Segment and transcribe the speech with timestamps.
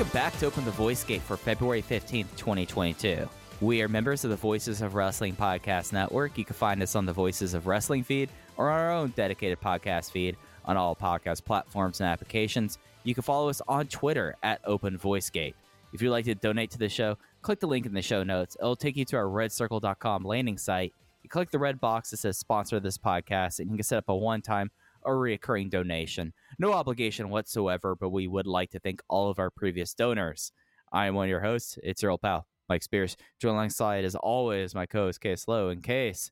[0.00, 3.28] Welcome back to Open the Voice Gate for February 15th, 2022.
[3.60, 6.38] We are members of the Voices of Wrestling Podcast Network.
[6.38, 9.60] You can find us on the Voices of Wrestling feed or on our own dedicated
[9.60, 12.78] podcast feed on all podcast platforms and applications.
[13.04, 15.54] You can follow us on Twitter at Open Voice Gate.
[15.92, 18.56] If you'd like to donate to the show, click the link in the show notes.
[18.58, 20.94] It'll take you to our redcircle.com landing site.
[21.22, 24.08] You click the red box that says sponsor this podcast, and you can set up
[24.08, 24.70] a one time
[25.02, 26.32] or reoccurring donation.
[26.58, 30.52] No obligation whatsoever, but we would like to thank all of our previous donors.
[30.92, 31.78] I am one of your hosts.
[31.82, 33.16] It's your old pal, Mike Spears.
[33.40, 35.68] Joined alongside, as always, my co host, Case Low.
[35.68, 36.30] In case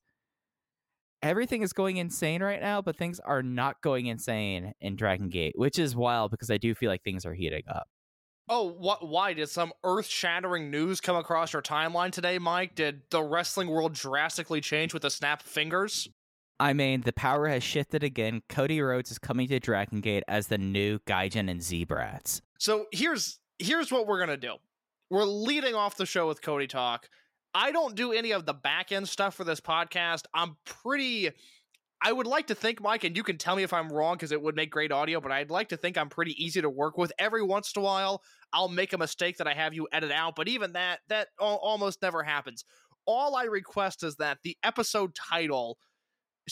[1.22, 5.54] everything is going insane right now, but things are not going insane in Dragon Gate,
[5.56, 7.88] which is wild because I do feel like things are heating up.
[8.50, 9.06] Oh, what?
[9.06, 12.74] Why did some earth-shattering news come across your timeline today, Mike?
[12.74, 16.08] Did the wrestling world drastically change with the snap of fingers?
[16.60, 18.42] I mean, the power has shifted again.
[18.48, 22.42] Cody Rhodes is coming to Dragon Gate as the new Gaijin and Z-Brats.
[22.58, 24.56] So here's here's what we're gonna do.
[25.10, 27.08] We're leading off the show with Cody talk.
[27.54, 30.24] I don't do any of the back end stuff for this podcast.
[30.34, 31.30] I'm pretty.
[32.00, 34.30] I would like to think, Mike, and you can tell me if I'm wrong because
[34.30, 36.96] it would make great audio, but I'd like to think I'm pretty easy to work
[36.96, 37.12] with.
[37.18, 40.36] Every once in a while, I'll make a mistake that I have you edit out,
[40.36, 42.64] but even that, that almost never happens.
[43.04, 45.76] All I request is that the episode title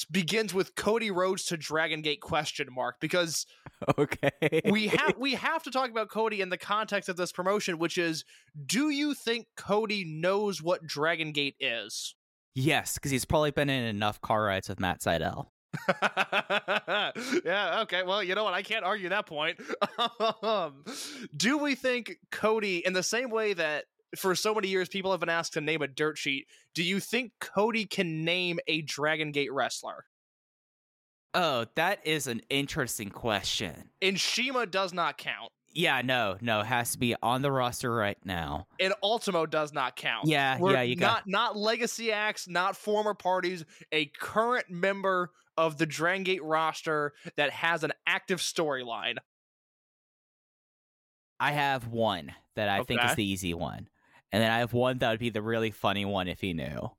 [0.04, 3.46] begins with Cody Rhodes to Dragon Gate question mark because
[3.98, 4.30] Okay.
[4.66, 7.98] we have we have to talk about Cody in the context of this promotion, which
[7.98, 8.24] is
[8.64, 12.14] do you think Cody knows what Dragon Gate is?
[12.54, 15.48] Yes, because he's probably been in enough car rides with Matt Sydal.
[17.44, 18.02] yeah, okay.
[18.02, 18.54] Well, you know what?
[18.54, 19.60] I can't argue that point.
[20.42, 20.84] um,
[21.36, 23.84] do we think Cody, in the same way that
[24.18, 27.00] for so many years people have been asked to name a dirt sheet, do you
[27.00, 30.06] think Cody can name a Dragon Gate wrestler?
[31.34, 33.90] Oh, that is an interesting question.
[34.00, 35.52] And Shima does not count.
[35.74, 38.66] Yeah, no, no, has to be on the roster right now.
[38.80, 40.26] And Ultimo does not count.
[40.26, 45.30] Yeah, We're yeah, you got- not not legacy acts, not former parties, a current member
[45.58, 49.16] of the Dragon Gate roster that has an active storyline.
[51.38, 53.88] I have one that I think is the easy one.
[54.32, 56.90] And then I have one that would be the really funny one if he knew.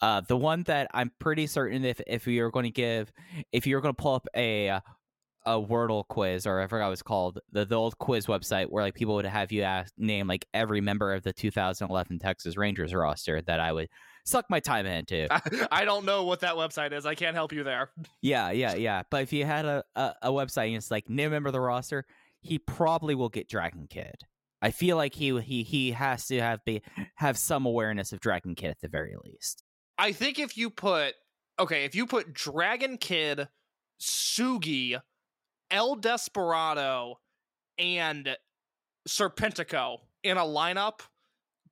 [0.00, 3.12] Uh, the one that I'm pretty certain if if you're going to give,
[3.52, 4.80] if you're going to pull up a
[5.44, 8.84] a Wordle quiz or I forgot what it's called, the, the old quiz website where
[8.84, 12.94] like people would have you ask, name like every member of the 2011 Texas Rangers
[12.94, 13.88] roster that I would
[14.24, 15.26] suck my time into.
[15.32, 15.40] I,
[15.72, 17.06] I don't know what that website is.
[17.06, 17.90] I can't help you there.
[18.20, 19.02] Yeah, yeah, yeah.
[19.10, 21.60] But if you had a, a, a website and it's like name member of the
[21.60, 22.06] roster,
[22.40, 24.16] he probably will get Dragon Kid.
[24.62, 26.82] I feel like he he he has to have be
[27.16, 29.64] have some awareness of Dragon Kid at the very least.
[29.98, 31.14] I think if you put
[31.58, 33.48] okay, if you put Dragon Kid,
[34.00, 34.98] Sugi,
[35.70, 37.16] El Desperado,
[37.76, 38.36] and
[39.08, 41.00] Serpentico in a lineup,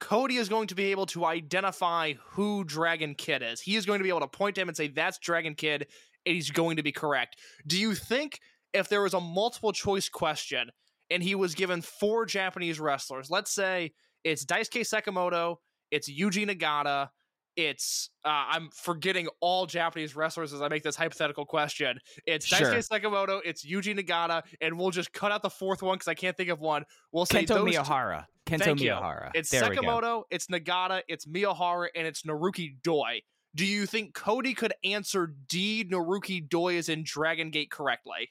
[0.01, 3.61] Cody is going to be able to identify who Dragon Kid is.
[3.61, 5.87] He is going to be able to point to him and say, That's Dragon Kid,
[6.27, 7.37] and he's going to be correct.
[7.67, 8.41] Do you think
[8.73, 10.71] if there was a multiple choice question
[11.11, 13.93] and he was given four Japanese wrestlers, let's say
[14.25, 15.57] it's Daisuke Sekimoto,
[15.91, 17.09] it's Yuji Nagata,
[17.57, 21.99] It's uh, I'm forgetting all Japanese wrestlers as I make this hypothetical question.
[22.27, 22.59] It's Sure.
[22.59, 26.15] Daisuke Sekimoto, it's Yuji Nagata, and we'll just cut out the fourth one because I
[26.15, 26.85] can't think of one.
[27.13, 28.27] We'll say Kento two- Miyahara.
[28.47, 28.91] Kento Thank you.
[28.91, 29.31] Miyahara.
[29.35, 29.63] It's there.
[29.63, 33.21] Sekimoto, it's Nagata, it's Miyahara, and it's Naruki Doi.
[33.55, 38.31] Do you think Cody could answer D Naruki Doi is in Dragon Gate correctly?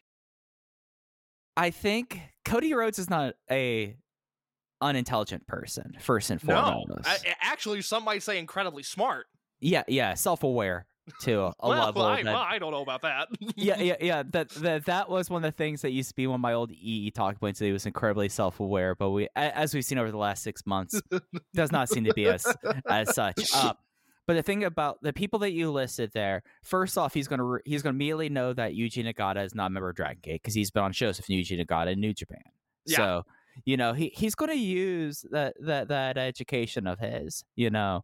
[1.60, 3.96] I think Cody Rhodes is not a
[4.82, 5.98] unintelligent person.
[6.00, 6.88] First and foremost.
[7.06, 9.26] I, I- actually, some might say incredibly smart.
[9.60, 10.86] yeah, yeah, self-aware
[11.22, 12.02] to a well, level.
[12.04, 13.28] I, that- well, I don't know about that.
[13.56, 14.24] yeah, yeah, yeah.
[14.32, 16.54] That that that was one of the things that used to be one of my
[16.54, 17.60] old EE talking points.
[17.60, 21.02] That he was incredibly self-aware, but we, as we've seen over the last six months,
[21.54, 22.46] does not seem to be as
[22.88, 23.36] as such.
[23.54, 23.74] Uh,
[24.30, 27.62] but the thing about the people that you listed there, first off, he's gonna re-
[27.66, 30.54] he's gonna immediately know that Yuji Nagata is not a member of Dragon Gate because
[30.54, 32.44] he's been on shows with Yuji Nagata in New Japan.
[32.86, 32.98] Yeah.
[32.98, 33.24] So
[33.66, 37.44] you know he he's gonna use that that that education of his.
[37.56, 38.04] You know,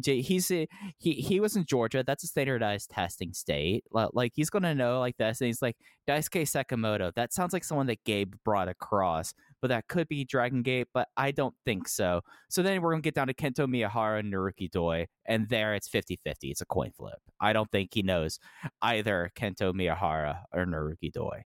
[0.00, 0.68] he's he
[0.98, 2.04] he was in Georgia.
[2.06, 3.82] That's a standardized testing state.
[3.90, 5.76] Like he's gonna know like this, and he's like
[6.08, 7.12] Daisuke Sekimoto.
[7.16, 9.34] That sounds like someone that Gabe brought across,
[9.64, 10.88] but that could be Dragon Gate.
[10.92, 12.20] But I don't think so.
[12.50, 15.88] So then we're gonna get down to Kento Miyahara and Naruki Doi, and there it's
[15.88, 16.18] 50-50.
[16.42, 17.18] It's a coin flip.
[17.40, 18.38] I don't think he knows
[18.82, 21.44] either Kento Miyahara or Naruki Doi.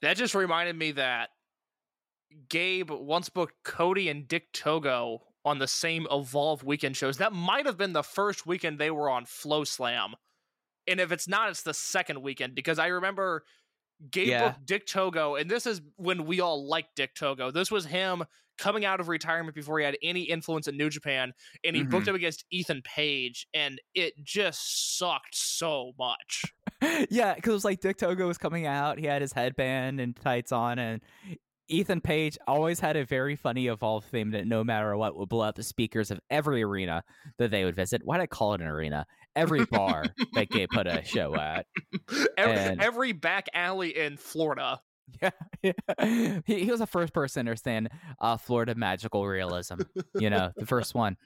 [0.00, 1.28] that just reminded me that
[2.48, 7.18] Gabe once booked Cody and Dick Togo on the same Evolve weekend shows.
[7.18, 10.14] That might have been the first weekend they were on FloSlam.
[10.86, 13.44] And if it's not, it's the second weekend because I remember
[14.10, 14.48] Gabe Yeah.
[14.48, 17.50] booked Dick Togo, and this is when we all liked Dick Togo.
[17.50, 18.24] This was him
[18.58, 21.32] coming out of retirement before he had any influence in New Japan,
[21.64, 22.10] and he booked mm-hmm.
[22.10, 26.44] him against Ethan Page, and it just sucked so much.
[27.10, 28.98] yeah, because it was like Dick Togo was coming out.
[28.98, 31.02] He had his headband and tights on, and
[31.68, 35.44] Ethan Page always had a very funny Evolve theme that no matter what would blow
[35.44, 37.02] out the speakers of every arena
[37.38, 38.02] that they would visit.
[38.04, 39.06] Why did I call it an arena?
[39.36, 40.04] Every bar
[40.34, 41.66] that Gabe put a show at.
[42.36, 44.80] Every, And- every back alley in Florida.
[45.22, 45.30] Yeah,
[45.62, 46.40] yeah.
[46.44, 47.90] He, he was the first person to understand
[48.20, 49.74] uh, Florida magical realism.
[50.16, 51.16] You know, the first one.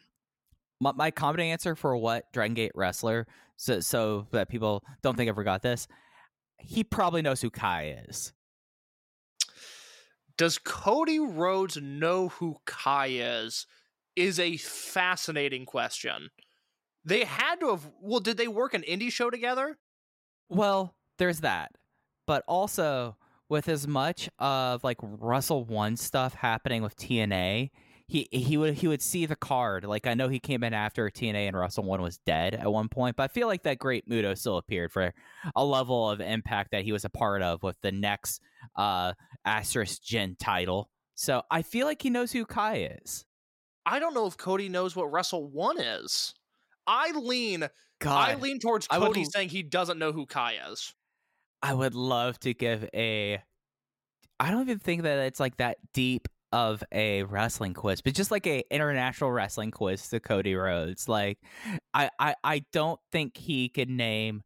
[0.83, 3.27] My, my common answer for what Dragon Gate wrestler,
[3.57, 5.89] so so that people don't think I forgot this,
[6.59, 8.35] he probably knows who Kai is.
[10.37, 13.67] Does Cody Rhodes know who Kai is?
[14.17, 16.29] Is a fascinating question.
[17.05, 17.91] They had to have.
[18.01, 19.79] Well, did they work an indie show together?
[20.49, 21.73] Well, there's that,
[22.27, 23.17] but also
[23.49, 27.71] with as much of like Wrestle-1 stuff happening with TNA,
[28.07, 29.85] he he would he would see the card.
[29.85, 33.17] Like I know he came in after TNA and Wrestle-1 was dead at one point,
[33.17, 35.15] but I feel like that Great Muta still appeared for
[35.55, 38.41] a level of impact that he was a part of with the next
[38.77, 39.13] uh
[39.45, 40.91] asterisk Gen title.
[41.15, 43.25] So I feel like he knows who Kai is.
[43.87, 46.35] I don't know if Cody knows what Wrestle-1 is.
[46.87, 47.69] I lean.
[48.01, 50.95] God, I lean towards I would Cody l- saying he doesn't know who Kai is.
[51.63, 53.43] I would love to give a.
[54.39, 58.31] I don't even think that it's like that deep of a wrestling quiz, but just
[58.31, 61.09] like a international wrestling quiz to Cody Rhodes.
[61.09, 61.39] Like,
[61.95, 64.43] I I, I don't think he could name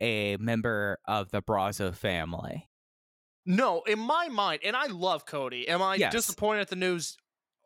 [0.00, 2.68] a member of the Brazo family.
[3.46, 5.66] No, in my mind, and I love Cody.
[5.68, 6.12] Am I Yes.
[6.12, 7.16] disappointed at the news?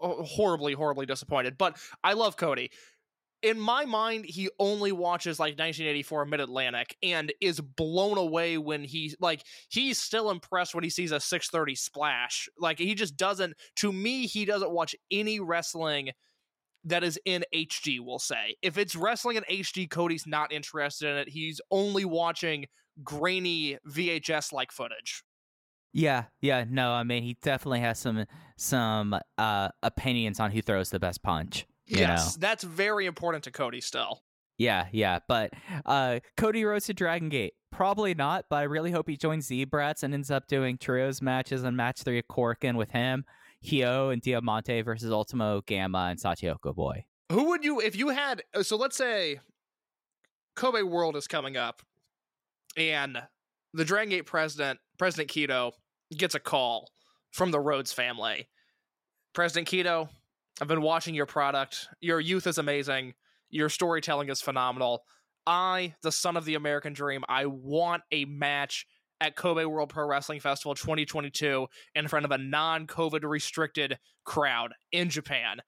[0.00, 1.58] Oh, horribly, horribly disappointed.
[1.58, 2.70] But I love Cody.
[3.42, 8.84] In my mind, he only watches like 1984 Mid Atlantic and is blown away when
[8.84, 12.48] he like he's still impressed when he sees a 630 splash.
[12.58, 13.54] Like he just doesn't.
[13.76, 16.10] To me, he doesn't watch any wrestling
[16.84, 17.98] that is in HD.
[18.00, 21.28] We'll say if it's wrestling in HD, Cody's not interested in it.
[21.28, 22.66] He's only watching
[23.02, 25.24] grainy VHS like footage.
[25.92, 28.24] Yeah, yeah, no, I mean he definitely has some
[28.56, 31.66] some uh opinions on who throws the best punch.
[31.86, 32.40] Yes, know?
[32.40, 34.22] that's very important to Cody still.
[34.58, 35.52] Yeah, yeah, but
[35.86, 38.44] uh, Cody Rhodes to Dragon Gate, probably not.
[38.48, 42.02] But I really hope he joins Z-Brats and ends up doing trios matches and match
[42.02, 43.24] three of Korakuen with him,
[43.68, 47.04] Hio and Diamante versus Ultimo Gamma and Shachihoko Boy.
[47.30, 49.40] Who would you if you had uh, so let's say
[50.54, 51.82] Kobe World is coming up
[52.76, 53.22] and
[53.74, 55.72] the Dragon Gate president, President Keto,
[56.16, 56.90] gets a call
[57.32, 58.48] from the Rhodes family.
[59.32, 60.08] President Keto,
[60.60, 61.88] I've been watching your product.
[62.00, 63.14] Your youth is amazing.
[63.50, 65.04] Your storytelling is phenomenal.
[65.46, 68.86] I, the son of the American dream, I want a match
[69.20, 74.72] at Kobe World Pro Wrestling Festival 2022 in front of a non COVID restricted crowd
[74.90, 75.62] in Japan.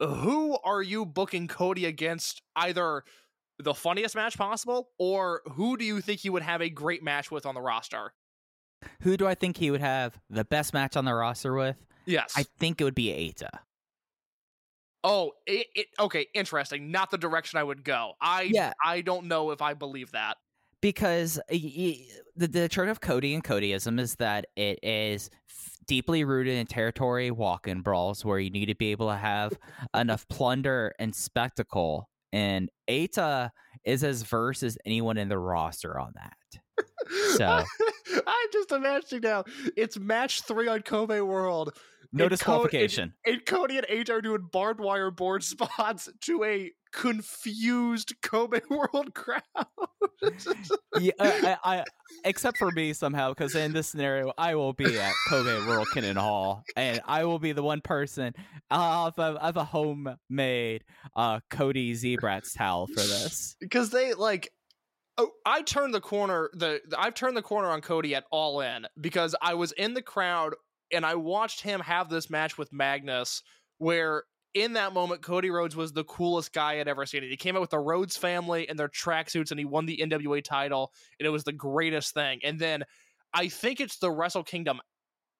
[0.00, 2.42] Who are you booking Cody against?
[2.56, 3.04] Either
[3.58, 7.30] the funniest match possible, or who do you think he would have a great match
[7.30, 8.12] with on the roster?
[9.02, 11.76] Who do I think he would have the best match on the roster with?
[12.06, 12.34] Yes.
[12.36, 13.60] I think it would be Eita.
[15.04, 16.90] Oh, it, it, okay, interesting.
[16.90, 18.14] Not the direction I would go.
[18.20, 18.72] I Yeah.
[18.82, 20.38] I don't know if I believe that.
[20.80, 21.98] because the
[22.36, 27.30] the turn of Cody and Codyism is that it is f- deeply rooted in territory
[27.30, 29.52] walk-in brawls where you need to be able to have
[29.94, 33.50] enough plunder and spectacle, and Eita
[33.84, 36.36] is as versed as anyone in the roster on that.
[37.36, 39.44] So I'm just imagining now.
[39.76, 41.76] It's match three on Kobe World.
[42.14, 43.12] No disqualification.
[43.26, 49.14] And Cody and H are doing barbed wire board spots to a confused Kobe World
[49.14, 49.42] crowd.
[51.00, 51.84] yeah, I, I, I,
[52.24, 56.16] except for me somehow, because in this scenario, I will be at Kobe World Kinen
[56.16, 58.32] Hall, and I will be the one person.
[58.70, 60.84] I'll have a, I have a homemade
[61.16, 63.56] uh, Cody Z-Brats towel for this.
[63.60, 64.50] because they like
[65.16, 68.84] oh i turned the corner the i've turned the corner on cody at all in
[69.00, 70.54] because i was in the crowd
[70.94, 73.42] and i watched him have this match with magnus
[73.78, 74.24] where
[74.54, 77.22] in that moment cody rhodes was the coolest guy i'd ever seen.
[77.22, 80.42] He came out with the rhodes family and their tracksuits and he won the nwa
[80.42, 82.40] title and it was the greatest thing.
[82.44, 82.84] And then
[83.32, 84.80] i think it's the wrestle kingdom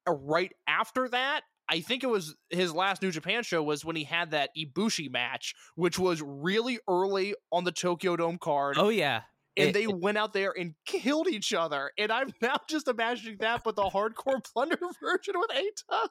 [0.06, 3.96] uh, right after that I think it was his last New Japan show was when
[3.96, 8.76] he had that Ibushi match, which was really early on the Tokyo Dome card.
[8.78, 9.22] Oh yeah,
[9.56, 11.90] and It- they it- went out there and killed each other.
[11.98, 16.08] And I'm now just imagining that, but the hardcore plunder version with Eita.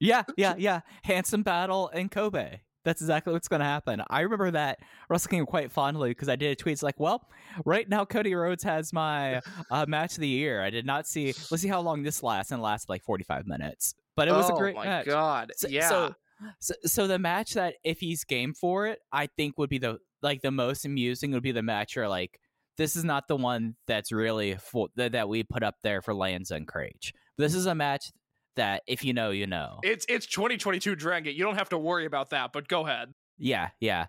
[0.00, 0.80] yeah, yeah, yeah.
[1.04, 2.60] Handsome battle in Kobe.
[2.84, 4.02] That's exactly what's going to happen.
[4.10, 6.72] I remember that Wrestle Kingdom quite fondly because I did a tweet.
[6.72, 7.28] It's like, well,
[7.64, 10.60] right now Cody Rhodes has my uh, match of the year.
[10.60, 11.26] I did not see.
[11.52, 13.94] Let's see how long this lasts, and it lasted like forty five minutes.
[14.16, 15.06] But it was a oh great my match.
[15.06, 15.52] god!
[15.56, 16.14] So, yeah, So,
[16.58, 19.98] so, so the match that if he's game for it, I think would be the
[20.20, 22.40] like the most amusing would be the match where like
[22.82, 24.58] this is not the one that's really
[24.96, 27.14] that, that we put up there for Lands and Crage.
[27.38, 28.10] This is a match
[28.56, 29.78] that if you know, you know.
[29.84, 31.24] it's it's 2022 Dragon.
[31.24, 31.36] Gate.
[31.36, 32.52] You don't have to worry about that.
[32.52, 33.14] But go ahead.
[33.38, 34.06] yeah, yeah.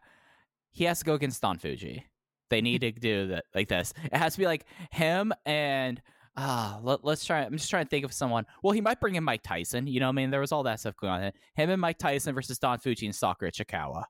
[0.71, 2.03] He has to go against Don Fuji.
[2.49, 3.93] They need to do that like this.
[4.05, 6.01] It has to be like him and
[6.35, 7.43] ah, let, us try.
[7.43, 8.47] I'm just trying to think of someone.
[8.63, 9.85] Well, he might bring in Mike Tyson.
[9.85, 11.31] You know, what I mean, there was all that stuff going on.
[11.53, 14.05] Him and Mike Tyson versus Don Fuji and Stalker Ichikawa.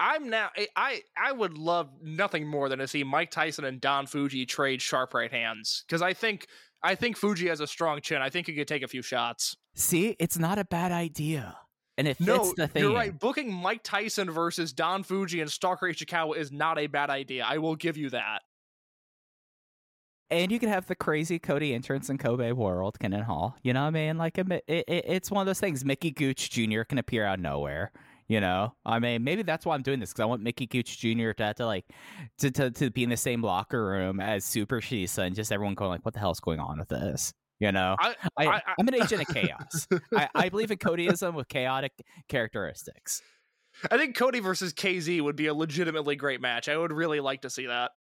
[0.00, 0.50] I'm now.
[0.56, 4.44] I- I I would love nothing more than to see Mike Tyson and Don Fuji
[4.46, 6.46] trade sharp right hands because I think
[6.82, 8.20] I think Fuji has a strong chin.
[8.20, 9.56] I think he could take a few shots.
[9.74, 11.56] See, it's not a bad idea,
[11.96, 12.82] and it fits No, the thing.
[12.82, 13.18] you're right.
[13.18, 17.44] Booking Mike Tyson versus Don Fuji and Stalker Ichikawa is not a bad idea.
[17.48, 18.42] I will give you that.
[20.30, 23.56] And you can have the crazy Cody entrance in Kobe World, Kinen Hall.
[23.62, 24.18] You know what I mean?
[24.18, 25.84] Like, it, it, it's one of those things.
[25.84, 26.82] Mickey Gooch Jr.
[26.82, 27.92] can appear out of nowhere.
[28.26, 30.98] You know, I mean, maybe that's why I'm doing this because I want Mickey Gooch
[30.98, 31.32] Jr.
[31.32, 31.84] to have to like
[32.38, 35.74] to, to to be in the same locker room as Super Shisa and just everyone
[35.74, 38.94] going like, "What the hell's going on with this?" You know, I, I, am an
[38.94, 39.86] agent of chaos.
[40.14, 41.92] I, I believe in Codyism with chaotic
[42.28, 43.22] characteristics.
[43.90, 46.68] I think Cody versus KZ would be a legitimately great match.
[46.68, 47.92] I would really like to see that.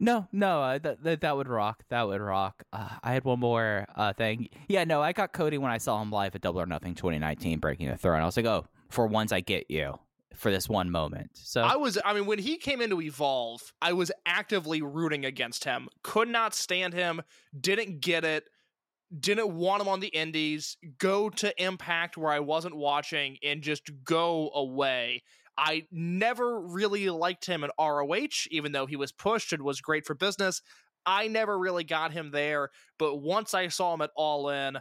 [0.00, 1.84] No, no, uh, that, that that would rock.
[1.88, 2.64] That would rock.
[2.72, 4.48] Uh, I had one more uh, thing.
[4.68, 7.60] Yeah, no, I got Cody when I saw him live at Double or Nothing 2019,
[7.60, 8.20] breaking the throne.
[8.20, 9.98] I was like, oh, for once I get you
[10.34, 11.30] for this one moment.
[11.34, 15.64] So I was, I mean, when he came into Evolve, I was actively rooting against
[15.64, 15.88] him.
[16.02, 17.22] Could not stand him.
[17.58, 18.44] Didn't get it.
[19.18, 20.76] Didn't want him on the Indies.
[20.98, 25.22] Go to Impact where I wasn't watching and just go away.
[25.56, 30.04] I never really liked him in ROH, even though he was pushed and was great
[30.04, 30.62] for business.
[31.06, 32.70] I never really got him there.
[32.98, 34.78] But once I saw him at All In,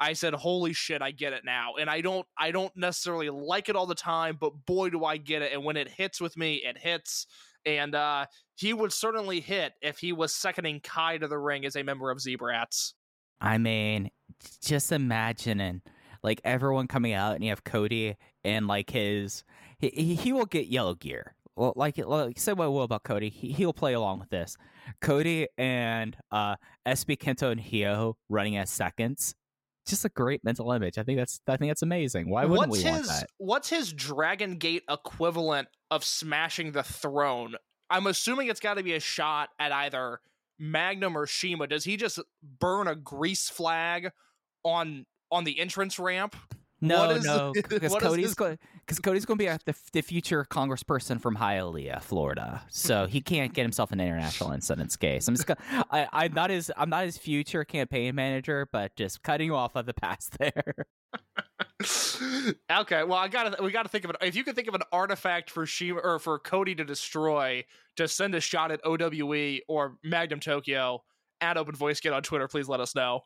[0.00, 3.68] I said, "Holy shit, I get it now." And I don't, I don't necessarily like
[3.68, 5.52] it all the time, but boy, do I get it.
[5.52, 7.26] And when it hits with me, it hits.
[7.66, 11.76] And uh, he would certainly hit if he was seconding Kai to the ring as
[11.76, 12.92] a member of Z-Brats.
[13.40, 14.10] I mean,
[14.62, 15.82] just imagining
[16.22, 19.44] like everyone coming out and you have Cody and like his
[19.78, 21.34] he he, will get yellow gear.
[21.56, 24.56] Well, like, like say what I will about Cody, he, he'll play along with this.
[25.00, 29.34] Cody and uh SB Kento and Hio running as seconds.
[29.86, 30.96] Just a great mental image.
[30.98, 32.30] I think that's I think that's amazing.
[32.30, 33.30] Why wouldn't what's we his want that?
[33.38, 37.54] What's his Dragon Gate equivalent of smashing the throne?
[37.90, 40.20] I'm assuming it's got to be a shot at either
[40.58, 41.66] Magnum or Shima.
[41.66, 42.18] Does he just
[42.60, 44.10] burn a grease flag
[44.64, 46.34] on on the entrance ramp?
[46.80, 48.34] No, is- no, because Cody's his-
[48.84, 52.62] because Cody's going to be a, the, the future congressperson from Hialeah, Florida.
[52.68, 55.26] So he can't get himself an international incidents case.
[55.26, 59.22] I'm just gonna, I, I'm not his I'm not his future campaign manager, but just
[59.22, 60.86] cutting you off of the past there.
[62.70, 64.16] okay, well, I gotta we gotta think of it.
[64.20, 67.64] If you could think of an artifact for Shima or for Cody to destroy
[67.96, 71.02] to send a shot at OWE or Magnum Tokyo
[71.40, 73.20] at Open Voice Gate on Twitter, please let us know.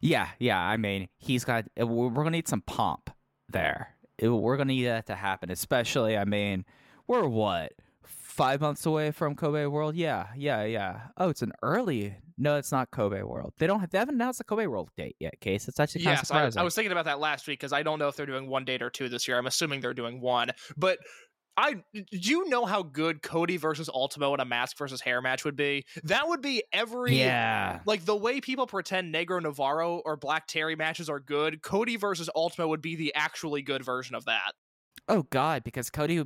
[0.00, 0.60] yeah, yeah.
[0.60, 1.64] I mean, he's got.
[1.76, 3.10] We're gonna need some pomp
[3.48, 3.95] there.
[4.18, 5.50] It, we're gonna need that to happen.
[5.50, 6.64] Especially, I mean,
[7.06, 7.72] we're what
[8.36, 9.96] five months away from Kobe World?
[9.96, 11.00] Yeah, yeah, yeah.
[11.16, 12.14] Oh, it's an early.
[12.38, 13.54] No, it's not Kobe World.
[13.58, 13.80] They don't.
[13.80, 15.40] Have, they haven't announced the Kobe World date yet.
[15.40, 15.68] Case.
[15.68, 16.60] It's actually kind Yes, of I, surprising.
[16.60, 18.66] I was thinking about that last week because I don't know if they're doing one
[18.66, 19.38] date or two this year.
[19.38, 20.50] I'm assuming they're doing one.
[20.76, 20.98] But
[21.56, 25.44] I do you know how good Cody versus Ultimo in a mask versus hair match
[25.44, 25.84] would be?
[26.04, 27.80] That would be every yeah.
[27.86, 31.62] like the way people pretend Negro Navarro or Black Terry matches are good.
[31.62, 34.52] Cody versus Ultimo would be the actually good version of that.
[35.08, 36.24] Oh God, because Cody,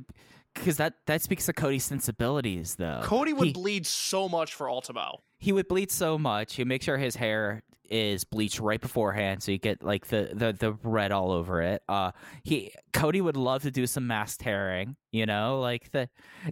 [0.53, 3.01] because that that speaks to Cody's sensibilities, though.
[3.03, 5.21] Cody would He- bleed so much for Ultimo.
[5.39, 6.55] he would bleed so much.
[6.55, 7.61] He'd make sure his hair
[7.91, 11.83] is bleached right beforehand, so you get like the, the the red all over it.
[11.89, 12.11] Uh,
[12.43, 16.09] he Cody would love to do some mass tearing, you know, like the,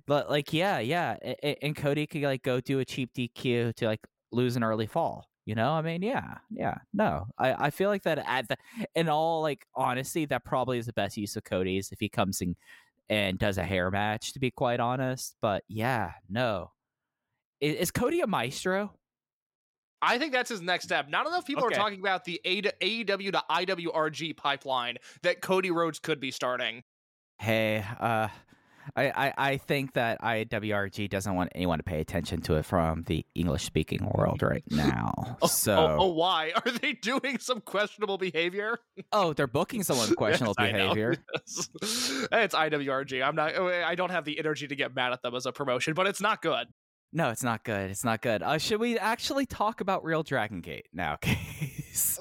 [0.08, 3.88] like yeah, yeah, a- a- and Cody could like go do a cheap DQ to
[3.88, 5.26] like lose an early fall.
[5.46, 8.58] You know, I mean, yeah, yeah, no, I, I feel like that at the,
[8.94, 12.42] in all like honesty, that probably is the best use of Cody's if he comes
[12.42, 12.56] in
[13.10, 14.34] and does a hair match.
[14.34, 16.72] To be quite honest, but yeah, no,
[17.62, 18.94] is Cody a maestro?
[20.02, 21.10] I think that's his next step.
[21.10, 21.76] Not enough people Okay.
[21.76, 26.84] are talking about the A AEW to IWRG pipeline that Cody Rhodes could be starting.
[27.38, 28.28] Hey, uh,
[28.96, 33.04] I, I, I think that IWRG doesn't want anyone to pay attention to it from
[33.04, 35.38] the English speaking world right now.
[35.48, 38.80] So, Oh, oh, why are they doing some questionable behavior?
[39.12, 41.16] oh, they're booking someone questionable Yes, behavior.
[42.32, 43.24] it's IWRG.
[43.26, 43.56] I'm not.
[43.56, 46.22] I don't have the energy to get mad at them as a promotion, but it's
[46.22, 46.68] not good.
[47.12, 47.90] No, it's not good.
[47.90, 48.44] It's not good.
[48.44, 52.20] Uh, should we actually talk about Real Dragon Gate now, Case?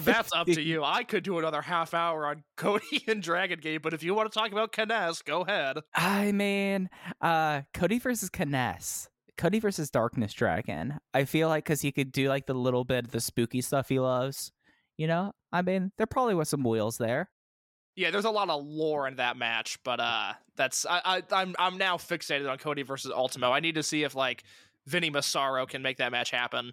[0.00, 0.82] That's up to you.
[0.82, 4.32] I could do another half hour on Cody and Dragon Gate, but if you want
[4.32, 5.78] to talk about Kness, go ahead.
[5.94, 6.88] I mean,
[7.20, 9.08] uh, Cody versus Kness.
[9.36, 11.00] Cody versus Darkness Dragon.
[11.14, 13.88] I feel like because he could do like the little bit of the spooky stuff
[13.88, 14.52] he loves.
[14.96, 17.30] You know, I mean, there probably was some wheels there.
[17.96, 21.54] Yeah, there's a lot of lore in that match, but uh, that's I, I I'm
[21.58, 23.52] I'm now fixated on Cody versus Ultimo.
[23.52, 24.44] I need to see if like
[24.86, 26.72] Vinny Massaro can make that match happen.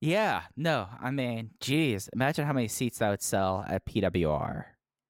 [0.00, 4.64] Yeah, no, I mean, geez, imagine how many seats that would sell at PWR.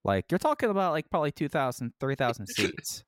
[0.05, 3.05] Like, you're talking about like probably 2,000, 3,000 seats.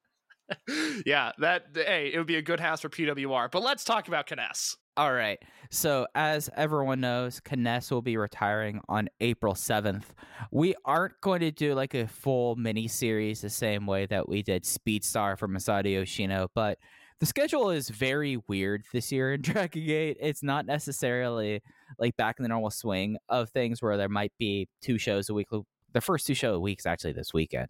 [1.06, 3.50] yeah, that hey, it would be a good house for PWR.
[3.50, 4.76] But let's talk about Kness.
[4.96, 5.38] All right.
[5.70, 10.04] So, as everyone knows, Kness will be retiring on April 7th.
[10.50, 14.42] We aren't going to do like a full mini series the same way that we
[14.42, 16.78] did Speedstar for Masato Yoshino, but
[17.20, 20.16] the schedule is very weird this year in Dragon Gate.
[20.20, 21.62] It's not necessarily
[21.98, 25.34] like back in the normal swing of things where there might be two shows a
[25.34, 25.48] week.
[25.96, 27.68] The first two show weeks actually this weekend.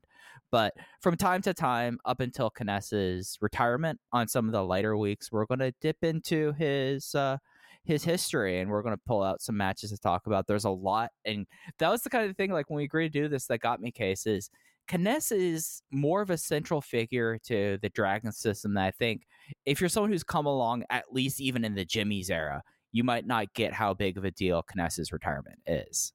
[0.50, 5.30] But from time to time, up until Kness's retirement on some of the lighter weeks,
[5.30, 7.36] we're going to dip into his uh,
[7.84, 10.48] his history and we're going to pull out some matches to talk about.
[10.48, 11.46] There's a lot, and
[11.78, 13.80] that was the kind of thing like when we agreed to do this that got
[13.80, 14.50] me cases.
[14.90, 19.22] Kness is more of a central figure to the Dragon system that I think
[19.64, 23.24] if you're someone who's come along at least even in the Jimmyz era, you might
[23.24, 26.12] not get how big of a deal Kness's retirement is.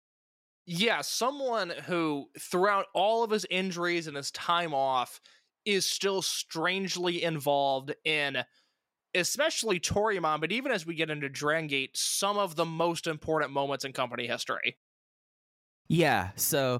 [0.65, 5.19] Yeah, someone who throughout all of his injuries and his time off
[5.65, 8.43] is still strangely involved in
[9.13, 13.85] especially Toryumon, but even as we get into Drangate, some of the most important moments
[13.85, 14.77] in company history.
[15.87, 16.79] Yeah, so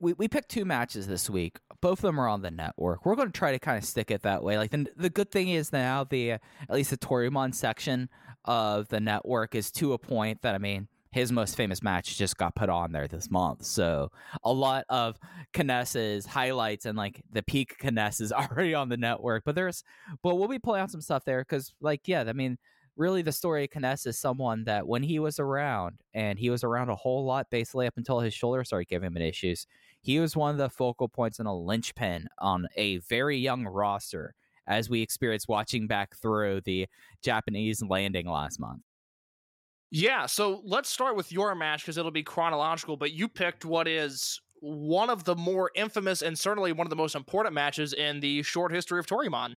[0.00, 1.58] we, we picked two matches this week.
[1.80, 3.04] Both of them are on the network.
[3.04, 4.56] We're going to try to kind of stick it that way.
[4.56, 8.08] Like the the good thing is now the at least the Toryumon section
[8.44, 12.36] of the network is to a point that I mean his most famous match just
[12.36, 13.64] got put on there this month.
[13.64, 14.10] So
[14.44, 15.18] a lot of
[15.56, 19.44] Kness's highlights and like the peak Kness is already on the network.
[19.44, 19.82] But there's
[20.22, 22.58] but we'll be pulling out some stuff there because like yeah, I mean
[22.96, 26.64] really the story of Kness is someone that when he was around and he was
[26.64, 29.66] around a whole lot basically up until his shoulder started giving him issues.
[30.00, 34.34] He was one of the focal points and a linchpin on a very young roster
[34.66, 36.86] as we experienced watching back through the
[37.22, 38.82] Japanese landing last month.
[39.90, 43.88] Yeah, so let's start with your match because it'll be chronological, but you picked what
[43.88, 48.20] is one of the more infamous and certainly one of the most important matches in
[48.20, 49.54] the short history of Toryumon.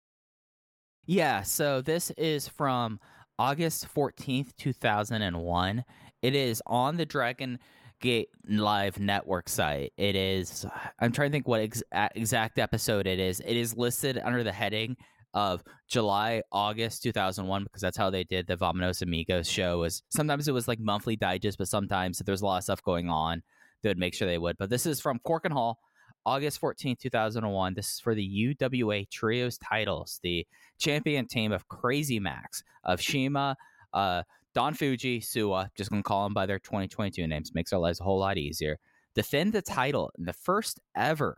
[1.06, 3.00] Yeah, so this is from
[3.40, 5.84] August 14th, 2001.
[6.22, 7.58] It is on the Dragon
[8.00, 9.94] Gate Live Network site.
[9.98, 10.66] It is,
[11.00, 11.84] I'm trying to think what ex-
[12.16, 13.40] exact episode it is.
[13.40, 14.98] It is listed under the heading
[15.34, 19.80] of July, August 2001, because that's how they did the Vamanos Amigos show.
[19.80, 22.84] Was sometimes it was like monthly digest, but sometimes if there's a lot of stuff
[22.84, 23.44] going on,
[23.82, 24.58] they would make sure they would.
[24.58, 25.80] But this is from Korakuen Hall,
[26.26, 27.74] August 14th, 2001.
[27.74, 30.46] This is for the UWA Trios titles, the
[30.78, 33.56] champion team of Crazy Max, of Shima,
[33.94, 34.24] uh,
[34.56, 38.04] Don Fuji, Suwa, just gonna call them by their 2022 names, makes our lives a
[38.04, 38.78] whole lot easier.
[39.16, 41.38] Defend the title in the first ever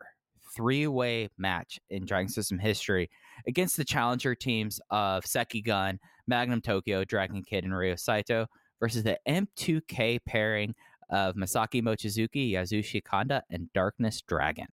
[0.56, 3.10] three way match in Dragon System history
[3.47, 8.47] against the challenger teams of Seki Gun, Magnum Tokyo, Dragon Kid, and Ryo Saito
[8.80, 10.73] versus the M2K pairing
[11.10, 14.67] of Masaaki Mochizuki, Yasushi Kanda, and Darkness Dragon.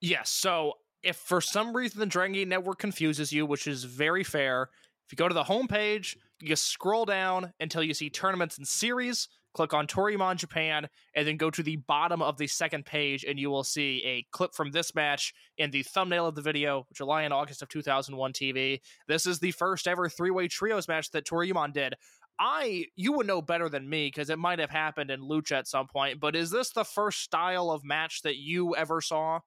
[0.00, 0.30] Yes.
[0.30, 4.68] So if for some reason the Dragon Gate Network confuses you, which is very fair,
[5.06, 8.66] if you go to the homepage, you just scroll down until you see tournaments and
[8.66, 13.24] series, click on Toryumon Japan, and then go to the bottom of the second page,
[13.24, 16.86] and you will see a clip from this match in the thumbnail of the video,
[16.92, 18.80] July and August of 2001 TV.
[19.08, 21.94] This is the first ever three way trios match that Toryumon did.
[22.38, 25.68] I, you would know better than me because it might have happened in Lucha at
[25.68, 29.40] some point, but is this the first style of match that you ever saw?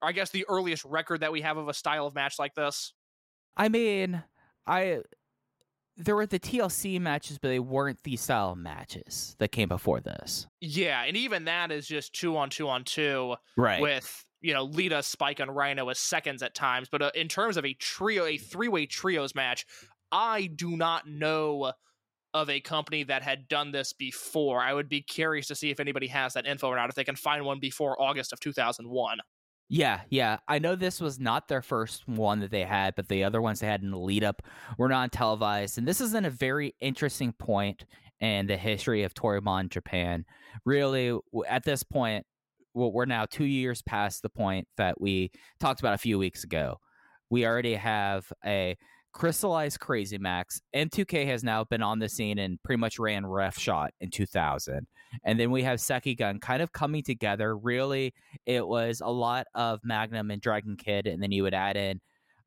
[0.00, 2.54] Or I guess the earliest record that we have of a style of match like
[2.54, 2.94] this?
[3.56, 4.22] I mean,
[4.66, 5.00] I
[5.98, 10.46] there were the TLC matches, but they weren't the style matches that came before this.
[10.60, 13.80] Yeah, and even that is just two on two on two, Right.
[13.82, 16.88] With you know Lita, Spike, and Rhino as seconds at times.
[16.90, 19.66] But uh, in terms of a trio, a three way trios match,
[20.12, 21.72] I do not know
[22.34, 24.60] of a company that had done this before.
[24.60, 26.88] I would be curious to see if anybody has that info or not.
[26.88, 29.18] If they can find one before August of two thousand one.
[29.68, 30.38] Yeah, yeah.
[30.48, 33.60] I know this was not their first one that they had, but the other ones
[33.60, 34.42] they had in the lead up
[34.78, 35.76] were non televised.
[35.76, 37.84] And this is in a very interesting point
[38.20, 40.24] in the history of Toryumon Japan.
[40.64, 42.24] Really, at this point,
[42.74, 46.78] we're now two years past the point that we talked about a few weeks ago.
[47.28, 48.76] We already have a
[49.12, 50.60] crystallized Crazy Max.
[50.74, 54.86] M2K has now been on the scene and pretty much ran Ref Shot in 2000.
[55.24, 57.56] And then we have Seki Gun kind of coming together.
[57.56, 58.14] Really,
[58.46, 62.00] it was a lot of Magnum and Dragon Kid, and then you would add in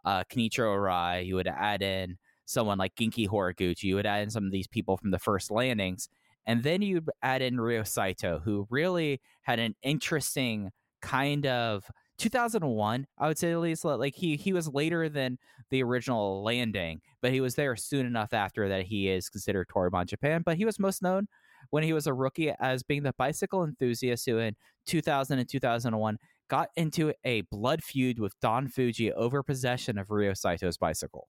[0.05, 4.29] uh, Kenichiro Arai, you would add in someone like Genki Horiguchi, you would add in
[4.29, 6.09] some of these people from the first landings,
[6.45, 10.71] and then you'd add in Ryo Saito, who really had an interesting
[11.01, 11.83] kind of
[12.21, 13.83] 2001, I would say at least.
[13.83, 15.39] Like he he was later than
[15.71, 20.05] the original landing, but he was there soon enough after that he is considered Toryumon
[20.05, 20.43] Japan.
[20.45, 21.27] But he was most known
[21.71, 24.55] when he was a rookie as being the bicycle enthusiast who in
[24.85, 30.33] 2000 and 2001 got into a blood feud with Don Fuji over possession of Ryo
[30.33, 31.27] Saito's bicycle.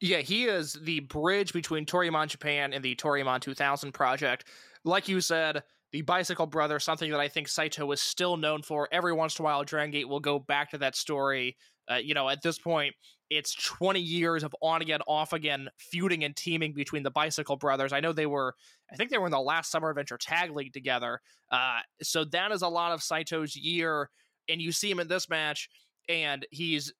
[0.00, 4.48] Yeah, he is the bridge between Toryumon Japan and the Toryumon 2000 project.
[4.84, 5.62] Like you said,
[5.96, 8.86] the Bicycle Brother, something that I think Saito is still known for.
[8.92, 11.56] Every once in a while, Dragon Gate will go back to that story.
[11.90, 12.94] Uh, you know, at this point,
[13.30, 17.94] it's 20 years of on again, off again feuding and teaming between the Bicycle Brothers.
[17.94, 18.54] I know they were,
[18.92, 21.22] I think they were in the last Summer Adventure Tag League together.
[21.50, 24.10] Uh, so that is a lot of Saito's year.
[24.50, 25.70] And you see him in this match,
[26.10, 26.92] and he's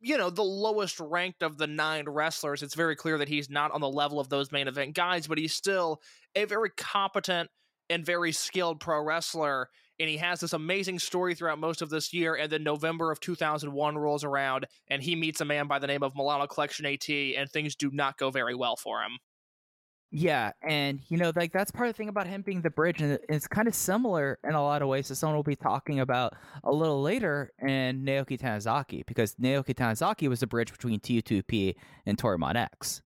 [0.00, 2.62] you know, the lowest ranked of the nine wrestlers.
[2.62, 5.38] It's very clear that he's not on the level of those main event guys, but
[5.38, 6.02] he's still
[6.36, 7.48] a very competent
[7.90, 9.68] and very skilled pro wrestler.
[10.00, 12.36] And he has this amazing story throughout most of this year.
[12.36, 16.04] And then November of 2001 rolls around, and he meets a man by the name
[16.04, 19.18] of Milano Collection AT, and things do not go very well for him.
[20.10, 23.02] Yeah, and you know, like that's part of the thing about him being the bridge,
[23.02, 26.00] and it's kind of similar in a lot of ways to someone we'll be talking
[26.00, 31.74] about a little later in Naoki Tanizaki, because Naoki Tanizaki was the bridge between T2P
[32.06, 33.02] and Toryumon X.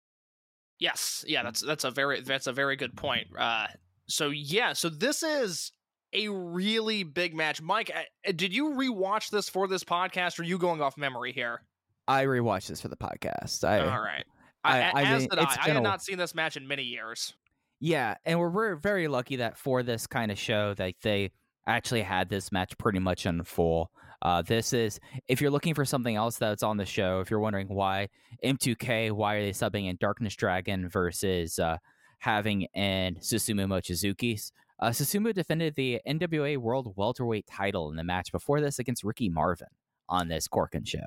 [0.80, 3.28] Yes, yeah, that's that's a very that's a very good point.
[3.38, 3.68] Uh,
[4.08, 5.72] so yeah, so this is
[6.14, 7.62] a really big match.
[7.62, 11.34] Mike, uh, did you rewatch this for this podcast, or are you going off memory
[11.34, 11.62] here?
[12.08, 13.64] I rewatched this for the podcast.
[13.68, 14.24] I, All right.
[14.64, 15.44] I- I, I as mean, did I.
[15.62, 17.34] I had a- not seen this match in many years.
[17.80, 21.32] Yeah, and we're, we're very lucky that for this kind of show that they
[21.68, 23.92] actually had this match pretty much in full.
[24.22, 27.40] Uh, this is if you're looking for something else that's on the show, if you're
[27.40, 28.08] wondering why
[28.44, 31.78] M2K, why are they subbing in Darkness Dragon versus uh,
[32.20, 34.52] having in Susumu Mochizuki?
[34.80, 39.30] Uh, Susumu defended the NWA World Welterweight title in the match before this against Ricky
[39.30, 39.68] Marvin
[40.08, 41.06] on this Korakuen show.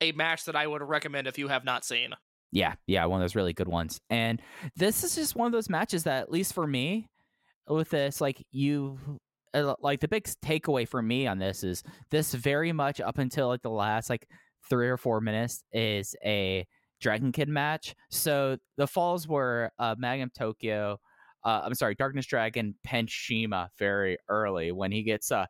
[0.00, 2.10] A match that I would recommend if you have not seen.
[2.50, 4.00] Yeah, yeah, one of those really good ones.
[4.10, 4.40] And
[4.76, 7.08] this is just one of those matches that, at least for me,
[7.68, 8.98] with this, like you,
[9.54, 13.48] uh, like the big takeaway for me on this is this very much up until
[13.48, 14.28] like the last like
[14.68, 16.66] three or four minutes is a
[17.04, 17.94] Dragon Kid match.
[18.10, 20.98] So the falls were uh, Magnum Tokyo.
[21.44, 25.44] Uh, I'm sorry, Darkness Dragon Penshima very early when he gets uh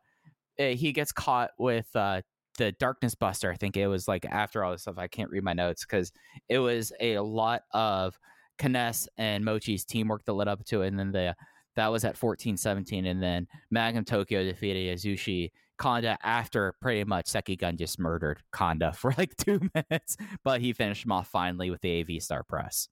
[0.59, 2.21] eh, he gets caught with uh
[2.57, 3.49] the Darkness Buster.
[3.49, 4.97] I think it was like after all this stuff.
[4.97, 6.11] I can't read my notes because
[6.49, 8.19] it was a lot of
[8.61, 10.87] Kness and Mochi's teamwork that led up to it.
[10.87, 11.35] And then the
[11.77, 13.05] that was at 14 17.
[13.05, 18.93] And then Magnum Tokyo defeated Yasushi Kanda after pretty much Seki Gun just murdered Kanda
[18.97, 20.17] for like two minutes.
[20.43, 22.89] But he finished him off finally with the AV Star Press.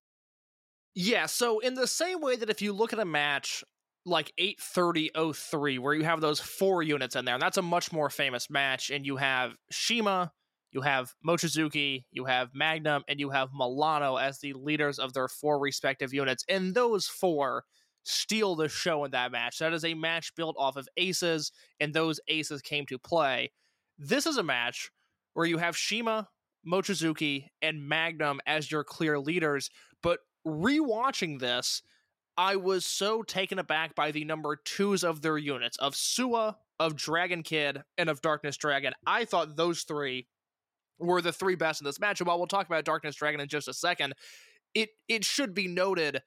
[0.96, 3.64] Yeah, so in the same way that if you look at a match
[4.06, 8.10] like 83003 where you have those four units in there and that's a much more
[8.10, 10.34] famous match and you have Shima
[10.74, 15.28] you have Mochizuki, you have Magnum, and you have Milano as the leaders of their
[15.28, 16.44] four respective units.
[16.50, 17.64] And those four
[18.04, 19.60] steal the show in that match.
[19.60, 23.52] That is a match built off of aces, and those aces came to play.
[23.98, 24.92] This is a match
[25.34, 26.28] where you have Shima,
[26.68, 29.70] Mochizuki, and Magnum as your clear leaders.
[30.02, 31.82] But rewatching this,
[32.38, 36.96] I was so taken aback by the number twos of their units of Suwa, of
[36.96, 38.94] Dragon Kid, and of Darkness Dragon.
[39.06, 40.28] I thought those three
[41.00, 42.20] were the three best in this match.
[42.20, 44.14] And while we'll talk about Darkness Dragon in just a second,
[44.74, 46.22] it it should be noted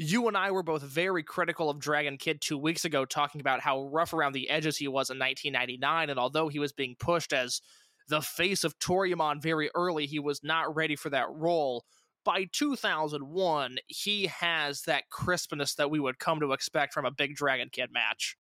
[0.00, 3.60] you and I were both very critical of Dragon Kid two weeks ago, talking about
[3.60, 6.08] how rough around the edges he was in 1999.
[6.08, 7.60] And although he was being pushed as
[8.08, 11.84] the face of Toryumon very early, he was not ready for that role.
[12.24, 17.36] By 2001, he has that crispness that we would come to expect from a big
[17.36, 18.38] Dragon Kid match.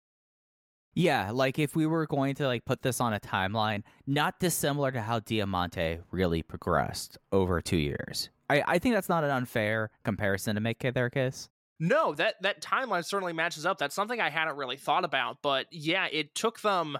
[0.92, 4.90] Yeah, like if we were going to like put this on a timeline, not dissimilar
[4.90, 8.30] to how Diamante really progressed over two years.
[8.50, 11.48] I, I think that's not an unfair comparison to make there, Kiss.
[11.80, 13.78] No, that that timeline certainly matches up.
[13.78, 16.98] That's something I hadn't really thought about, but yeah, it took them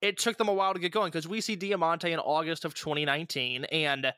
[0.00, 2.74] it took them a while to get going because we see Diamante in August of
[2.74, 4.12] 2019 and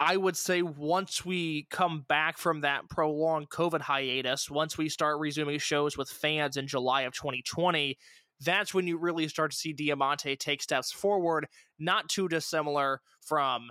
[0.00, 5.18] I would say once we come back from that prolonged COVID hiatus, once we start
[5.18, 7.98] resuming shows with fans in July of 2020,
[8.40, 11.48] that's when you really start to see Diamante take steps forward,
[11.80, 13.70] not too dissimilar from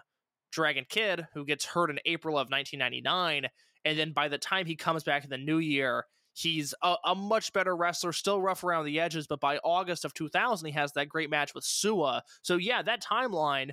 [0.51, 3.49] Dragon Kid, who gets hurt in April of 1999.
[3.85, 7.15] And then by the time he comes back in the new year, he's a, a,
[7.15, 9.27] much better wrestler, still rough around the edges.
[9.27, 12.21] But by August of 2000, he has that great match with Suwa.
[12.41, 13.71] So, yeah, that timeline,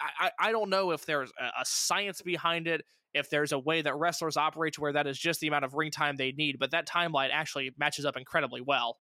[0.00, 3.58] I, I, I don't know if there's a, a science behind it, if there's a
[3.58, 6.32] way that wrestlers operate to where that is just the amount of ring time they
[6.32, 8.98] need, but that timeline actually matches up incredibly well.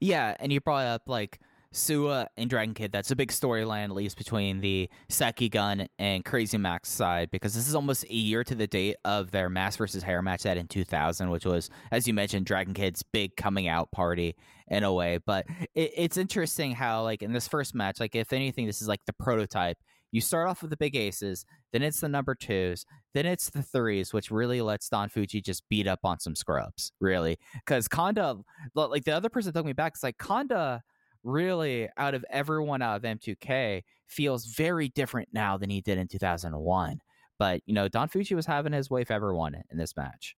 [0.00, 1.40] Yeah, and you brought up like
[1.76, 2.90] Suwa and Dragon Kid.
[2.90, 7.54] That's a big storyline, at least between the Seki Gun and Crazy Max side, because
[7.54, 10.56] this is almost a year to the date of their Mask versus Hair match that
[10.56, 14.34] in 2000, which was, as you mentioned, Dragon Kid's big coming out party
[14.68, 15.18] in a way.
[15.24, 18.88] But it, it's interesting how, like, in this first match, like, if anything, this is
[18.88, 19.76] like the prototype
[20.12, 23.62] you start off with the big aces, then it's the number twos, then it's the
[23.62, 27.38] threes, which really lets Don Fuji just beat up on some scrubs, really.
[27.54, 28.38] Because Kanda,
[28.74, 30.82] like the other person took me back, it's like Kanda
[31.26, 36.08] really, out of everyone out of M2K, feels very different now than he did in
[36.08, 37.00] 2001.
[37.38, 40.36] But, you know, Don Fuji was having his way for everyone in this match.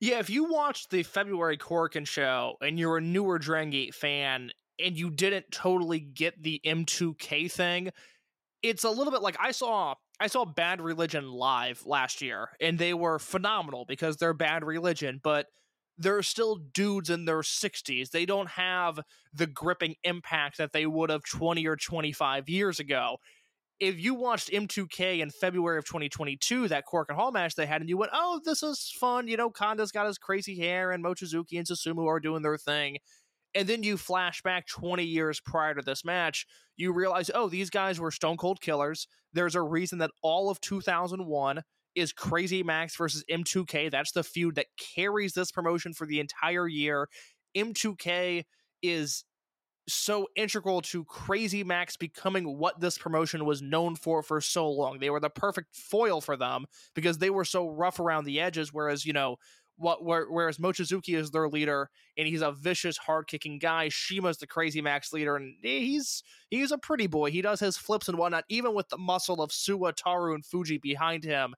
[0.00, 4.52] Yeah, if you watched the February Korakuen show and you're a newer Dragon Gate fan
[4.78, 7.90] and you didn't totally get the M2K thing,
[8.62, 12.78] it's a little bit like I saw I saw Bad Religion live last year, and
[12.78, 15.46] they were phenomenal because they're Bad Religion, but
[15.98, 18.10] they're still dudes in their 60s.
[18.10, 19.00] They don't have
[19.34, 23.18] the gripping impact that they would have 20 or 25 years ago.
[23.80, 27.88] If you watched M2K in February of 2022, that Korakuen Hall match they had, and
[27.88, 29.28] you went, oh, this is fun.
[29.28, 32.98] You know, Kanda's got his crazy hair, and Mochizuki and Susumu are doing their thing
[33.54, 37.70] and then you flash back 20 years prior to this match, you realize, oh, these
[37.70, 39.08] guys were stone cold killers.
[39.32, 41.62] There's a reason that all of 2001
[41.94, 43.90] is Crazy Max versus M2K.
[43.90, 47.08] That's the feud that carries this promotion for the entire year.
[47.56, 48.44] M2K
[48.82, 49.24] is
[49.88, 54.98] so integral to Crazy Max becoming what this promotion was known for for so long.
[54.98, 58.72] They were the perfect foil for them because they were so rough around the edges.
[58.72, 59.36] Whereas, you know,
[59.78, 64.46] what whereas Mochizuki is their leader and he's a vicious hard kicking guy Shima's the
[64.46, 68.44] crazy max leader and he's he's a pretty boy he does his flips and whatnot
[68.48, 71.54] even with the muscle of Suwa Taru and Fuji behind him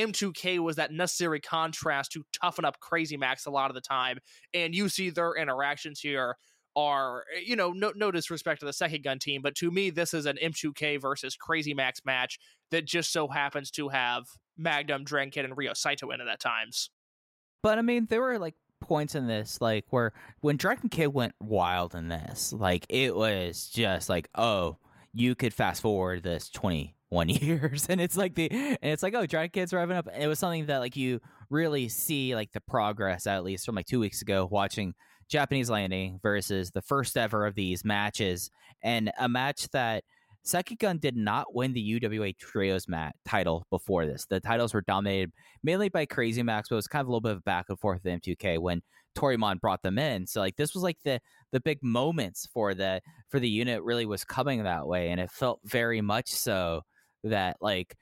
[0.00, 4.18] M2K was that necessary contrast to toughen up Crazy Max a lot of the time
[4.54, 6.36] and you see their interactions here
[6.76, 9.90] are eh, you know no no disrespect to the second gun team but to me
[9.90, 12.38] this is an M2K versus Crazy Max match
[12.70, 14.24] that just so happens to have
[14.60, 16.90] Magnum, Dragon and Ryo Saito in it at times.
[17.62, 21.34] But I mean, there were like points in this, like where when Dragon Kid went
[21.40, 24.78] wild in this, like it was just like, oh,
[25.12, 29.14] you could fast forward this twenty one years, and it's like the, and it's like,
[29.14, 30.08] oh, Dragon Kid's revving up.
[30.16, 31.20] It was something that like you
[31.50, 34.94] really see like the progress at least from like two weeks ago watching
[35.28, 38.50] Japanese Landing versus the first ever of these matches,
[38.82, 40.04] and a match that
[40.78, 44.26] Gun did not win the UWA Trios mat title before this.
[44.26, 47.20] The titles were dominated mainly by Crazy Max, but it was kind of a little
[47.20, 48.82] bit of back and forth with M2K when
[49.16, 50.26] Toryumon brought them in.
[50.26, 51.20] So like this was like the
[51.52, 55.30] the big moments for the for the unit really was coming that way, and it
[55.30, 56.82] felt very much so
[57.24, 57.96] that like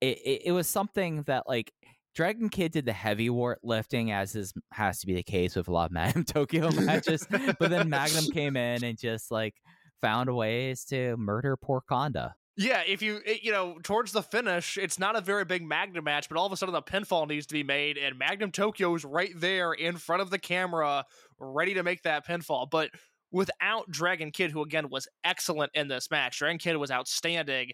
[0.00, 1.72] it, it, it was something that like
[2.14, 5.68] Dragon Kid did the heavy war lifting, as is has to be the case with
[5.68, 7.26] a lot of Magnum Tokyo matches.
[7.30, 9.54] but then Magnum came in and just like
[10.00, 12.34] found ways to murder poor Kanda.
[12.58, 16.02] Yeah, if you it, you know towards the finish, it's not a very big Magnum
[16.02, 19.04] match, but all of a sudden the pinfall needs to be made, and Magnum Tokyo's
[19.04, 21.04] right there in front of the camera,
[21.38, 22.68] ready to make that pinfall.
[22.68, 22.90] But
[23.30, 27.70] without Dragon Kid, who again was excellent in this match, Dragon Kid was outstanding.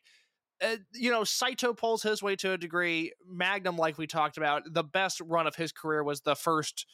[0.62, 3.10] Uh, you know, Saito pulls his way to a degree.
[3.26, 6.86] Magnum, like we talked about, the best run of his career was the first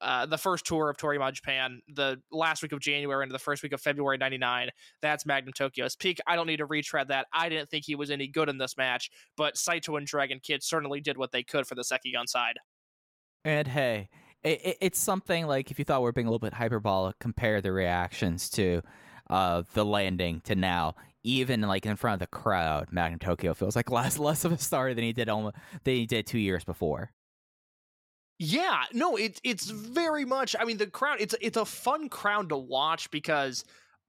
[0.00, 3.62] uh, the first tour of Toryumon Japan, the last week of January into the first
[3.62, 4.70] week of February 99.
[5.02, 6.18] That's Magnum Tokyo's peak.
[6.26, 7.26] I don't need to retread that.
[7.32, 10.62] I didn't think he was any good in this match, but Saito and Dragon Kid
[10.62, 12.58] certainly did what they could for the Sekigun side.
[13.44, 14.08] And hey,
[14.42, 17.18] it, it, it's something like if you thought we are being a little bit hyperbolic,
[17.18, 18.82] compare the reactions to
[19.28, 20.94] uh, the landing to now.
[21.22, 24.58] Even like in front of the crowd, Magnum Tokyo feels like less less of a
[24.58, 27.12] star than he did almost than he did two years before.
[28.42, 30.56] Yeah, no, it's it's very much.
[30.58, 31.18] I mean, the crowd.
[31.20, 33.64] It's it's a fun crowd to watch because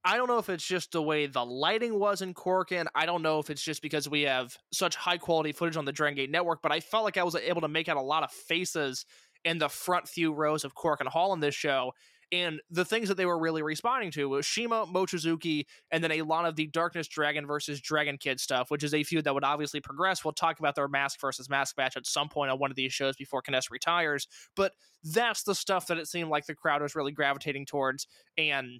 [0.05, 2.87] I don't know if it's just the way the lighting was in Korakuen.
[2.95, 5.91] I don't know if it's just because we have such high quality footage on the
[5.91, 8.23] Dragon Gate network, but I felt like I was able to make out a lot
[8.23, 9.05] of faces
[9.43, 11.91] in the front few rows of Korakuen Hall in this show.
[12.31, 16.21] And the things that they were really responding to was Shima, Mochizuki, and then a
[16.21, 19.43] lot of the Darkness Dragon versus Dragon Kid stuff, which is a feud that would
[19.43, 20.23] obviously progress.
[20.23, 22.93] We'll talk about their mask versus mask match at some point on one of these
[22.93, 24.27] shows before K-ness retires.
[24.55, 28.79] But that's the stuff that it seemed like the crowd was really gravitating towards, and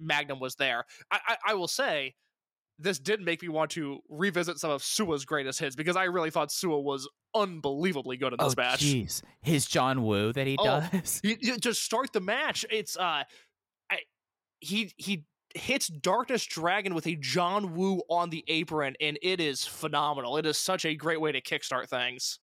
[0.00, 0.84] Magnum was there.
[1.10, 2.14] I, I, I will say,
[2.78, 6.30] this did make me want to revisit some of Suwa's greatest hits because I really
[6.30, 8.80] thought Sua was unbelievably good in this oh, match.
[8.80, 11.20] Jeez, his John Woo that he oh, does.
[11.22, 12.64] He, just start the match.
[12.70, 13.24] It's uh,
[13.90, 13.98] I,
[14.60, 19.64] he he hits Darkness Dragon with a John Woo on the apron, and it is
[19.64, 20.36] phenomenal.
[20.36, 22.38] It is such a great way to kickstart things.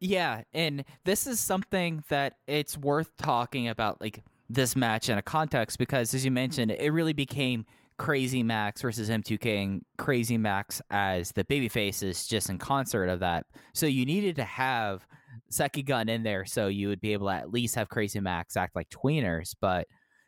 [0.00, 5.22] Yeah, and this is something that it's worth talking about, like this match in a
[5.22, 7.66] context, because as you mentioned, it really became
[7.98, 13.20] Crazy Max versus M2K and Crazy Max as the baby faces just in concert of
[13.20, 13.44] that.
[13.74, 15.06] So you needed to have
[15.50, 18.76] Sekigun in there so you would be able to at least have Crazy Max act
[18.76, 19.54] like tweeners.
[19.60, 19.86] But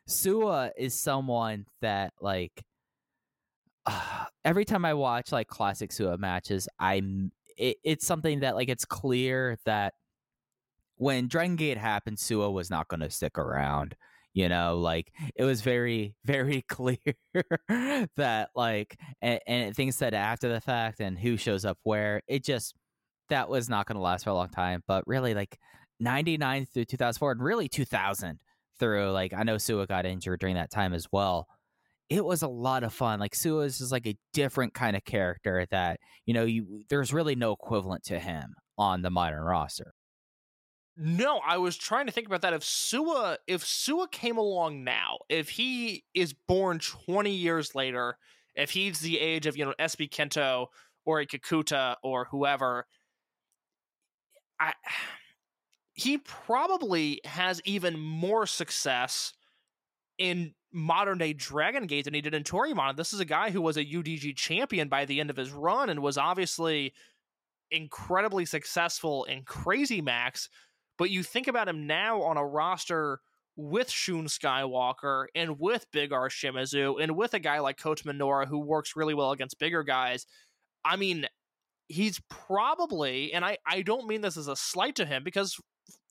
[0.09, 2.61] Suwa is someone that like
[3.85, 8.69] uh, every time I watch like classic Suwa matches, I'm it, it's something that like
[8.69, 9.93] it's clear that
[10.95, 13.95] when Dragon Gate happened, Suwa was not going to stick around
[14.33, 16.97] you know like it was very very clear
[18.15, 22.43] that like and, and things said after the fact and who shows up where it
[22.43, 22.75] just
[23.29, 25.57] that was not going to last for a long time but really like
[25.99, 28.39] 99 through 2004 and really 2000
[28.79, 31.47] through like i know Suwa got injured during that time as well.
[32.09, 35.05] It was a lot of fun like Suwa is just like a different kind of
[35.05, 39.93] character that you know you there's really no equivalent to him on the modern roster
[40.97, 42.53] no, I was trying to think about that.
[42.53, 48.17] If Suwa, if Suwa came along now, if he is born twenty years later,
[48.55, 50.67] if he's the age of you know SB Kento
[51.05, 52.85] or a Kakuta or whoever,
[54.59, 54.73] I
[55.93, 59.33] he probably has even more success
[60.17, 62.95] in modern day Dragon Gate than he did in Toryumon.
[62.95, 65.89] This is a guy who was a UDG champion by the end of his run
[65.89, 66.93] and was obviously
[67.71, 70.49] incredibly successful in Crazy Max
[71.01, 73.21] but you think about him now on a roster
[73.55, 78.45] with Shun Skywalker and with Big R Shimizu and with a guy like Kota Minoura
[78.45, 80.27] who works really well against bigger guys.
[80.85, 81.25] I mean,
[81.87, 85.59] he's probably, and I, I don't mean this as a slight to him because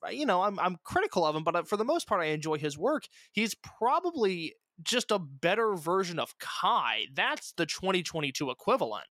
[0.09, 2.57] you know I'm I'm critical of him, but uh, for the most part I enjoy
[2.57, 3.05] his work.
[3.31, 7.05] He's probably just a better version of Kai.
[7.15, 9.05] That's the 2022 equivalent.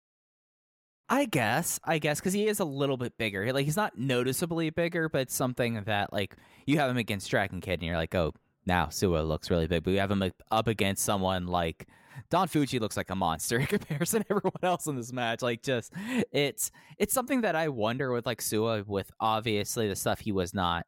[1.08, 3.52] I guess, I guess, because he is a little bit bigger.
[3.52, 7.74] Like he's not noticeably bigger, but something that like you have him against Dragon Kid,
[7.74, 8.32] and you're like, oh,
[8.66, 9.84] now Suwa looks really big.
[9.84, 11.86] But you have him up against someone like
[12.28, 15.42] Don Fuji looks like a monster in comparison to everyone else in this match.
[15.42, 15.92] Like, just
[16.32, 20.54] it's it's something that I wonder with like Suwa, with obviously the stuff he was
[20.54, 20.86] not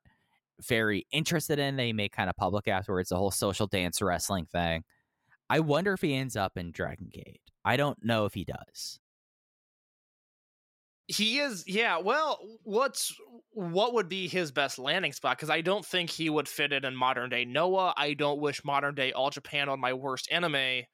[0.60, 1.76] very interested in.
[1.76, 4.82] They made kind of public afterwards, the whole social dance wrestling thing.
[5.48, 7.40] I wonder if he ends up in Dragon Gate.
[7.64, 8.98] I don't know if he does.
[11.08, 11.98] He is, yeah.
[11.98, 13.14] Well, what's
[13.52, 15.36] what would be his best landing spot?
[15.36, 17.94] Because I don't think he would fit it in modern day Noah.
[17.96, 20.84] I don't wish modern day All Japan on my worst anime,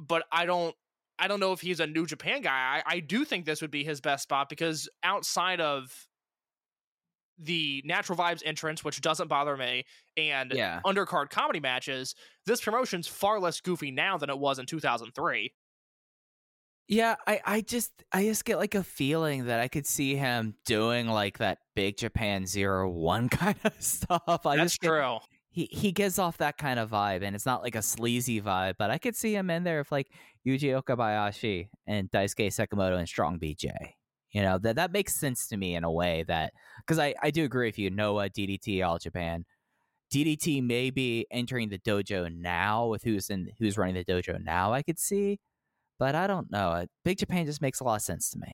[0.00, 0.74] but I don't.
[1.18, 2.82] I don't know if he's a New Japan guy.
[2.86, 5.90] I, I do think this would be his best spot because outside of
[7.38, 9.84] the natural vibes entrance, which doesn't bother me,
[10.16, 10.80] and yeah.
[10.86, 12.14] undercard comedy matches,
[12.46, 15.52] this promotion's far less goofy now than it was in 2003.
[16.88, 20.54] Yeah, I, I just I just get like a feeling that I could see him
[20.64, 24.22] doing like that big Japan zero one kind of stuff.
[24.46, 25.18] I That's just get- true.
[25.50, 28.74] he he gives off that kind of vibe, and it's not like a sleazy vibe,
[28.78, 30.08] but I could see him in there with like
[30.46, 33.70] Yuji Okabayashi and Daisuke Sekimoto and Strong BJ.
[34.32, 37.30] You know that that makes sense to me in a way that because I I
[37.30, 37.90] do agree with you.
[37.90, 39.44] Noah DDT All Japan.
[40.12, 44.72] DDT may be entering the dojo now with who's in who's running the dojo now.
[44.72, 45.38] I could see,
[45.98, 46.70] but I don't know.
[46.70, 48.52] Uh, Big Japan just makes a lot of sense to me.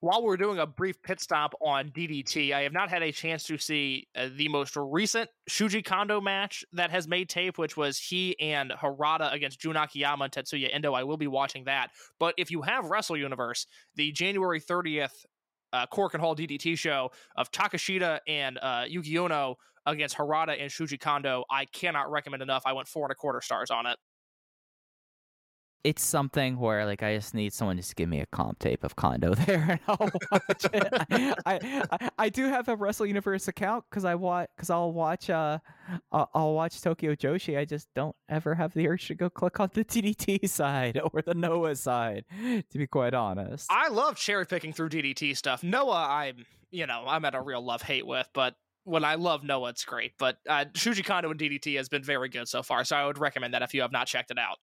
[0.00, 3.42] While we're doing a brief pit stop on DDT, I have not had a chance
[3.44, 7.98] to see uh, the most recent Shuji Kondo match that has made tape, which was
[7.98, 10.92] he and Harada against Jun Akiyama and Tetsuya Endo.
[10.92, 11.90] I will be watching that.
[12.20, 13.66] But if you have Wrestle Universe,
[13.96, 15.10] the January 30th
[15.72, 21.00] uh, Korakuen Hall DDT show of Takeshita and uh, Yuki Ueno against Harada and Shuji
[21.00, 22.62] Kondo, I cannot recommend enough.
[22.64, 23.98] I went four and a quarter stars on it.
[25.84, 28.84] It's something where like I just need someone just to give me a comp tape
[28.84, 31.36] of Kondo there and I'll watch it.
[31.46, 35.30] I, I I do have a Wrestle Universe account because I watch because I'll watch
[35.30, 35.58] uh
[36.12, 37.58] I'll, I'll watch Tokyo Joshi.
[37.58, 41.22] I just don't ever have the urge to go click on the DDT side or
[41.22, 42.24] the Noah side.
[42.70, 45.62] To be quite honest, I love cherry picking through DDT stuff.
[45.62, 48.54] Noah, I'm you know I'm at a real love hate with, but
[48.88, 50.12] when I love Noah, it's great.
[50.18, 53.18] But uh, Shuji Kondo and DDT has been very good so far, so I would
[53.18, 54.56] recommend that if you have not checked it out.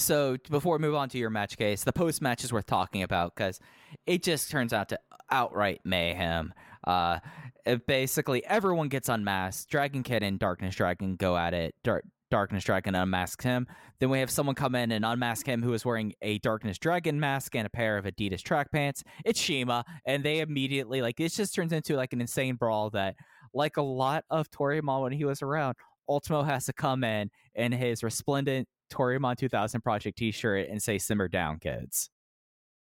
[0.00, 3.02] So before we move on to your match case, the post match is worth talking
[3.02, 3.60] about because
[4.06, 4.98] it just turns out to
[5.30, 6.54] outright mayhem.
[6.84, 7.18] Uh,
[7.66, 9.70] it basically, everyone gets unmasked.
[9.70, 11.74] Dragon Kid and Darkness Dragon go at it.
[11.84, 13.66] Dar- Darkness Dragon unmasks him.
[13.98, 17.20] Then we have someone come in and unmask him who is wearing a Darkness Dragon
[17.20, 19.04] mask and a pair of Adidas track pants.
[19.26, 23.16] It's Shima, and they immediately like it just turns into like an insane brawl that,
[23.52, 25.76] like a lot of Toryumon when he was around,
[26.08, 31.28] Ultimo has to come in in his resplendent Toryumon 2000 Project T-shirt and say "Simmer
[31.28, 32.10] down, kids."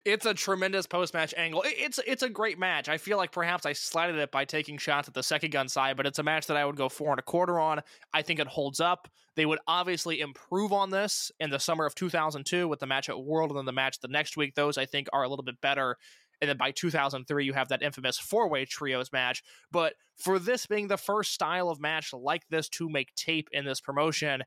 [0.06, 1.64] It's a tremendous post match angle.
[1.66, 2.90] It's it's a great match.
[2.90, 6.06] I feel like perhaps I slighted it by taking shots at the Sekigun side, but
[6.06, 7.80] it's a match that I would go four and a quarter on.
[8.14, 9.08] I think it holds up.
[9.36, 13.24] They would obviously improve on this in the summer of 2002 with the match at
[13.24, 14.56] World and then the match the next week.
[14.56, 15.98] Those I think are a little bit better.
[16.42, 19.42] And then by 2003, you have that infamous four way trios match.
[19.72, 23.64] But for this being the first style of match like this to make tape in
[23.64, 24.44] this promotion,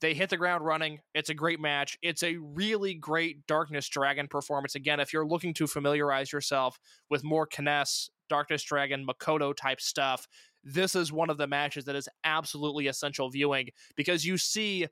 [0.00, 1.00] they hit the ground running.
[1.14, 1.98] It's a great match.
[2.02, 4.74] It's a really great Darkness Dragon performance.
[4.74, 6.78] Again, if you're looking to familiarize yourself
[7.10, 10.26] with more K-ness, Darkness Dragon, Makoto type stuff,
[10.64, 14.86] this is one of the matches that is absolutely essential viewing because you see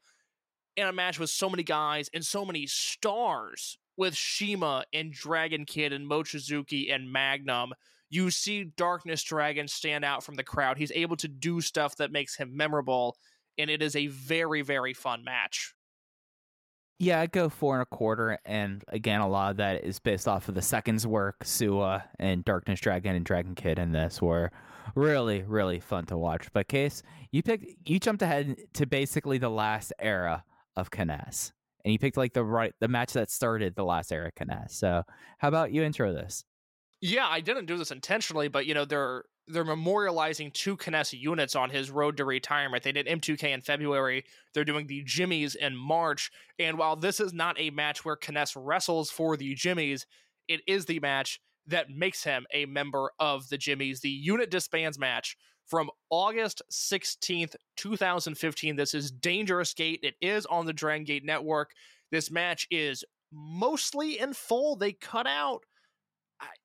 [0.76, 5.64] in a match with so many guys and so many stars with Shima and Dragon
[5.64, 7.72] Kid and Mochizuki and Magnum.
[8.10, 10.78] You see Darkness Dragon stand out from the crowd.
[10.78, 13.16] He's able to do stuff that makes him memorable
[13.58, 15.74] and it is a very very fun match.
[17.00, 20.26] Yeah, I'd go four and a quarter, and again, a lot of that is based
[20.26, 21.44] off of the seconds work.
[21.44, 24.50] Suwa and Darkness Dragon and Dragon Kid in this were
[24.96, 26.48] really, really fun to watch.
[26.52, 30.42] But Case, you picked, you jumped ahead to basically the last era
[30.74, 31.52] of K-ness,
[31.84, 34.74] and you picked like the right, the match that started the last era of K-ness.
[34.74, 35.04] So,
[35.38, 36.44] how about you intro this?
[37.00, 41.56] Yeah, I didn't do this intentionally, but you know they're they're memorializing two K-ness units
[41.56, 42.82] on his road to retirement.
[42.82, 44.24] They did M2K in February.
[44.54, 46.30] They're doing the Jimmyz in March.
[46.58, 50.04] And while this is not a match where K-ness wrestles for the Jimmyz,
[50.48, 54.00] it is the match that makes him a member of the Jimmyz.
[54.00, 55.36] The unit disbands match
[55.66, 58.76] from August 16th, 2015.
[58.76, 60.00] This is Dangerous Gate.
[60.02, 61.72] It is on the Dragon Gate Network.
[62.10, 64.76] This match is mostly in full.
[64.76, 65.64] They cut out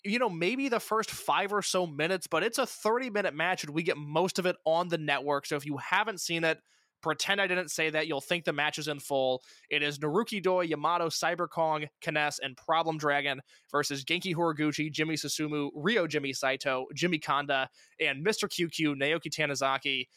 [0.04, 3.64] you know, maybe the first five or so minutes, but it's a 30 minute match
[3.64, 5.46] and we get most of it on the network.
[5.46, 6.60] So if you haven't seen it,
[7.02, 8.08] pretend I didn't say that.
[8.08, 9.44] You'll think the match is in full.
[9.70, 15.16] It is Naruki Doi, Yamato, Cyber Kong, K-ness, and Problem Dragon versus Genki Horiguchi, Jimmy
[15.16, 17.70] Susumu, Ryo Jimmy Saito, Jimmy Kanda,
[18.00, 18.48] and Mr.
[18.50, 20.08] QQ, Naoki Tanizaki.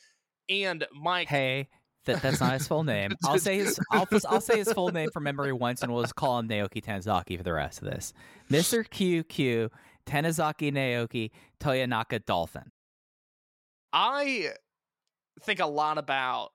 [0.48, 1.68] And Mike, Hey,
[2.06, 3.12] that, that's not his full name.
[3.24, 6.16] I'll say his I'll, I'll say his full name from memory once, and we'll just
[6.16, 8.12] call him Naoki Tanizaki for the rest of this.
[8.48, 9.70] Mister QQ
[10.06, 11.30] Tanizaki Naoki
[11.60, 12.70] Toyonaka Dolphin.
[13.92, 14.50] I
[15.42, 16.50] think a lot about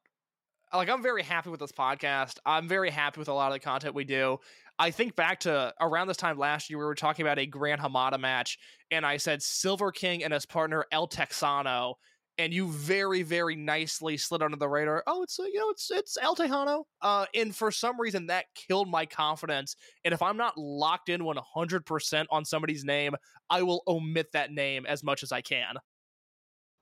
[0.74, 2.38] like I'm very happy with this podcast.
[2.46, 4.38] I'm very happy with a lot of the content we do.
[4.80, 7.78] I think back to around this time last year we were talking about a Gran
[7.78, 8.58] Hamada match
[8.90, 11.96] and I said Silver King and his partner El Texano
[12.42, 15.04] and you very very nicely slid under the radar.
[15.08, 16.84] Oh, it's uh, you know it's it's El Tejano.
[17.02, 19.76] Uh and for some reason that killed my confidence.
[20.04, 23.16] And if I'm not locked in 100% on somebody's name,
[23.50, 25.76] I will omit that name as much as I can.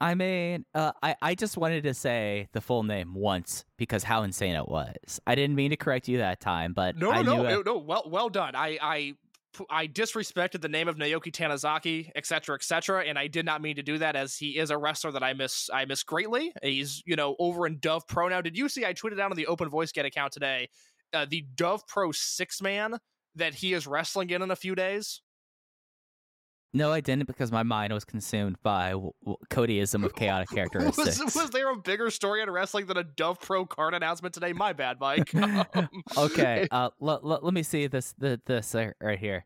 [0.02, 4.24] I mean, uh, I I just wanted to say the full name once because how
[4.24, 5.20] insane it was.
[5.28, 7.78] I didn't mean to correct you that time, but No, I no, no, it- no.
[7.80, 8.56] Well, well done.
[8.56, 9.14] I, I,
[9.70, 13.62] I disrespected the name of Naoki Tanizaki, et cetera, et cetera, and I did not
[13.62, 16.54] mean to do that, as he is a wrestler that I miss, I miss greatly.
[16.62, 18.42] He's, you know, over in Dove Pro now.
[18.42, 18.86] Did you see?
[18.86, 20.70] I tweeted out on the Open Voice Gate account today,
[21.14, 23.00] uh, the Dove Pro six man
[23.36, 25.22] that he is wrestling in in a few days.
[26.74, 31.20] No, I didn't because my mind was consumed by w- w- Codyism of chaotic characteristics.
[31.20, 34.54] Was, was there a bigger story in wrestling than a Dove Pro card announcement today?
[34.54, 35.34] My bad, Mike.
[35.34, 35.66] Um,
[36.18, 39.46] okay, uh, l- l- let me see this the, this right here.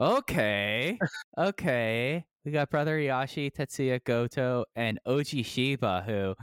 [0.00, 0.98] Okay,
[1.36, 6.34] okay, we got Brother Yashi, Tetsuya Goto, and Oji Shiba, who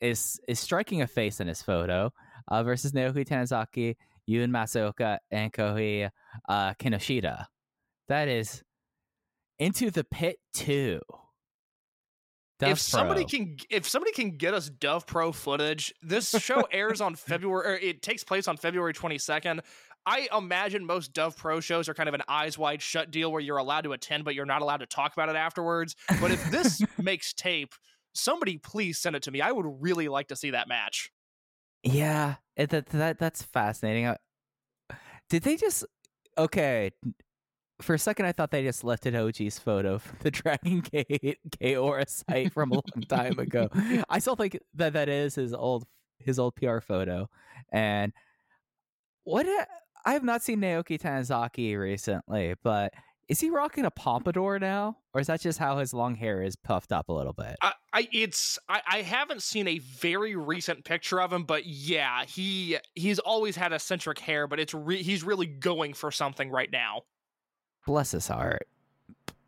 [0.00, 2.12] is is striking a face in his photo,
[2.48, 6.08] uh, versus Naoki Tanizaki, Yun Masaoka, and Kohei
[6.48, 7.46] uh, Kinoshita.
[8.08, 8.62] That is
[9.58, 11.00] into the pit two.
[12.60, 13.28] Dove if somebody Pro.
[13.28, 17.76] can if somebody can get us Dove Pro footage, this show airs on February or
[17.76, 19.60] it takes place on February 22nd.
[20.06, 23.40] I imagine most Dove Pro shows are kind of an eyes wide shut deal where
[23.40, 25.96] you're allowed to attend but you're not allowed to talk about it afterwards.
[26.20, 27.74] But if this makes tape,
[28.14, 29.40] somebody please send it to me.
[29.40, 31.10] I would really like to see that match.
[31.82, 34.06] Yeah, that that that's fascinating.
[34.06, 34.16] Uh,
[35.28, 35.84] Did they just
[36.38, 36.92] okay?
[37.80, 42.08] For a second, I thought they just lifted OG's photo from the Dragon Gate Gaora
[42.08, 43.68] site from a long time ago.
[44.08, 45.84] I still think that that is his old
[46.18, 47.28] his old PR photo.
[47.72, 48.12] And
[49.24, 49.66] what a-
[50.06, 52.92] I have not seen Naoki Tanizaki recently, but
[53.28, 56.56] is he rocking a pompadour now, or is that just how his long hair is
[56.56, 57.56] puffed up a little bit?
[57.62, 62.24] I, I it's I, I haven't seen a very recent picture of him, but yeah,
[62.26, 66.70] he he's always had eccentric hair, but it's re- he's really going for something right
[66.70, 67.02] now.
[67.86, 68.66] Bless his heart.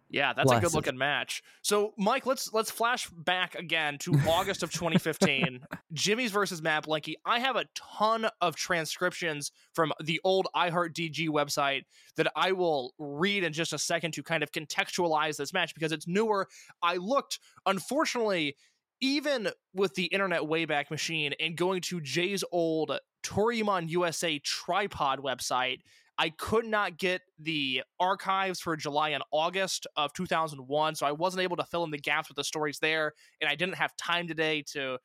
[0.08, 1.42] Yeah, that's a good looking match.
[1.62, 5.60] So, Mike, let's let's flash back again to August of 2015.
[5.92, 7.14] Jimmy's versus Mad Blankey.
[7.24, 11.82] I have a ton of transcriptions from the old iHeartDG website
[12.16, 15.90] that I will read in just a second to kind of contextualize this match because
[15.90, 16.46] it's newer.
[16.82, 18.56] I looked, unfortunately,
[19.00, 25.80] even with the internet wayback machine and going to Jay's old Toryumon USA tripod website,
[26.18, 31.42] I could not get the archives for July and August of 2001, so I wasn't
[31.42, 34.26] able to fill in the gaps with the stories there, and I didn't have time
[34.26, 34.98] today to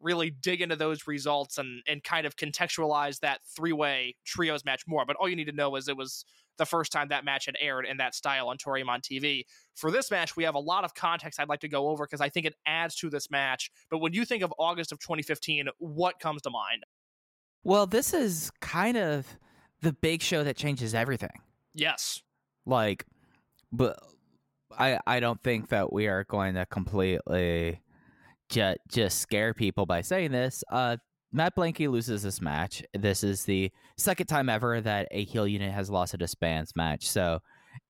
[0.00, 5.04] really dig into those results and and kind of contextualize that three-way trios match more.
[5.06, 6.24] But all you need to know is it was
[6.56, 9.42] the first time that match had aired in that style on Toryumon TV.
[9.74, 12.20] For this match, we have a lot of context I'd like to go over because
[12.20, 13.70] I think it adds to this match.
[13.90, 16.84] But when you think of August of 2015, what comes to mind?
[17.64, 19.26] Well, this is kind of
[19.84, 21.40] the big show that changes everything.
[21.74, 22.22] Yes.
[22.66, 23.04] Like,
[23.70, 23.98] but
[24.76, 27.80] I I don't think that we are going to completely
[28.48, 30.64] just just scare people by saying this.
[30.70, 30.96] Uh,
[31.32, 32.82] Mad Blankey loses this match.
[32.94, 37.08] This is the second time ever that a heel unit has lost a disbands match.
[37.08, 37.40] So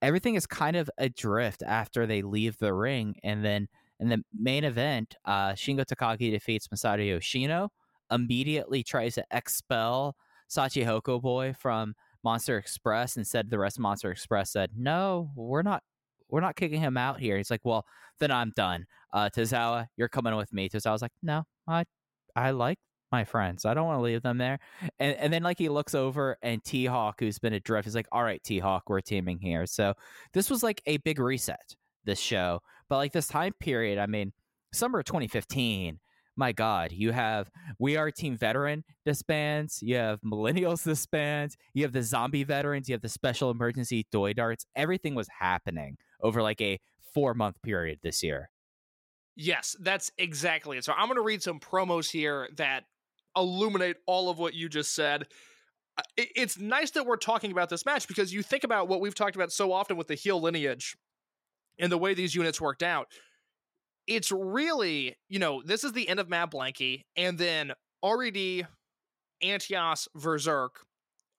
[0.02, 3.68] everything is kind of adrift after they leave the ring, and then
[4.00, 7.70] in the main event, uh, Shingo Takagi defeats Masato Yoshino.
[8.10, 10.16] Immediately tries to expel
[10.54, 13.16] Shachihoko Boy from Monster Express.
[13.16, 15.82] Instead, the rest of Monster Express said, "No, we're not.
[16.28, 17.84] We're not kicking him out here." He's like, "Well,
[18.20, 20.68] then I'm done." Uh, Tozawa, you're coming with me.
[20.68, 21.84] Tozawa's like, "No, I,
[22.36, 22.78] I like
[23.12, 23.64] my friends.
[23.64, 24.58] I don't want to leave them there."
[24.98, 28.08] And and then like he looks over and T Hawk, who's been adrift, is like,
[28.12, 29.94] "All right, T Hawk, we're teaming here." So
[30.32, 31.76] this was like a big reset.
[32.04, 34.32] This show, but like this time period, I mean,
[34.74, 35.98] summer of 2015
[36.36, 41.92] my God, you have We Are Team Veteran disbands, you have Millennials disbands, you have
[41.92, 44.66] the zombie veterans, you have the special emergency Doi darts.
[44.76, 46.78] Everything was happening over like a
[47.12, 48.50] four month period this year.
[49.36, 50.84] Yes, that's exactly it.
[50.84, 52.84] So I'm going to read some promos here that
[53.36, 55.26] illuminate all of what you just said.
[55.98, 59.14] Uh, It's nice that we're talking about this match because you think about what we've
[59.14, 60.96] talked about so often with the heel lineage
[61.78, 63.08] and the way these units worked out.
[64.06, 67.72] It's really, you know, this is the end of Mad Blankey, and then
[68.04, 68.66] RED,
[69.42, 70.80] Antias, Berserk.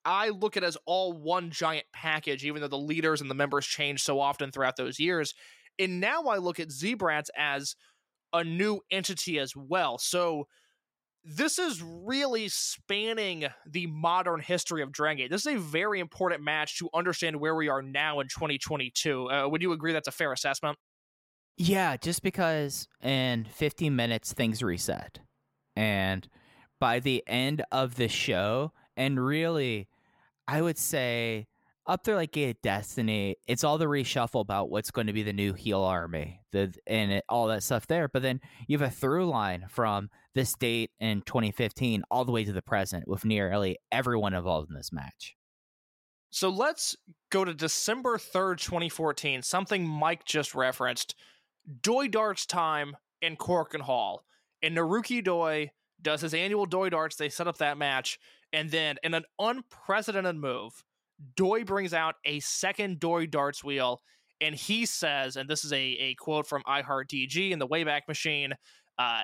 [0.04, 3.66] I look at as all one giant package, even though the leaders and the members
[3.66, 5.34] change so often throughout those years.
[5.80, 7.76] And now I look at Z-Brats as
[8.32, 9.98] a new entity as well.
[9.98, 10.48] So
[11.24, 15.32] this is really spanning the modern history of Dragon Gate.
[15.32, 19.30] This is a very important match to understand where we are now in 2022.
[19.30, 20.78] Uh, would you agree that's a fair assessment?
[21.58, 25.20] Yeah, just because in 15 minutes things reset.
[25.76, 26.28] And
[26.80, 29.88] by the end of the show, and really,
[30.48, 31.48] I would say
[31.88, 35.34] up there like Gate Destiny, it's all the reshuffle about what's going to be the
[35.34, 38.08] new heel army, the and it, all that stuff there.
[38.08, 42.44] But then you have a through line from this date in 2015 all the way
[42.44, 45.36] to the present with nearly everyone involved in this match.
[46.32, 46.98] So let's
[47.30, 51.16] go to December 3rd, 2014, something Mike just referenced.
[51.82, 54.26] Doi Darts time in Korakuen Hall.
[54.62, 57.16] And Naruki Doi does his annual Doi Darts.
[57.16, 58.20] They set up that match.
[58.54, 60.84] And then, in an unprecedented move,
[61.36, 64.02] Doi brings out a second Doi Darts wheel.
[64.42, 68.54] And he says, and this is a, a quote from iHeartDG in the Wayback Machine,
[68.98, 69.24] uh,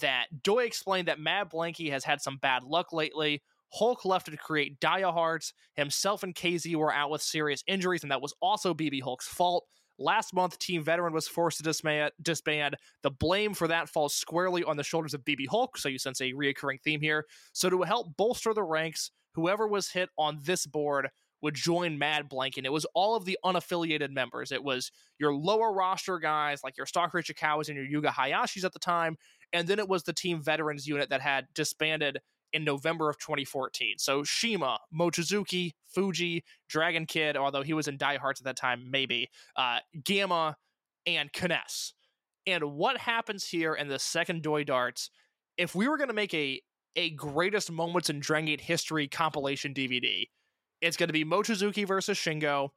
[0.00, 3.42] that Doi explained that Mad Blankey has had some bad luck lately.
[3.72, 5.52] Hulk left to create Dia Hearts.
[5.74, 9.64] Himself and KZ were out with serious injuries, and that was also BB Hulk's fault.
[9.98, 12.76] Last month, Team Veteran was forced to disband.
[13.02, 16.20] The blame for that falls squarely on the shoulders of BB Hulk, so you sense
[16.20, 17.26] a reoccurring theme here.
[17.52, 21.08] So, to help bolster the ranks, whoever was hit on this board
[21.42, 24.52] would join Mad Blank, and it was all of the unaffiliated members.
[24.52, 28.72] It was your lower roster guys like your Stalker Ichikawas and your Yuga Hayashis at
[28.72, 29.16] the time,
[29.52, 32.20] and then it was the Team Veterans unit that had disbanded
[32.52, 33.98] in November of 2014.
[33.98, 38.90] So Shima, Mochizuki, Fuji, Dragon Kid, although he was in Dia Hearts at that time,
[38.90, 40.56] maybe, uh, Gamma,
[41.06, 41.94] and K-ness.
[42.46, 45.10] And what happens here in the second Doi Darts,
[45.56, 46.60] if we were going to make a,
[46.96, 50.26] a greatest moments in Dragon Gate history compilation DVD,
[50.80, 52.70] it's going to be Mochizuki versus Shingo,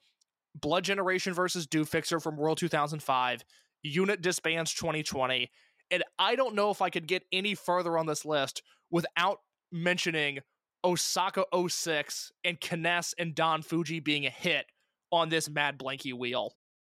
[0.53, 3.43] Blood Generation versus Do Fixer from World 2005,
[3.83, 5.49] Unit Disbands 2020.
[5.91, 9.39] And I don't know if I could get any further on this list without
[9.75, 10.39] mentioning
[10.83, 14.65] Osaka 06 and K-ness and Don Fuji being a hit
[15.11, 16.53] on this Mad Blankey wheel.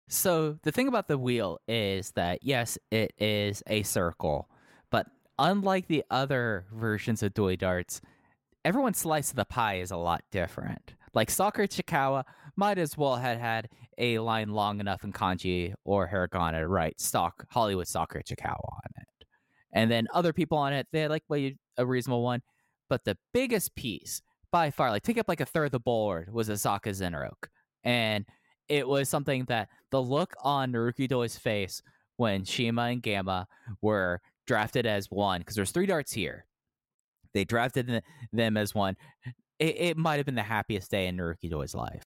[0.09, 4.49] So the thing about the wheel is that yes, it is a circle,
[4.89, 5.07] but
[5.37, 7.99] unlike the other versions of Doi Darts,
[8.63, 10.93] everyone's slice of the pie is a lot different.
[11.13, 12.23] Like Stalker Ichikawa
[12.55, 16.99] might as well have had a line long enough in kanji or hiragana to write
[16.99, 19.25] stock Hollywood Stalker Ichikawa on it.
[19.73, 21.23] And then other people on it, they had like
[21.77, 22.41] a reasonable one.
[22.89, 24.21] But the biggest piece
[24.51, 27.49] by far, like take up like a third of the board, was Asaka Zenroku.
[27.83, 28.25] And
[28.69, 31.81] it was something that the look on Naruki Doi's face
[32.17, 33.47] when Shima and Gamma
[33.81, 36.45] were drafted as one, because there's three darts here.
[37.33, 38.95] They drafted them as one.
[39.59, 42.03] It, it might have been the happiest day in Naruki Doi's life.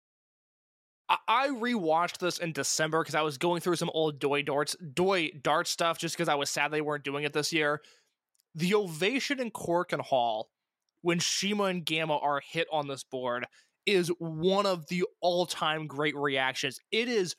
[1.27, 5.31] I rewatched this in December because I was going through some old Doi darts, Doi
[5.43, 7.81] dart stuff, just because I was sad they weren't doing it this year.
[8.55, 10.51] The ovation in Korakuen Hall
[11.03, 13.47] when Shima and Gamma are hit on this board
[13.87, 16.79] is one of the all time great reactions.
[16.91, 17.35] It is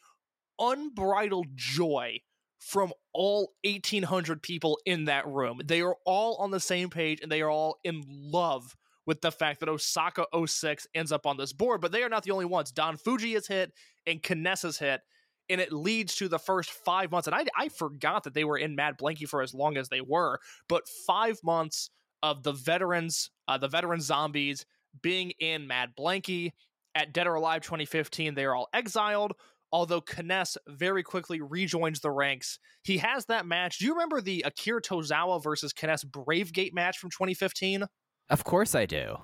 [0.59, 2.19] unbridled joy
[2.59, 5.61] from all 1,800 people in that room.
[5.65, 9.31] They are all on the same page and they are all in love with the
[9.31, 12.45] fact that Osaka 06 ends up on this board, but they are not the only
[12.45, 12.71] ones.
[12.71, 13.71] Don Fuji is hit
[14.05, 15.01] and K-ness is hit,
[15.49, 17.27] and it leads to the first five months.
[17.27, 20.01] And I, I forgot that they were in Mad Blankey for as long as they
[20.01, 20.39] were,
[20.69, 21.89] but five months
[22.23, 24.65] of the veterans, uh, the veteran zombies
[25.01, 26.51] being in Mad Blankey.
[26.93, 29.31] At Dead or Alive 2015, they are all exiled.
[29.71, 33.79] Although K-ness very quickly rejoins the ranks, he has that match.
[33.79, 37.85] Do you remember the Akira Tozawa versus K-ness Bravegate match from 2015?
[38.29, 39.15] Of course I do.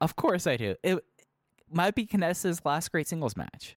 [0.00, 0.76] Of course I do.
[0.84, 1.00] It
[1.68, 3.76] might be K-ness's last great singles match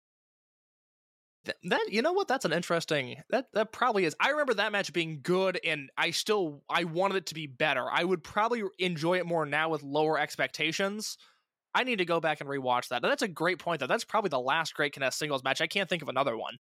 [1.46, 2.28] that you know what?
[2.28, 6.12] That's an interesting that that probably is i remember that match being good and i
[6.12, 7.86] still i wanted it to be better.
[7.92, 11.18] I would probably enjoy it more now with lower expectations.
[11.74, 13.02] I need to go back and rewatch that.
[13.02, 13.88] That's a great point though.
[13.88, 15.62] That's probably the last great K-ness singles match.
[15.62, 16.58] I can't think of another one.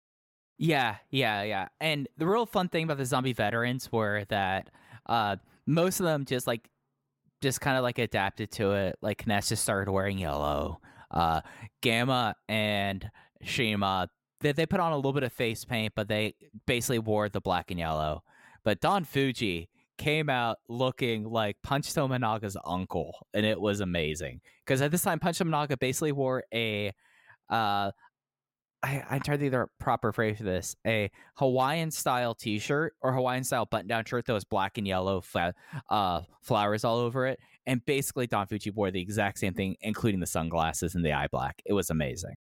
[0.58, 1.68] Yeah yeah yeah.
[1.80, 4.70] And the real fun thing about the zombie veterans were that
[5.06, 6.68] uh most of them just like
[7.42, 8.96] just kind of like adapted to it.
[9.00, 10.80] Like K-ness just started wearing yellow.
[11.10, 11.40] Uh
[11.82, 13.08] gamma and
[13.42, 14.08] Shima
[14.41, 16.34] they, they put on a little bit of face paint, but they
[16.66, 18.22] basically wore the black and yellow.
[18.64, 24.41] But Don Fuji came out looking like Punch Tominaga's uncle, and it was amazing.
[24.64, 26.89] Because at this time, Punch Tominaga basically wore a,
[27.49, 27.91] uh,
[28.82, 33.12] I, I'm to think the proper phrase for this, a Hawaiian style t shirt or
[33.12, 35.22] Hawaiian style button down shirt that was black and yellow,
[35.91, 37.41] uh, flowers all over it.
[37.66, 41.26] And basically, Don Fuji wore the exact same thing, including the sunglasses and the eye
[41.32, 41.61] black.
[41.64, 42.34] It was amazing.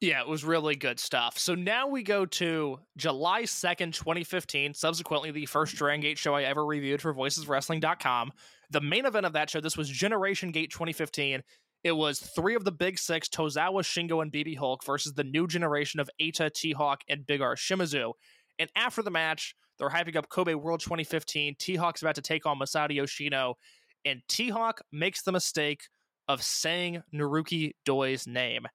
[0.00, 1.38] Yeah, it was really good stuff.
[1.38, 6.42] So now we go to July 2nd, 2015, subsequently the first Dragon Gate show I
[6.42, 8.32] ever reviewed for voiceswrestling.com.
[8.70, 11.42] The main event of that show, this was Generation Gate 2015.
[11.82, 15.46] It was three of the big six, Tozawa, Shingo, and BB Hulk, versus the new
[15.46, 18.12] generation of Eita, T-Hawk, and Big R Shimizu.
[18.58, 21.56] And after the match, they're hyping up Kobe World 2015.
[21.58, 23.54] T-Hawk's about to take on Masato Yoshino,
[24.04, 25.82] and T-Hawk makes the mistake
[26.28, 28.66] of saying Naruki Doi's name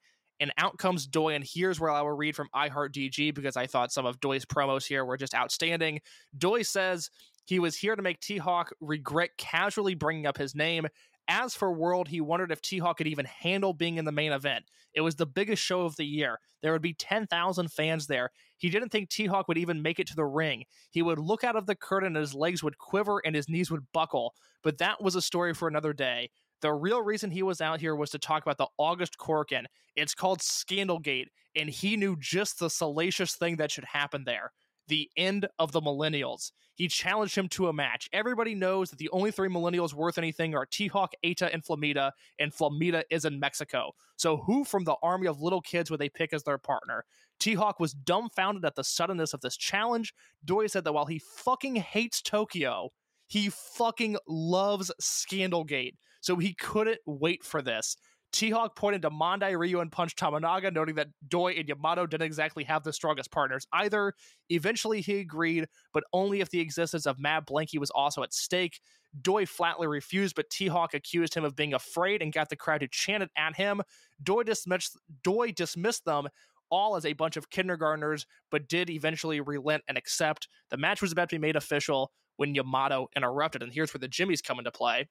[0.42, 1.36] and out comes Doi.
[1.36, 4.86] And here's where I will read from iHeartDG because I thought some of Doi's promos
[4.86, 6.02] here were just outstanding.
[6.38, 7.10] Doi says
[7.46, 10.88] he was here to make T Hawk regret casually bringing up his name.
[11.28, 14.32] As for World, he wondered if T Hawk could even handle being in the main
[14.32, 14.66] event.
[14.94, 16.40] It was the biggest show of the year.
[16.62, 18.32] There would be 10,000 fans there.
[18.58, 20.66] He didn't think T Hawk would even make it to the ring.
[20.90, 23.72] He would look out of the curtain and his legs would quiver and his knees
[23.72, 24.34] would buckle.
[24.64, 26.30] But that was a story for another day.
[26.62, 29.66] The real reason he was out here was to talk about the August Korakuen.
[29.96, 34.52] It's called Scandalgate, and he knew just the salacious thing that should happen there
[34.88, 36.52] the end of the millennials.
[36.76, 38.10] He challenged him to a match.
[38.12, 42.12] Everybody knows that the only three millennials worth anything are T Hawk, Eita, and Flamita,
[42.40, 43.92] and Flamita is in Mexico.
[44.18, 47.06] So, who from the army of little kids would they pick as their partner?
[47.40, 50.14] T Hawk was dumbfounded at the suddenness of this challenge.
[50.44, 52.90] Doi said that while he fucking hates Tokyo,
[53.28, 55.94] he fucking loves Scandalgate.
[56.22, 57.98] So, he couldn't wait for this.
[58.32, 62.64] T-Hawk pointed to Mondai, Ryu, and Punch Tominaga, noting that Doi and Yamato didn't exactly
[62.64, 64.14] have the strongest partners either.
[64.50, 68.80] Eventually, he agreed, but only if the existence of Mad Blanky was also at stake.
[69.22, 72.88] Doi flatly refused, but T-Hawk accused him of being afraid and got the crowd to
[72.88, 73.82] chant it at him.
[74.24, 76.30] Doi dismissed, Doi dismissed them
[76.70, 80.48] all as a bunch of kindergartners, but did eventually relent and accept.
[80.70, 84.08] The match was about to be made official when Yamato interrupted, and here's where the
[84.08, 85.10] Jimmyz come into play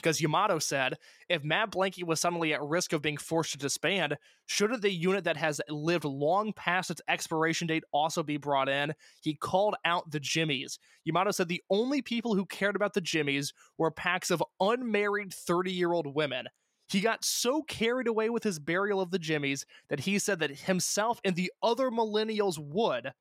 [0.00, 0.96] because Yamato said
[1.28, 5.24] if Mad Blankey was suddenly at risk of being forced to disband, shouldn't the unit
[5.24, 8.92] that has lived long past its expiration date also be brought in?
[9.22, 10.78] He called out the Jimmyz.
[11.04, 15.72] Yamato said the only people who cared about the Jimmyz were packs of unmarried 30
[15.72, 16.46] year old women.
[16.88, 20.50] He got so carried away with his burial of the Jimmyz that he said that
[20.50, 23.12] himself and the other millennials would,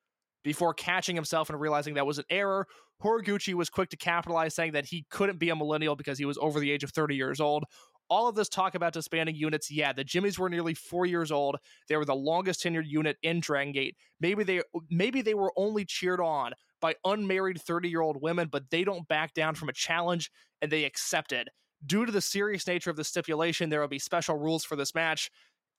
[0.50, 2.66] before catching himself and realizing that was an error,
[3.04, 6.40] Horiguchi was quick to capitalize, saying that he couldn't be a millennial because he was
[6.40, 7.66] over the age of 30 years old.
[8.10, 11.58] All of this talk about disbanding units, yeah, the Jimmyz were nearly four years old.
[11.88, 13.96] They were the longest tenured unit in Dragon Gate.
[14.20, 18.72] Maybe they maybe they were only cheered on by unmarried 30 year old women, but
[18.72, 20.32] they don't back down from a challenge
[20.64, 21.50] and they accepted.
[21.86, 24.96] Due to the serious nature of the stipulation, there will be special rules for this
[24.96, 25.30] match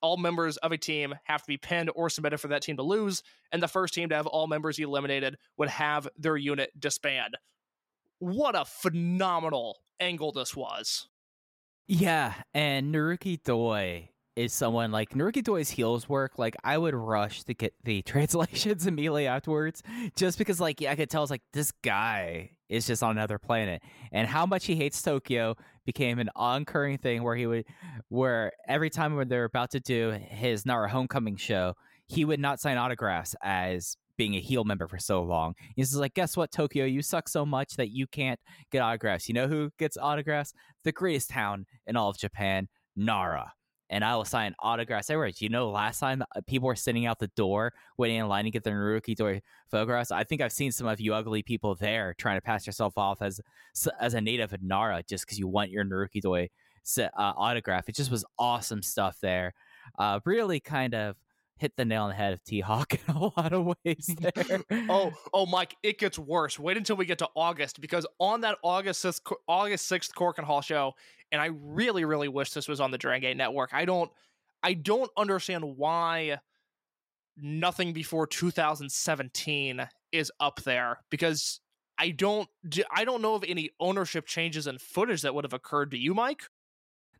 [0.00, 2.82] all members of a team have to be pinned or submitted for that team to
[2.82, 3.22] lose,
[3.52, 7.36] and the first team to have all members eliminated would have their unit disband.
[8.18, 11.08] What a phenomenal angle this was.
[11.88, 14.10] Yeah, and Naruki Doi
[14.40, 16.38] is someone like Naruki Doi's heels work.
[16.38, 19.82] Like I would rush to get the translations immediately afterwards,
[20.16, 23.38] just because like yeah, I could tell it's like this guy is just on another
[23.38, 23.82] planet,
[24.12, 27.66] and how much he hates Tokyo became an oncurring thing where he would,
[28.08, 31.74] where every time when they're about to do his Nara Homecoming show,
[32.06, 35.54] he would not sign autographs as being a heel member for so long.
[35.76, 38.38] He's like, guess what, Tokyo, you suck so much that you can't
[38.70, 39.28] get autographs.
[39.28, 40.52] You know who gets autographs?
[40.84, 43.52] The greatest town in all of Japan, Nara
[43.90, 45.32] and I will sign autographs everywhere.
[45.36, 48.50] You know last time uh, people were sitting out the door waiting in line to
[48.50, 50.10] get their Naruki Doi photographs?
[50.10, 53.20] I think I've seen some of you ugly people there trying to pass yourself off
[53.20, 53.40] as
[54.00, 56.48] as a native of Nara just because you want your Naruki Doi
[56.98, 57.88] uh, autograph.
[57.88, 59.52] It just was awesome stuff there.
[59.98, 61.16] Uh, really kind of
[61.60, 64.62] hit the nail on the head of T Hawk in a lot of ways there.
[64.88, 66.58] oh, oh, Mike, it gets worse.
[66.58, 70.62] Wait until we get to August because on that August 6th, August 6th Korakuen Hall
[70.62, 70.94] show,
[71.32, 73.70] and I really, really wish this was on the Dragon Gate Network.
[73.72, 74.10] I don't,
[74.62, 76.38] I don't understand why
[77.36, 81.60] nothing before 2017 is up there because
[81.98, 82.48] I don't,
[82.90, 85.90] I don't know of any ownership changes in footage that would have occurred.
[85.92, 86.42] to you, Mike?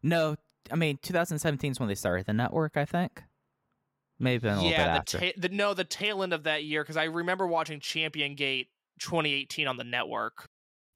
[0.03, 0.37] No,
[0.71, 2.77] I mean 2017 is when they started the network.
[2.77, 3.23] I think.
[4.19, 6.83] Maybe a little yeah, bit the, ta- the no, the tail end of that year
[6.83, 8.69] because I remember watching Champion Gate
[9.01, 10.47] 2018 on the network.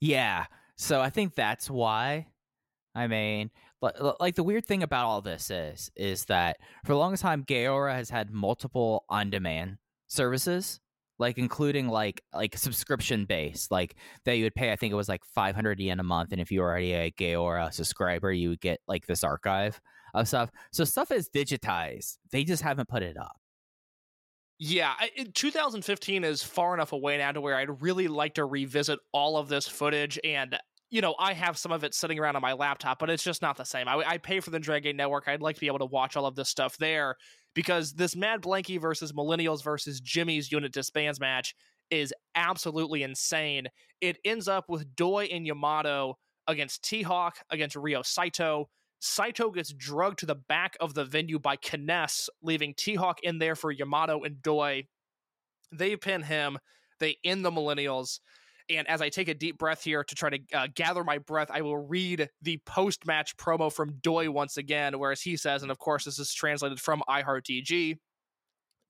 [0.01, 0.45] Yeah,
[0.77, 2.27] so I think that's why.
[2.95, 3.51] I mean,
[4.21, 7.95] like the weird thing about all this is, is that for the longest time, Gaora
[7.95, 10.81] has had multiple on-demand services,
[11.19, 14.73] like including like like subscription based, like that you would pay.
[14.73, 17.11] I think it was like 500 yen a month, and if you were already a
[17.11, 19.81] Gaora subscriber, you would get like this archive
[20.15, 20.51] of stuff.
[20.73, 22.19] So stuff is digitized.
[22.31, 23.37] They just haven't put it up.
[24.61, 24.95] Yeah,
[25.35, 29.49] 2015 is far enough away now to where I'd really like to revisit all of
[29.49, 30.17] this footage.
[30.23, 30.57] And,
[30.95, 33.43] you know, I have some of it sitting around on my laptop, but it's just
[33.43, 33.89] not the same.
[33.89, 35.25] I, I pay for the Dragon Network.
[35.27, 37.17] I'd like to be able to watch all of this stuff there
[37.53, 41.57] because this Mad Blankey versus Millennials versus Jimmyz unit disbands match
[41.91, 43.67] is absolutely insane.
[44.01, 46.17] It ends up with Doi and Yamato
[46.47, 48.69] against T Hawk, against Ryo Saito,
[49.01, 53.39] Saito gets drugged to the back of the venue by K-ness, leaving T Hawk in
[53.39, 54.85] there for Yamato and Doi.
[55.73, 56.59] They pin him.
[57.01, 58.21] They end the Millennials.
[58.71, 61.51] And as I take a deep breath here to try to uh, gather my breath,
[61.53, 65.71] I will read the post match promo from Doi once again, whereas he says, and
[65.71, 67.99] of course, this is translated from iHeartDG.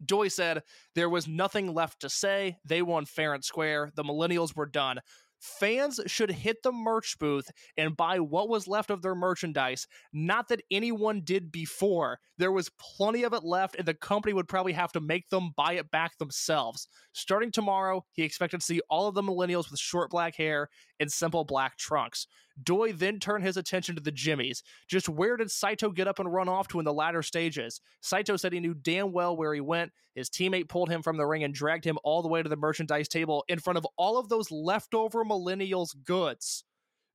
[0.04, 0.62] Doi said,
[0.94, 2.58] There was nothing left to say.
[2.64, 3.90] They won fair and square.
[3.94, 5.00] The millennials were done.
[5.44, 9.86] Fans should hit the merch booth and buy what was left of their merchandise.
[10.10, 12.18] Not that anyone did before.
[12.38, 15.50] There was plenty of it left, and the company would probably have to make them
[15.54, 16.88] buy it back themselves.
[17.12, 21.12] Starting tomorrow, he expected to see all of the millennials with short black hair and
[21.12, 22.26] simple black trunks.
[22.62, 24.62] Doi then turned his attention to the Jimmyz.
[24.88, 27.80] Just where did Saito get up and run off to in the latter stages?
[28.00, 29.92] Saito said he knew damn well where he went.
[30.14, 32.56] His teammate pulled him from the ring and dragged him all the way to the
[32.56, 36.64] merchandise table in front of all of those leftover millennials' goods.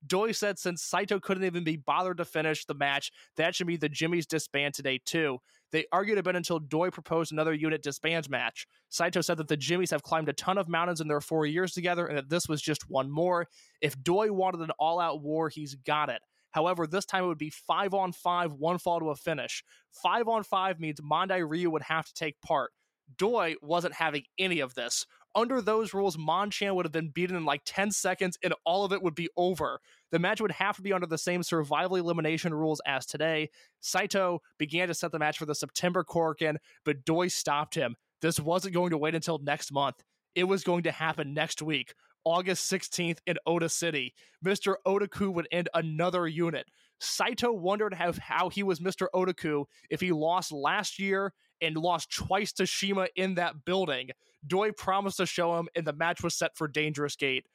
[0.06, 3.78] Doi said since Saito couldn't even be bothered to finish the match, that should be
[3.78, 5.40] the Jimmyz disband today too.
[5.72, 8.68] They argued a bit until Doi proposed another unit disband match.
[8.90, 11.74] Saito said that the Jimmyz have climbed a ton of mountains in their four years
[11.74, 13.48] together and that this was just one more.
[13.82, 16.22] If Doi wanted an all out war, he's got it.
[16.52, 19.64] However, this time it would be five on five, one fall to a finish.
[19.92, 22.72] Five on five means Mondai Ryu would have to take part.
[23.18, 25.06] Doi wasn't having any of this.
[25.36, 28.92] Under those rules, Monchan would have been beaten in like 10 seconds and all of
[28.92, 29.80] it would be over.
[30.12, 33.50] The match would have to be under the same survival elimination rules as today.
[33.80, 37.96] Saito began to set the match for the September Korakuen, but Doi stopped him.
[38.22, 40.04] This wasn't going to wait until next month.
[40.36, 44.14] It was going to happen next week, August 16th in Ota City.
[44.44, 44.76] Mr.
[44.86, 46.68] Otaku would end another unit.
[47.00, 49.08] Saito wondered how, how he was Mr.
[49.14, 54.10] Otaku if he lost last year and lost twice to Shima in that building.
[54.46, 57.46] Doi promised to show him, and the match was set for Dangerous Gate.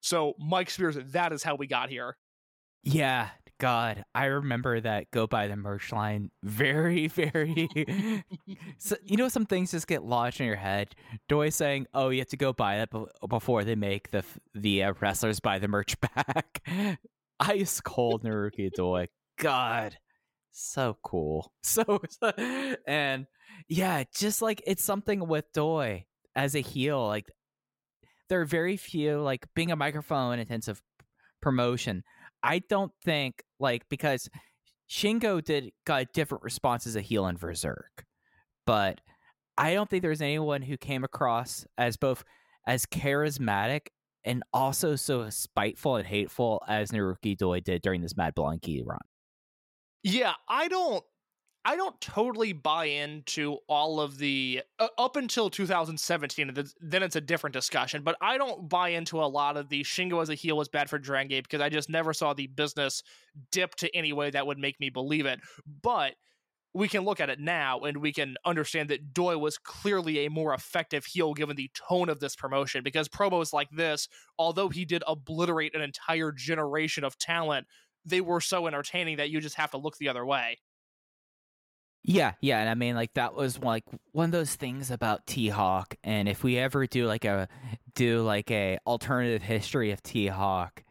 [0.00, 2.16] So, Mike Spears, that is how we got here.
[2.82, 3.28] Yeah,
[3.62, 7.68] God, I remember that go by the merch line very, very.
[8.78, 10.96] so, you know, some things just get lodged in your head.
[11.28, 12.90] Doi saying, "Oh, you have to go buy that
[13.28, 14.24] before they make the
[14.54, 16.60] the uh, wrestlers buy the merch back."
[17.38, 19.06] Ice cold Naruki Doi.
[19.38, 19.96] God,
[20.50, 21.52] so cool.
[21.62, 22.02] So,
[22.88, 23.26] and
[23.68, 26.06] yeah, just like it's something with Doi
[26.36, 27.06] as a heel.
[27.06, 27.26] Like
[28.28, 30.82] there are very few like being a microphone intensive
[31.40, 32.02] promotion.
[32.42, 34.28] I don't think like because
[34.88, 38.04] Shingo did got different responses a heel in Berserk,
[38.66, 39.00] but
[39.56, 42.24] I don't think there's anyone who came across as both
[42.66, 43.88] as charismatic
[44.24, 49.00] and also so spiteful and hateful as Naruki Doi did during this Mad Blankey run.
[50.02, 51.04] Yeah, I don't
[51.64, 56.52] I don't totally buy into all of the uh, up until 2017.
[56.80, 60.20] Then it's a different discussion, but I don't buy into a lot of the Shingo
[60.20, 63.02] as a heel was bad for Dragon Gate because I just never saw the business
[63.52, 65.40] dip to any way that would make me believe it.
[65.82, 66.14] But
[66.74, 70.30] we can look at it now and we can understand that Doi was clearly a
[70.30, 74.08] more effective heel given the tone of this promotion because promos like this,
[74.38, 77.66] although he did obliterate an entire generation of talent,
[78.04, 80.58] they were so entertaining that you just have to look the other way.
[82.04, 85.48] Yeah, yeah, and I mean like that was like one of those things about T
[85.48, 87.48] Hawk, and if we ever do like a
[87.94, 90.82] do like a alternative history of T Hawk,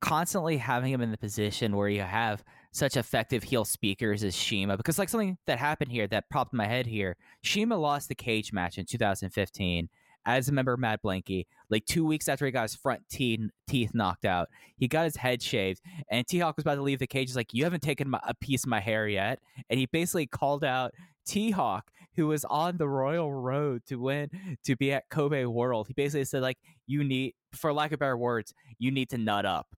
[0.00, 4.76] constantly having him in the position where you have such effective heel speakers as Shima,
[4.76, 8.14] because like something that happened here that popped in my head here, Shima lost the
[8.14, 9.88] cage match in 2015
[10.26, 13.40] as a member of Mad Blankey, Like two weeks after he got his front teeth
[13.66, 16.98] teeth knocked out, he got his head shaved, and T Hawk was about to leave
[16.98, 17.28] the cage.
[17.28, 20.26] He's like, "You haven't taken my, a piece of my hair yet," and he basically
[20.26, 20.92] called out
[21.26, 24.30] T Hawk, who was on the royal road to win
[24.64, 25.86] to be at Kobe World.
[25.86, 29.46] He basically said, like, "You need, for lack of better words, you need to nut
[29.46, 29.68] up,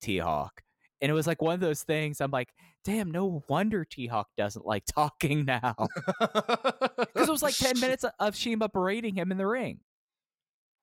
[0.00, 0.62] T Hawk."
[1.00, 2.20] And it was like one of those things.
[2.20, 2.50] I'm like,
[2.84, 5.74] damn, no wonder T Hawk doesn't like talking now.
[6.20, 9.80] Because it was like 10 minutes of Shima berating him in the ring.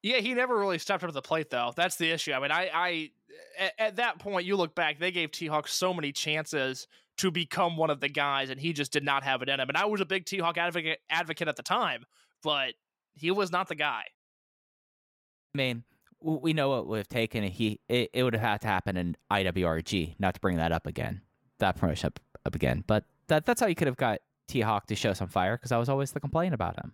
[0.01, 1.73] Yeah, he never really stepped up to the plate, though.
[1.75, 2.31] That's the issue.
[2.31, 3.11] I mean, I, I
[3.57, 6.87] at, at that point, you look back, they gave T Hawk so many chances
[7.17, 9.67] to become one of the guys, and he just did not have it in him.
[9.67, 12.05] And I was a big T Hawk advocate, advocate at the time,
[12.43, 12.75] but
[13.13, 14.03] he was not the guy.
[15.53, 15.83] I mean,
[16.21, 17.43] we know what would have taken.
[17.43, 20.15] He it, it would have had to happen in IWRG.
[20.19, 21.21] Not to bring that up again,
[21.60, 22.84] that promotion up, up again.
[22.88, 25.72] But that that's how you could have got T Hawk to show some fire because
[25.72, 26.93] I was always the complaint about him.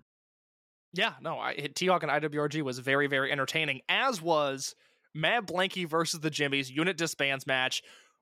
[0.93, 1.41] Yeah, no,
[1.75, 3.81] T Hawk and IWRG was very very entertaining.
[3.89, 4.75] As was
[5.15, 7.81] Mad Blankey versus the Jimmyz unit disbands match.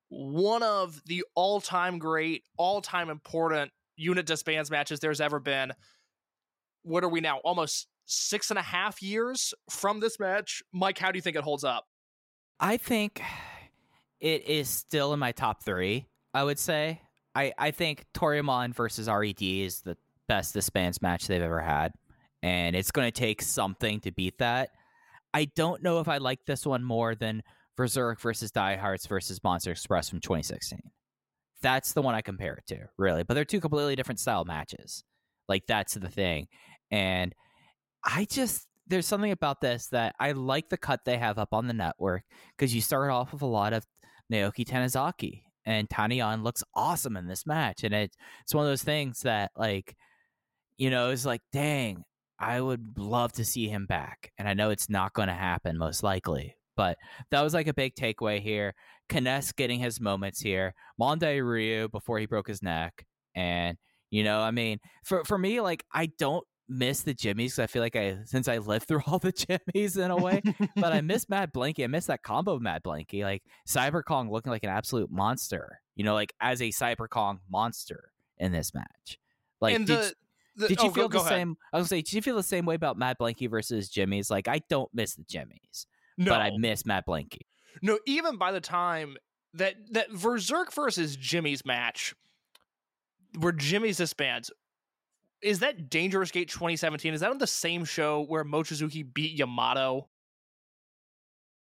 [0.09, 5.73] One of the all time great, all time important unit disbands matches there's ever been.
[6.83, 7.37] What are we now?
[7.39, 10.61] Almost six and a half years from this match.
[10.71, 11.85] Mike, how do you think it holds up?
[12.59, 13.21] I think
[14.19, 16.07] it is still in my top three.
[16.33, 17.01] I would say.
[17.35, 21.93] I I think Toryumon versus Red is the best disbands match they've ever had,
[22.41, 24.69] and it's going to take something to beat that.
[25.33, 27.41] I don't know if I like this one more than
[27.75, 30.79] Berserk versus Dia Hearts versus Monster Express from 2016.
[31.61, 33.23] That's the one I compare it to, really.
[33.23, 35.03] But they're two completely different style matches.
[35.47, 36.47] Like that's the thing.
[36.91, 37.33] And
[38.03, 41.67] I just there's something about this that I like the cut they have up on
[41.67, 42.23] the network
[42.55, 43.85] because you start off with a lot of
[44.31, 47.83] Naoki Tanizaki and Tanya looks awesome in this match.
[47.83, 49.95] And it, it's one of those things that like,
[50.77, 52.03] you know, it's like, dang,
[52.39, 54.31] I would love to see him back.
[54.37, 56.97] And I know it's not going to happen most likely, but
[57.31, 58.73] that was like a big takeaway here.
[59.09, 60.73] K-ness getting his moments here.
[60.99, 63.05] Mondai Ryu before he broke his neck.
[63.35, 63.77] And,
[64.09, 67.67] you know, I mean, for, for me, like, I don't miss the Jimmyz because I
[67.67, 70.41] feel like I, since I lived through all the Jimmyz in a way,
[70.75, 71.83] but I miss Mad Blankey.
[71.83, 73.23] I miss that combo of Mad Blankey.
[73.23, 77.39] Like, Cyber Kong looking like an absolute monster, you know, like as a Cyber Kong
[77.49, 79.19] monster in this match.
[79.61, 80.13] Like, and did, the,
[80.55, 81.37] the, did you oh, feel go, the go ahead.
[81.39, 81.57] same?
[81.71, 84.29] I was gonna say, did you feel the same way about Mad Blankey versus Jimmyz?
[84.29, 85.85] Like, I don't miss the Jimmyz,
[86.17, 87.41] No, but I miss Mad Blankey.
[87.81, 87.99] no.
[88.05, 89.17] Even by the time
[89.53, 92.15] that that Berserk versus Jimmyz match,
[93.39, 94.51] where Jimmyz disbands,
[95.43, 97.13] is that Dangerous Gate 2017?
[97.13, 100.07] Is that on the same show where Mochizuki beat Yamato?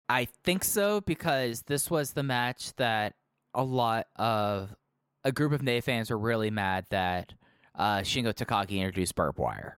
[0.10, 3.14] I think so because this was the match that
[3.54, 4.76] a lot of
[5.24, 7.34] a group of Nate fans were really mad that
[7.76, 9.78] uh, Shingo Takagi introduced barbed wire.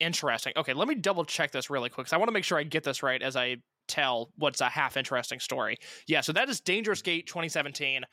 [0.00, 0.52] Interesting.
[0.56, 2.64] Okay, let me double check this really quick because I want to make sure I
[2.64, 3.56] get this right as I
[3.88, 5.76] tell what's a half interesting story.
[6.06, 8.04] Yeah, so that is Dangerous Gate 2017,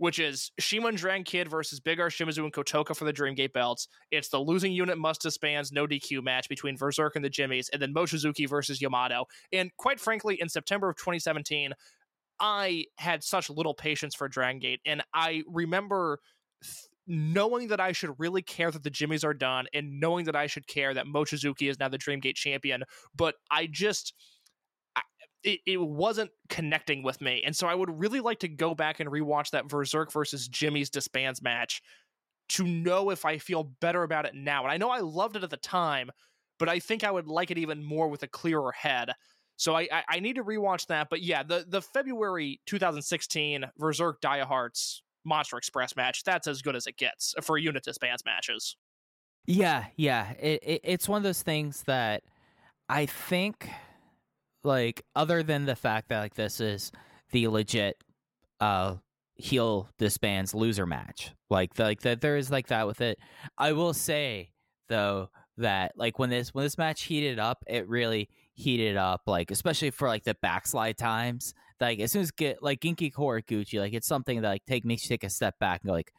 [0.00, 3.86] which is Shimon Drang Kid versus Big R Shimizu and Kotoka for the Dreamgate belts.
[4.10, 7.82] It's the losing unit must disbands no DQ match between Berserk and the Jimmyz, and
[7.82, 9.26] then Mochizuki versus Yamato.
[9.52, 11.74] And quite frankly, in September of 2017,
[12.40, 16.20] I had such little patience for Dragon Gate, and I remember
[16.64, 16.76] th-
[17.06, 20.46] knowing that I should really care that the Jimmyz are done, and knowing that I
[20.46, 22.84] should care that Mochizuki is now the Dreamgate champion.
[23.14, 24.14] But I just
[25.42, 29.00] it, it wasn't connecting with me, and so I would really like to go back
[29.00, 31.82] and rewatch that Berserk versus Jimmyz disbands match
[32.50, 34.64] to know if I feel better about it now.
[34.64, 36.10] And I know I loved it at the time,
[36.58, 39.12] but I think I would like it even more with a clearer head.
[39.56, 41.08] So I, I, I need to rewatch that.
[41.10, 46.86] But yeah, the the February 2016 Berserk Diehards Monster Express match, that's as good as
[46.86, 48.76] it gets for unit disbands matches.
[49.46, 50.32] Yeah, yeah.
[50.32, 52.22] It, it it's one of those things that
[52.88, 53.68] I think,
[54.64, 56.92] like, other than the fact that like this is
[57.32, 57.96] the legit
[58.60, 58.96] uh
[59.36, 63.18] heel disbands loser match, like the, like that there is like that with it.
[63.56, 64.50] I will say
[64.88, 69.50] though that like when this when this match heated up, it really heated up, like
[69.50, 71.54] especially for like the backslide times.
[71.80, 75.04] Like as soon as get like Genki Horiguchi, like it's something that like take makes
[75.04, 76.12] you take a step back and go like,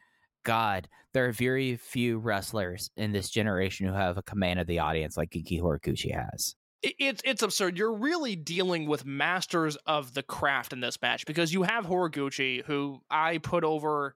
[0.44, 4.80] God, there are very few wrestlers in this generation who have a command of the
[4.80, 6.56] audience like Genki Horiguchi has.
[6.82, 7.78] It, it's it's absurd.
[7.78, 12.64] You're really dealing with masters of the craft in this match because you have Horiguchi,
[12.64, 14.14] who I put over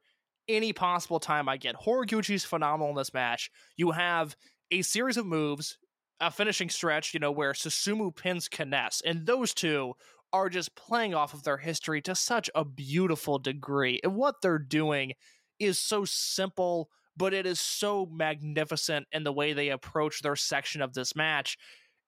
[0.48, 1.76] any possible time I get.
[1.76, 3.50] Horiguchi's phenomenal in this match.
[3.76, 4.36] You have
[4.70, 5.78] a series of moves,
[6.20, 9.94] a finishing stretch, you know, where Susumu pins K-ness, and those two
[10.32, 14.00] are just playing off of their history to such a beautiful degree.
[14.02, 15.12] And what they're doing
[15.58, 20.82] is so simple, but it is so magnificent in the way they approach their section
[20.82, 21.56] of this match.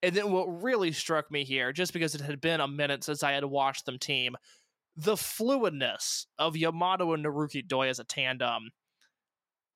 [0.02, 3.22] And then what really struck me here, just because it had been a minute since
[3.22, 4.36] I had watched them team,
[4.96, 8.70] the fluidness of Yamato and Naruki Doi as a tandem.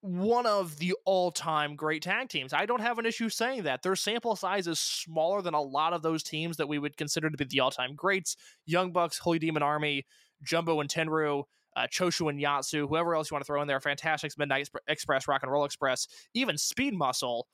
[0.00, 2.52] One of the all time great tag teams.
[2.52, 3.82] I don't have an issue saying that.
[3.82, 7.30] Their sample size is smaller than a lot of those teams that we would consider
[7.30, 10.04] to be the all time greats Young Bucks, Holy Demon Army,
[10.42, 11.44] Jumbo and Tenryu,
[11.76, 15.28] uh, Choshu and Yatsu, whoever else you want to throw in there, Fantastics, Midnight Express,
[15.28, 17.46] Rock and Roll Express, even Speed Muscle.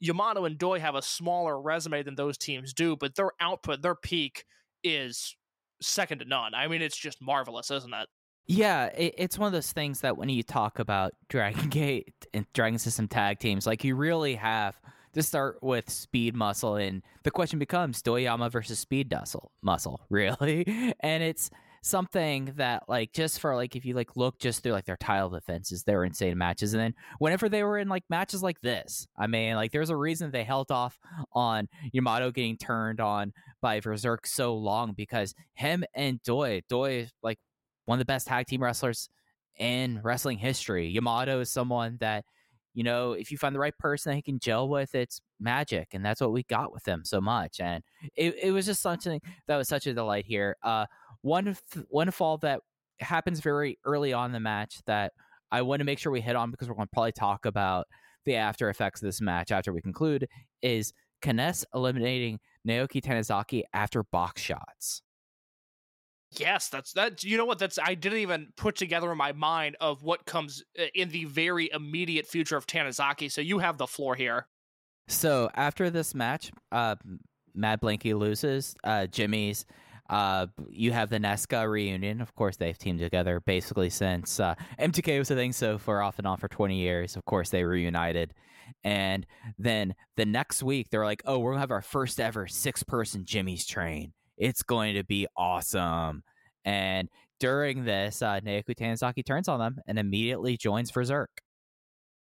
[0.00, 3.94] Yamato and Doi have a smaller resume than those teams do, but their output, their
[3.94, 4.44] peak
[4.82, 5.36] is
[5.80, 6.54] second to none.
[6.54, 8.08] I mean, it's just marvelous, isn't it?
[8.46, 12.46] Yeah, it, it's one of those things that when you talk about Dragon Gate and
[12.52, 14.80] Dragon System tag teams, like you really have
[15.12, 20.94] to start with Speed Muscle, and the question becomes Doyama versus Speed Muscle, Muscle, really?
[21.00, 21.50] And it's
[21.82, 25.30] something that like just for like if you like look just through like their title
[25.30, 29.26] defenses they're insane matches and then whenever they were in like matches like this i
[29.26, 30.98] mean like there's a reason they held off
[31.32, 37.38] on yamato getting turned on by berserk so long because him and doi doi like
[37.86, 39.08] one of the best tag team wrestlers
[39.58, 40.88] in wrestling history.
[40.88, 42.24] Yamato is someone that
[42.72, 45.88] you know if you find the right person that he can gel with it's magic
[45.92, 47.82] and that's what we got with him so much and
[48.14, 50.56] it, it was just something that was such a delight here.
[50.62, 50.86] Uh
[51.22, 51.56] one
[51.88, 52.60] one fall that
[53.00, 55.12] happens very early on in the match that
[55.50, 57.86] I want to make sure we hit on because we're going to probably talk about
[58.24, 60.28] the after effects of this match after we conclude
[60.62, 60.92] is
[61.22, 65.02] K-ness eliminating Naoki Tanizaki after box shots.
[66.32, 67.24] Yes, that's that.
[67.24, 67.58] You know what?
[67.58, 71.24] That's I didn't even put together in my mind of what comes uh, in the
[71.24, 73.30] very immediate future of Tanizaki.
[73.30, 74.46] So you have the floor here.
[75.08, 76.94] So after this match, uh,
[77.54, 78.76] Mad Blankey loses.
[78.84, 79.64] Uh, Jimmyz.
[80.10, 82.20] Uh, you have the Nesca reunion.
[82.20, 85.52] Of course, they've teamed together basically since uh, M2K was a thing.
[85.52, 88.34] So for off and on for 20 years, of course, they reunited.
[88.82, 89.24] And
[89.56, 93.66] then the next week, they're like, "Oh, we're gonna have our first ever six-person Jimmy's
[93.66, 96.22] train." It's going to be awesome.
[96.64, 97.08] And
[97.38, 101.30] during this, uh, Naoki Tanizaki turns on them and immediately joins Berserk.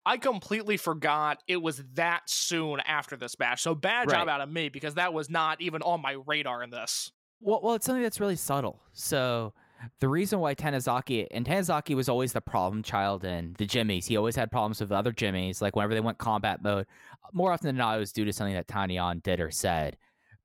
[0.06, 3.60] I completely forgot it was that soon after this match.
[3.62, 4.32] So bad job Right.
[4.34, 7.12] out of me because that was not even on my radar in this.
[7.40, 8.80] Well, well, it's something that's really subtle.
[8.92, 9.54] So
[10.00, 14.06] the reason why Tanizaki and Tanizaki was always the problem child in the Jimmyz.
[14.06, 15.62] He always had problems with other Jimmies.
[15.62, 16.86] Like whenever they went combat mode,
[17.32, 19.96] more often than not, it was due to something that Tanyan did or said.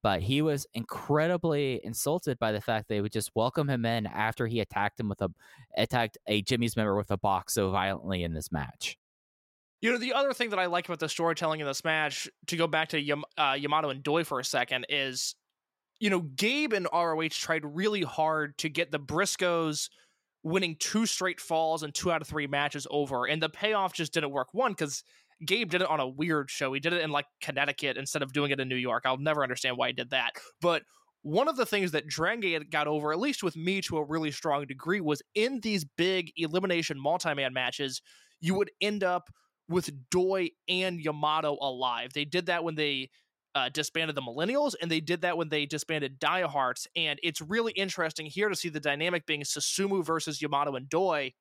[0.03, 4.47] But he was incredibly insulted by the fact they would just welcome him in after
[4.47, 5.29] he attacked him with a
[5.77, 8.97] attacked a Jimmyz member with a box so violently in this match.
[9.81, 12.57] You know, the other thing that I like about the storytelling in this match, to
[12.57, 15.35] go back to Yam- uh, Yamato and Doi for a second, is,
[16.03, 19.87] you know, Gabe and ROH tried really hard to get the Briscoes
[20.43, 24.13] winning two straight falls and two out of three matches over, and the payoff just
[24.13, 24.49] didn't work.
[24.51, 25.05] One, because
[25.45, 26.73] Gabe did it on a weird show.
[26.73, 29.03] He did it in like Connecticut instead of doing it in New York.
[29.05, 30.31] I'll never understand why he did that.
[30.59, 30.83] But
[31.21, 34.03] one of the things that Dragon Gate got over, at least with me to a
[34.03, 38.01] really strong degree, was in these big elimination multi-man matches,
[38.41, 39.29] you would end up
[39.69, 42.11] with Doi and Yamato alive.
[42.13, 43.09] They did that when they
[43.55, 46.87] uh, disbanded the Millennials, and they did that when they disbanded Diehards.
[46.95, 51.33] And it's really interesting here to see the dynamic being Susumu versus Yamato and Doi,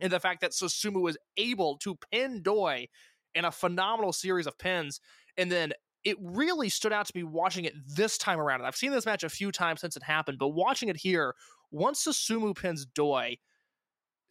[0.00, 2.88] and the fact that Susumu was able to pin Doi
[3.34, 5.00] in a phenomenal series of pins,
[5.36, 5.72] and then
[6.04, 8.60] it really stood out to me watching it this time around.
[8.60, 11.34] And I've seen this match a few times since it happened, but watching it here,
[11.70, 13.36] once Susumu pins Doi,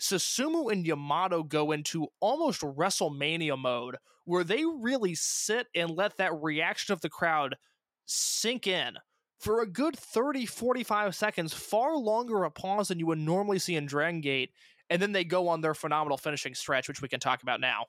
[0.02, 3.98] Susumu and Yamato go into almost WrestleMania mode
[4.28, 7.56] where they really sit and let that reaction of the crowd
[8.06, 8.96] sink in
[9.40, 13.78] for a good 30 45 seconds, far longer a pause than you would normally see
[13.78, 14.52] in Dragon Gate,
[14.90, 17.86] and then they go on their phenomenal finishing stretch, which we can talk about now.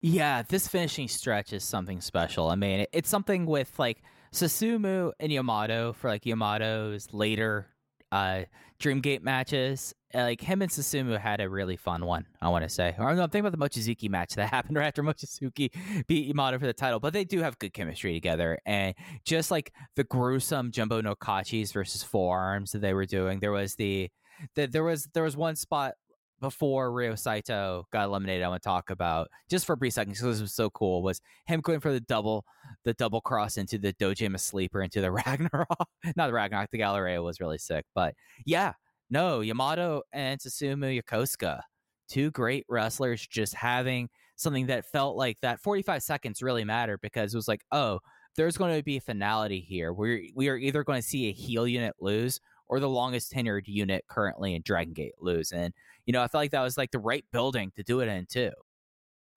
[0.00, 2.48] Yeah, this finishing stretch is something special.
[2.48, 7.68] I mean, it's something with like Susumu and Yamato for like Yamato's later
[8.10, 8.44] uh
[8.82, 9.94] Dreamgate matches.
[10.14, 12.94] Uh, Like him and Susumu had a really fun one, I want to say.
[12.98, 15.70] I'm thinking about the Mochizuki match that happened right after Mochizuki
[16.06, 18.58] beat Yamato for the title, but they do have good chemistry together.
[18.66, 23.52] And just like the gruesome Jumbo no Kachis versus forearms that they were doing, there
[23.52, 24.10] was the,
[24.56, 25.94] the there was there was one spot
[26.42, 30.12] before Ryo Saito got eliminated, I want to talk about just for a brief second
[30.12, 31.00] because this was so cool.
[31.00, 32.44] Was him going for the double,
[32.84, 36.70] the double cross into the Dojima sleeper into the Ragnarok, not the Ragnarok.
[36.72, 38.14] The Gallaria was really sick, but
[38.44, 38.72] yeah,
[39.08, 41.60] no Yamato and Susumu Yokosuka,
[42.08, 47.32] two great wrestlers, just having something that felt like that 45 seconds really mattered because
[47.32, 48.00] it was like, oh,
[48.36, 49.92] there's going to be a finality here.
[49.92, 52.40] We're we are either going to see a heel unit lose
[52.72, 55.52] or the longest tenured unit currently in Dragon Gate lose.
[55.52, 55.74] And
[56.06, 58.26] you know, I felt like that was like the right building to do it in
[58.26, 58.50] too.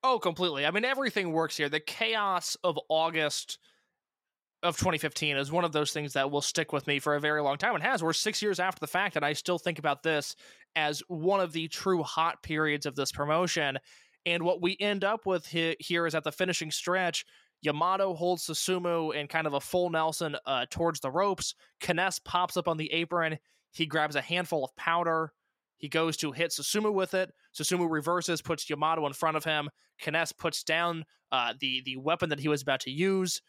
[0.03, 0.65] Oh, completely.
[0.65, 1.69] I mean, everything works here.
[1.69, 3.57] The chaos of August
[4.61, 7.41] of 2015 is one of those things that will stick with me for a very
[7.41, 8.03] long time and has.
[8.03, 10.35] We're six years after the fact, and I still think about this
[10.75, 13.79] as one of the true hot periods of this promotion.
[14.25, 17.25] And what we end up with he- here is at the finishing stretch,
[17.61, 21.55] Yamato holds Susumu in kind of a full Nelson uh, towards the ropes.
[21.79, 23.37] K-ness pops up on the apron.
[23.71, 25.31] He grabs a handful of powder.
[25.85, 27.31] He goes to hit Susumu with it.
[27.55, 29.69] Susumu reverses, puts Yamato in front of him.
[29.99, 33.39] K-ness puts down uh, the the weapon that he was about to use.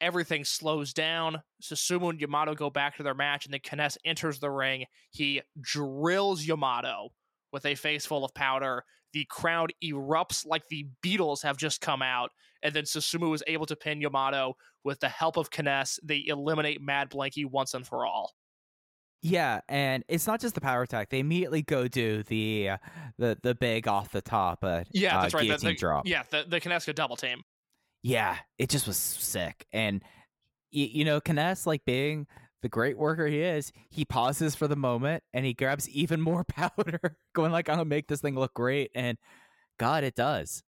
[0.00, 1.42] Everything slows down.
[1.60, 4.84] Susumu and Yamato go back to their match, and then K-ness enters the ring.
[5.10, 7.08] He drills Yamato
[7.52, 8.84] with a face full of powder.
[9.12, 12.30] The crowd erupts like the Beatles have just come out,
[12.62, 14.54] and then Susumu is able to pin Yamato
[14.84, 15.98] with the help of K-ness.
[16.04, 18.34] They eliminate Mad Blankey once and for all.
[19.22, 21.10] Yeah, and it's not just the power attack.
[21.10, 22.76] They immediately go do the uh,
[23.18, 25.48] the the big off the top uh, Yeah, uh, that's right.
[25.48, 26.06] The, the- drop.
[26.08, 27.42] Yeah, the, the Kineska double team.
[28.02, 29.64] Yeah, it just was sick.
[29.72, 30.02] And
[30.74, 32.26] y- you know, K-ness, like being
[32.62, 36.42] the great worker he is, he pauses for the moment and he grabs even more
[36.48, 39.18] powder, going like, "I'm gonna make this thing look great." And
[39.78, 40.64] God, it does.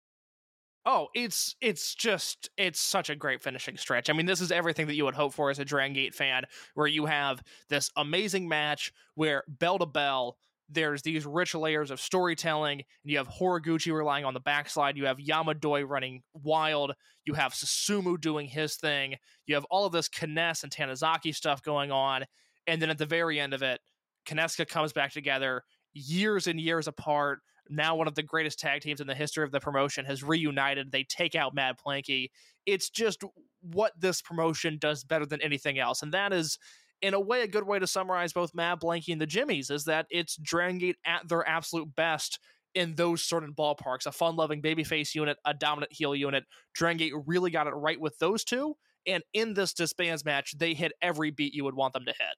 [0.91, 4.09] Oh, it's it's just it's such a great finishing stretch.
[4.09, 6.45] I mean, this is everything that you would hope for as a Dragon Gate fan,
[6.73, 10.39] where you have this amazing match where bell to bell,
[10.71, 15.05] there's these rich layers of storytelling, and you have Horiguchi relying on the backslide, you
[15.05, 16.95] have Yamadoi running wild,
[17.27, 19.17] you have Susumu doing his thing,
[19.47, 22.25] you have all of this K-ness and Tanizaki stuff going on,
[22.67, 23.79] and then at the very end of it,
[24.27, 27.41] Kineska comes back together years and years apart.
[27.71, 30.93] Now one of the greatest tag teams in the history of the promotion has reunited.
[30.93, 32.31] They take out Mad Blankey.
[32.67, 33.23] It's just
[33.61, 36.59] what this promotion does better than anything else, and that is
[37.01, 39.85] in a way, a good way to summarize both Mad Blankey and the Jimmyz is
[39.85, 42.41] that it's Dragon Gate at their absolute best
[42.75, 44.07] in those certain ballparks.
[44.07, 46.45] A fun loving babyface unit, a dominant heel unit.
[46.75, 48.77] Dragon Gate really got it right with those two.
[49.07, 52.37] And in this disbands match, they hit every beat you would want them to hit.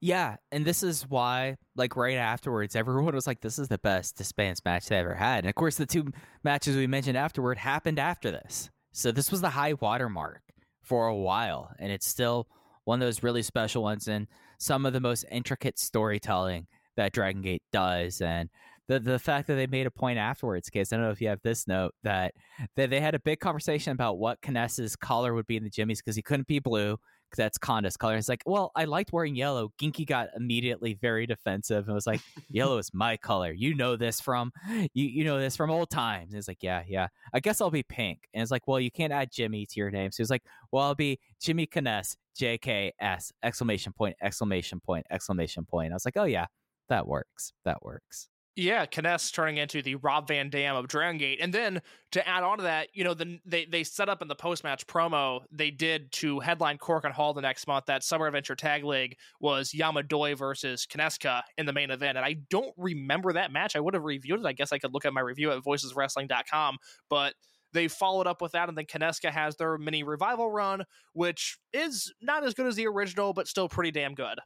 [0.00, 4.16] Yeah, and this is why, like right afterwards, everyone was like, "This is the best
[4.16, 6.12] disbands match they ever had." And of course, the two
[6.44, 10.42] matches we mentioned afterward happened after this, so this was the high watermark
[10.82, 12.46] for a while, and it's still
[12.84, 16.66] one of those really special ones and some of the most intricate storytelling
[16.96, 18.20] that Dragon Gate does.
[18.20, 18.48] And
[18.86, 21.28] the the fact that they made a point afterwards, case I don't know if you
[21.28, 22.34] have this note that
[22.76, 25.98] they, they had a big conversation about what K-ness's color would be in the Jimmyz
[25.98, 26.98] because he couldn't be blue
[27.36, 28.16] that's Kanda's color.
[28.16, 29.72] It's like, well, I liked wearing yellow.
[29.80, 33.52] Genki got immediately very defensive and was like, yellow is my color.
[33.52, 34.52] You know this from
[34.94, 36.32] you you know this from old times.
[36.32, 37.08] And it's like, yeah, yeah.
[37.32, 38.28] I guess I'll be pink.
[38.34, 40.10] And it's like, well, you can't add Jimmy to your name.
[40.12, 45.92] So he's like, well, I'll be Jimmy K-ness, JKS, exclamation point, exclamation point, exclamation point.
[45.92, 46.46] I was like, oh yeah,
[46.88, 47.52] that works.
[47.64, 48.28] That works.
[48.58, 51.38] Yeah, K-ness turning into the Rob Van Dam of Dragon Gate.
[51.40, 51.80] And then
[52.10, 54.64] to add on to that, you know, the, they, they set up in the post
[54.64, 58.82] match promo they did to headline Korakuen Hall the next month that Summer Adventure Tag
[58.82, 62.18] League was Yamadoi versus Kineska in the main event.
[62.18, 63.76] And I don't remember that match.
[63.76, 64.46] I would have reviewed it.
[64.46, 66.78] I guess I could look at my review at voiceswrestling.com.
[67.08, 67.34] But
[67.72, 70.82] they followed up with that, and then Kineska has their mini revival run,
[71.12, 74.40] which is not as good as the original, but still pretty damn good.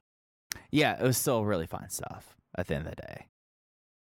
[0.70, 3.26] Yeah, it was still really fun stuff at the end of the day.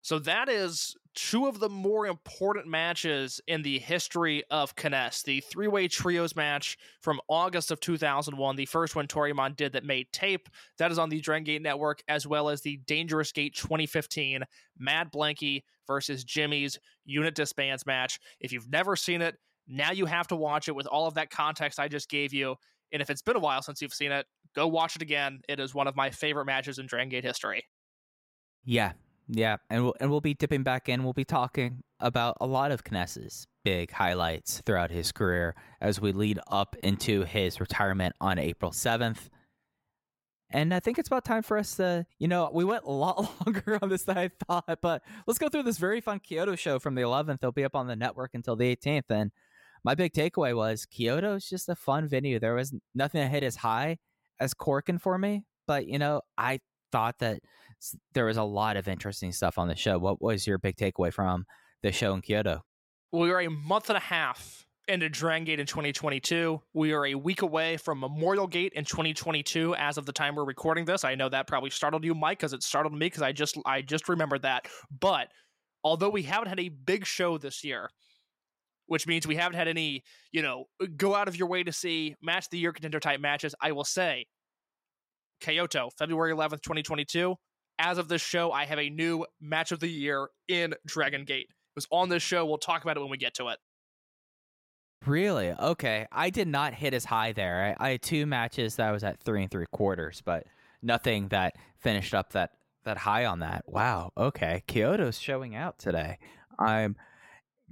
[0.05, 5.23] So that is two of the more important matches in the history of K-ness.
[5.23, 10.13] The three-way trios match from August of 2001, the first one Toryumon did that made
[10.13, 10.51] tape.
[10.77, 14.43] That is on the Dragon Gate Network, as well as the Dangerous Gate 2015
[14.79, 16.77] Mad Blankey versus Jimmyz
[17.07, 18.21] unit disbands match.
[18.41, 19.37] If you've never seen it,
[19.67, 22.57] now you have to watch it with all of that context I just gave you.
[22.93, 25.41] And if it's been a while since you've seen it, go watch it again.
[25.49, 27.65] It is one of my favorite matches in Dragon Gate history.
[28.67, 28.93] Yeah,
[29.29, 31.03] yeah, and we'll and we'll be dipping back in.
[31.05, 36.13] We'll be talking about a lot of K-ness's big highlights throughout his career as we
[36.13, 39.31] lead up into his retirement on April seventh.
[40.51, 43.19] And I think it's about time for us to, you know, we went a lot
[43.47, 46.79] longer on this than I thought, but let's go through this very fun Kyoto show
[46.79, 47.41] from the 11th.
[47.41, 49.11] They'll be up on the network until the 18th.
[49.11, 49.33] And
[49.83, 52.39] my big takeaway was Kyoto is just a fun venue.
[52.39, 53.99] There was nothing that hit as high
[54.39, 56.61] as Korakuen for me, but, you know, I
[56.95, 57.41] thought that
[58.13, 59.99] there was a lot of interesting stuff on the show.
[59.99, 61.45] What was your big takeaway from
[61.83, 62.63] the show in Kyoto?
[63.11, 66.63] Well, We are a month and a half into Dragon Gate in 2022.
[66.73, 70.45] We are a week away from Memorial Gate in 2022 as of the time we're
[70.45, 71.03] recording this.
[71.03, 73.83] I know that probably startled you, Mike, because it startled me because I just I
[73.83, 74.69] just remembered that.
[75.01, 75.33] But
[75.83, 77.91] although we haven't had a big show this year,
[78.87, 80.67] which means we haven't had any, you know,
[80.97, 83.85] go out of your way to see match the year contender type matches, I will
[83.85, 84.27] say
[85.41, 87.37] Kyoto, February 11th, 2022
[87.79, 91.49] as of this show, I have a new match of the year in Dragon Gate.
[91.49, 92.47] It was on this show.
[92.47, 93.59] We'll talk about it when we get to it.
[95.07, 95.51] Really?
[95.51, 96.07] Okay.
[96.11, 97.77] I did not hit as high there.
[97.79, 100.45] I, I had two matches that I was at three and three quarters, but
[100.83, 102.51] nothing that finished up that
[102.85, 103.65] that high on that.
[103.67, 104.13] Wow.
[104.17, 104.63] Okay.
[104.67, 106.19] Kyoto's showing out today.
[106.59, 106.97] I'm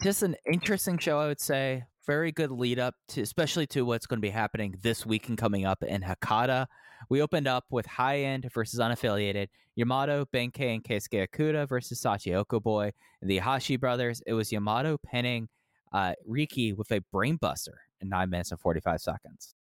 [0.03, 1.85] just an interesting show, I would say.
[2.07, 5.39] Very good lead up to, especially to what's going to be happening this week and
[5.39, 6.67] coming up in Hakata.
[7.09, 12.63] We opened up with High End versus Unaffiliated, Yamato, Ben-K, and Keisuke Okuda versus Shachihoko
[12.63, 14.23] Boy, and the Hashi brothers.
[14.27, 15.49] It was Yamato pinning
[15.93, 19.55] uh, Riki with a brainbuster in 9 minutes and 45 seconds.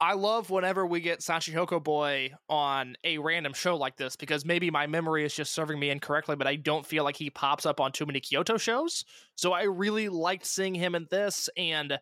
[0.00, 4.70] I love whenever we get Shachihoko Boy on a random show like this because maybe
[4.70, 7.80] my memory is just serving me incorrectly, but I don't feel like he pops up
[7.80, 9.04] on too many Kyoto shows.
[9.36, 11.48] So I really liked seeing him in this.
[11.56, 11.98] And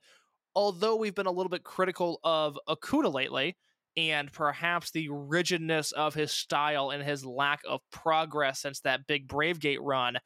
[0.55, 3.56] although we've been a little bit critical of Okuda lately,
[3.97, 9.28] and perhaps the rigidness of his style and his lack of progress since that big
[9.28, 10.19] Bravegate run,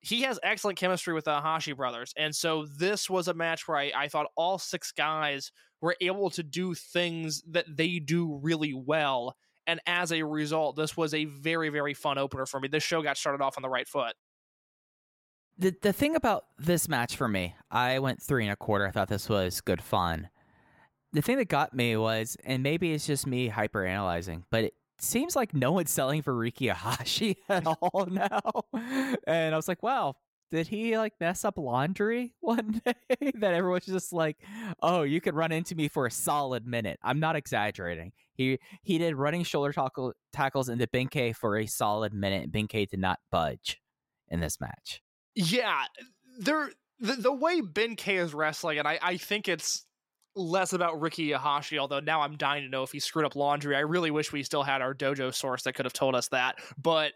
[0.00, 2.12] he has excellent chemistry with the Hashi brothers.
[2.16, 6.30] And so this was a match where I, I thought all six guys were able
[6.30, 9.34] to do things that they do really well.
[9.66, 12.68] And as a result, this was a very, very fun opener for me.
[12.68, 14.14] This show got started off on the right foot.
[15.60, 18.86] The the thing about this match for me, I went three and a quarter.
[18.86, 20.28] I thought this was good fun
[21.12, 24.74] the thing that got me was, and maybe it's just me hyper analyzing, but it,
[25.00, 28.40] seems like no one's selling for Riki Hashi at all now.
[29.26, 30.14] And I was like, wow,
[30.50, 34.38] did he like mess up laundry one day that everyone's just like,
[34.82, 36.98] oh, you could run into me for a solid minute.
[37.02, 38.12] I'm not exaggerating.
[38.34, 42.52] He he did running shoulder tackle, tackles into Ben-K for a solid minute.
[42.52, 43.80] Ben-K did not budge
[44.28, 45.02] in this match.
[45.34, 45.84] Yeah,
[46.38, 46.70] there
[47.00, 49.84] the, the way Ben-K is wrestling, and I, I think it's
[50.36, 53.76] less about Riki Hashi, although now I'm dying to know if he screwed up laundry.
[53.76, 56.56] I really wish we still had our dojo source that could have told us that.
[56.80, 57.12] But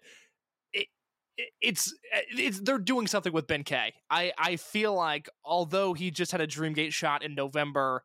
[0.72, 0.88] it,
[1.36, 1.94] it, it's
[2.36, 3.94] it's they're doing something with Ben-K.
[4.10, 8.04] I I feel like although he just had a Dreamgate shot in November,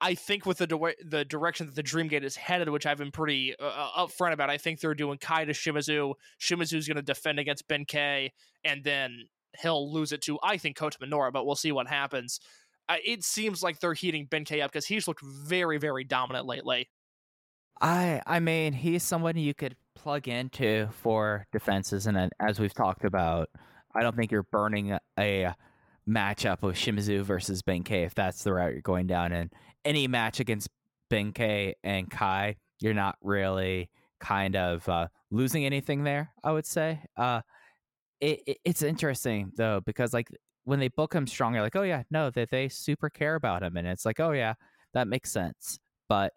[0.00, 3.54] I think with the the direction that the Dreamgate is headed, which I've been pretty
[3.58, 6.14] uh, uh upfront about, I think they're doing Kai to Shimizu.
[6.40, 8.32] Shimizu's going to defend against Ben-K,
[8.64, 9.24] and then
[9.60, 12.40] he'll lose it to I think Kota Minoura, but we'll see what happens.
[12.88, 16.88] It seems like they're heating Ben-K up because he's looked very, very dominant lately.
[17.80, 23.04] I I mean, he's someone you could plug into for defenses, and as we've talked
[23.04, 23.48] about,
[23.94, 25.54] I don't think you're burning a,
[26.06, 29.32] matchup of Shimizu versus Ben-K if that's the route you're going down.
[29.32, 29.50] And
[29.86, 30.68] any match against
[31.08, 33.88] Ben-K and Kai, you're not really
[34.20, 36.30] kind of uh, losing anything there.
[36.42, 37.00] I would say.
[37.16, 37.40] Uh,
[38.20, 40.28] it, it, it's interesting though because like
[40.64, 43.34] when they book him strong, you're like, oh yeah, no, that they, they super care
[43.34, 44.54] about him, and it's like, oh yeah,
[44.92, 45.78] that makes sense.
[46.08, 46.32] But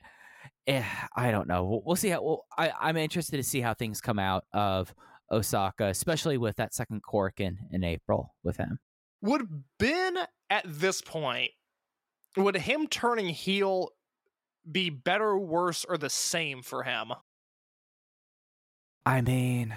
[0.67, 0.83] eh,
[1.15, 1.65] I don't know.
[1.65, 2.21] We'll, we'll see how.
[2.21, 4.93] Well, I, I'm interested to see how things come out of
[5.31, 8.79] Osaka, especially with that second cork in in April with him.
[9.21, 9.47] Would
[9.79, 10.17] Ben
[10.49, 11.51] at this point,
[12.35, 13.89] would him turning heel
[14.69, 17.13] be better, worse, or the same for him?
[19.05, 19.73] I mean,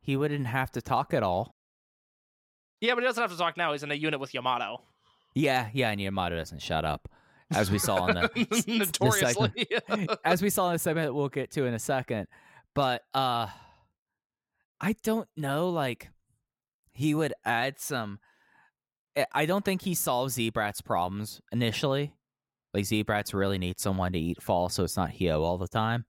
[0.00, 1.55] he wouldn't have to talk at all.
[2.80, 3.72] Yeah, but he doesn't have to talk now.
[3.72, 4.82] He's in a unit with Yamato.
[5.34, 7.08] Yeah, yeah, and Yamato doesn't shut up,
[7.50, 9.52] as we saw in the notoriously.
[9.88, 12.26] The as we saw in the segment we'll get to in a second.
[12.74, 13.48] But uh
[14.80, 16.10] I don't know, like
[16.92, 18.18] he would add some.
[19.14, 22.14] Eh, I don't think he solves Z-Brat's problems initially.
[22.74, 26.04] Like Z-Brats really need someone to eat fall, so it's not Hio all the time.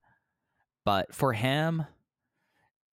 [0.84, 1.84] But for him,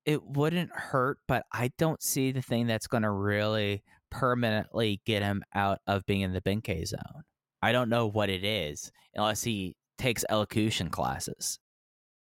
[0.06, 5.24] it wouldn't hurt, but I don't see the thing that's going to really permanently get
[5.24, 7.24] him out of being in the Ben-K zone.
[7.62, 11.60] I don't know what it is unless he takes elocution classes.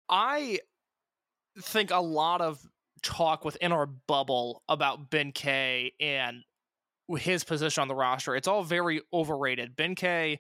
[0.08, 0.60] I
[1.60, 2.60] think a lot of
[3.02, 6.44] talk within our bubble about Ben-K and
[7.18, 9.76] his position on the roster, it's all very overrated.
[9.76, 10.40] Ben-K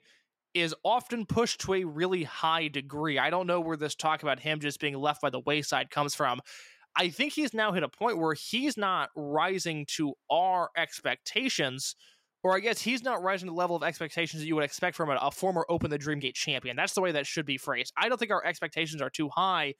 [0.53, 3.19] is often pushed to a really high degree.
[3.19, 6.15] I don't know where this talk about him just being left by the wayside comes
[6.15, 6.39] from.
[6.95, 11.95] I think he's now hit a point where he's not rising to our expectations,
[12.43, 14.95] or I guess he's not rising to the level of expectations that you would expect
[14.95, 16.75] from a, a former Open the Dreamgate champion.
[16.75, 17.91] That's the way that should be phrased.
[17.97, 19.73] I don't think our expectations are too high,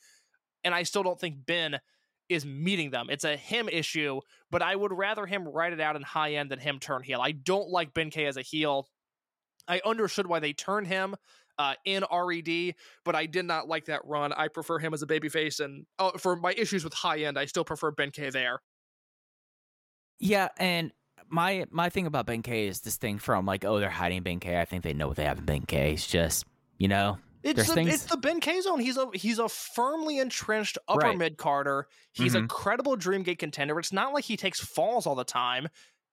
[0.63, 1.79] and I still don't think Ben
[2.27, 3.07] is meeting them.
[3.09, 4.19] It's a him issue,
[4.51, 7.21] but I would rather him write it out in high end than him turn heel.
[7.21, 8.89] I don't like Ben-K as a heel.
[9.67, 11.15] I understood why they turned him
[11.57, 14.33] uh, in RED, but I did not like that run.
[14.33, 17.45] I prefer him as a babyface, and uh, for my issues with high end, I
[17.45, 18.59] still prefer Ben-K there.
[20.19, 20.91] Yeah, and
[21.29, 24.59] my my thing about Ben-K is this thing from like, oh, they're hiding Ben-K.
[24.59, 25.93] I think they know what they have in Ben-K.
[25.93, 26.45] It's just
[26.77, 27.17] you know.
[27.43, 27.93] It's the, things...
[27.93, 28.79] it's the Ben-K zone.
[28.79, 31.17] He's a he's a firmly entrenched upper right.
[31.17, 31.87] mid Carter.
[32.11, 32.45] He's mm-hmm.
[32.45, 33.77] a credible Dreamgate contender.
[33.77, 35.67] It's not like he takes falls all the time.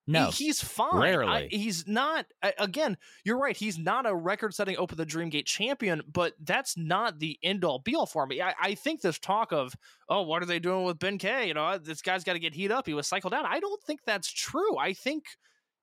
[0.06, 1.00] No, he, he's fine.
[1.00, 2.26] Rarely, I, he's not.
[2.58, 3.56] Again, you're right.
[3.56, 8.06] He's not a record-setting Open the Dream Gate champion, but that's not the end-all, be-all
[8.06, 8.42] for me.
[8.42, 9.74] I, I, think this talk of,
[10.08, 11.46] oh, what are they doing with Ben-K?
[11.46, 12.86] You know, this guy's got to get heat up.
[12.86, 13.46] He was cycled down.
[13.46, 14.76] I don't think that's true.
[14.76, 15.24] I think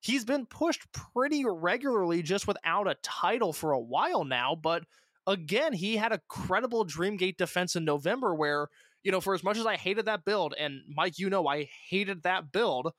[0.00, 4.54] he's been pushed pretty regularly, just without a title for a while now.
[4.54, 4.84] But
[5.26, 8.68] again, he had a credible Dream Gate defense in November, where
[9.02, 11.70] you know, for as much as I hated that build, and Mike, you know, I
[11.88, 12.92] hated that build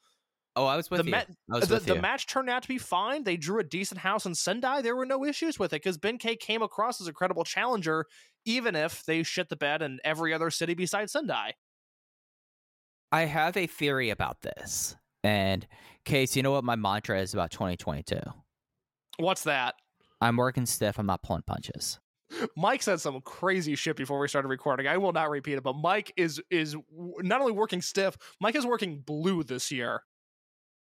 [0.55, 1.11] Oh, I was with the you.
[1.11, 2.01] Ma- was the, with the you.
[2.01, 3.23] match turned out to be fine.
[3.23, 4.81] They drew a decent house in Sendai.
[4.81, 8.05] There were no issues with it because Ben-K came across as a credible challenger,
[8.45, 11.53] even if they shit the bed in every other city besides Sendai.
[13.13, 14.95] I have a theory about this.
[15.23, 15.65] And
[16.03, 18.19] Case, you know what my mantra is about 2022?
[19.17, 19.75] What's that?
[20.19, 20.97] I'm working stiff.
[20.97, 21.99] I'm not pulling punches.
[22.57, 24.87] Mike said some crazy shit before we started recording.
[24.87, 26.75] I will not repeat it, but Mike is is
[27.19, 30.03] not only working stiff, Mike is working blue this year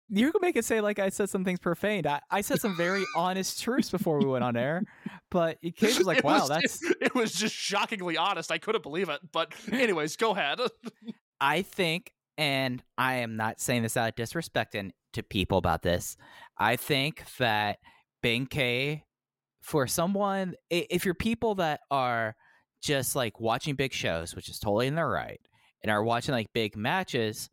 [0.09, 2.07] you can make it say like I said some things profane.
[2.07, 4.83] I, I said some very honest truths before we went on air,
[5.31, 8.51] but Case was like, it "Wow, was, that's." It, it, was just shockingly honest.
[8.51, 9.21] I couldn't believe it.
[9.33, 10.61] But anyways, go ahead.
[11.41, 14.77] I think, and I am not saying this out of disrespect
[15.13, 16.17] to people about this.
[16.59, 17.79] I think that
[18.23, 19.05] Ben-K,
[19.61, 22.35] for someone, if you're people that are
[22.83, 25.41] just like watching big shows, which is totally in their right,
[25.83, 27.51] and are watching like big matches,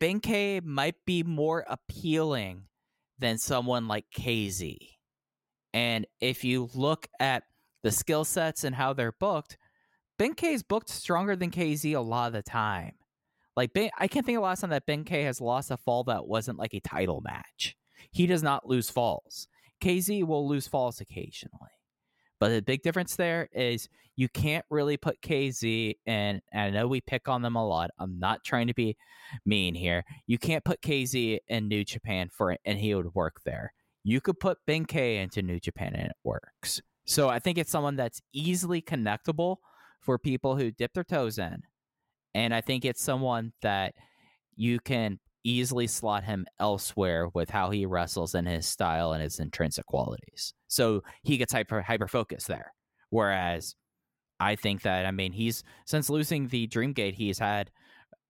[0.00, 2.64] Ben-K might be more appealing
[3.18, 4.78] than someone like KZ.
[5.74, 7.44] And if you look at
[7.82, 9.58] the skill sets and how they're booked,
[10.18, 12.94] Ben-K is booked stronger than KZ a lot of the time.
[13.56, 16.04] Like ben, I can't think of the last time that Ben-K has lost a fall
[16.04, 17.76] that wasn't like a title match.
[18.10, 19.48] He does not lose falls.
[19.82, 21.70] KZ will lose falls occasionally.
[22.40, 26.88] But the big difference there is you can't really put KZ and, and I know
[26.88, 27.90] we pick on them a lot.
[27.98, 28.96] I'm not trying to be
[29.44, 30.04] mean here.
[30.26, 33.74] You can't put KZ in New Japan for it and he would work there.
[34.02, 36.80] You could put Ben-K into New Japan and it works.
[37.04, 39.56] So I think it's someone that's easily connectable
[40.00, 41.62] for people who dip their toes in.
[42.34, 43.94] And I think it's someone that
[44.56, 49.38] you can easily slot him elsewhere with how he wrestles and his style and his
[49.38, 50.54] intrinsic qualities.
[50.68, 52.72] So he gets hyper hyper focused there.
[53.10, 53.74] Whereas
[54.38, 57.70] I think that I mean he's since losing the Dream Gate, he's had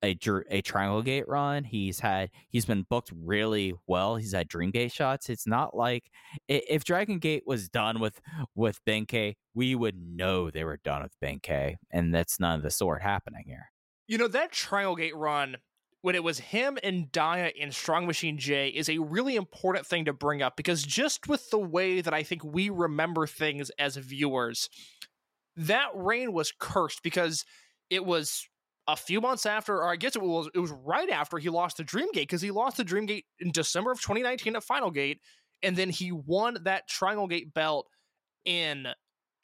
[0.02, 0.16] a
[0.48, 1.64] a Triangle Gate run.
[1.64, 4.16] He's had he's been booked really well.
[4.16, 5.28] He's had Dream Gate shots.
[5.28, 6.10] It's not like
[6.48, 8.20] if Dragon Gate was done with
[8.54, 12.70] with Ben-K, we would know they were done with Ben-K, and that's none of the
[12.70, 13.70] sort happening here.
[14.06, 15.56] You know that Triangle Gate run
[16.02, 20.06] when it was him and Dia in Strong Machine J is a really important thing
[20.06, 23.96] to bring up because just with the way that I think we remember things as
[23.96, 24.70] viewers,
[25.56, 27.44] that reign was cursed because
[27.90, 28.48] it was
[28.88, 31.76] a few months after, or I guess it was it was right after he lost
[31.76, 35.20] the Dreamgate because he lost the Dreamgate in December of 2019 at Final Gate,
[35.62, 37.86] and then he won that Triangle Gate belt
[38.44, 38.86] in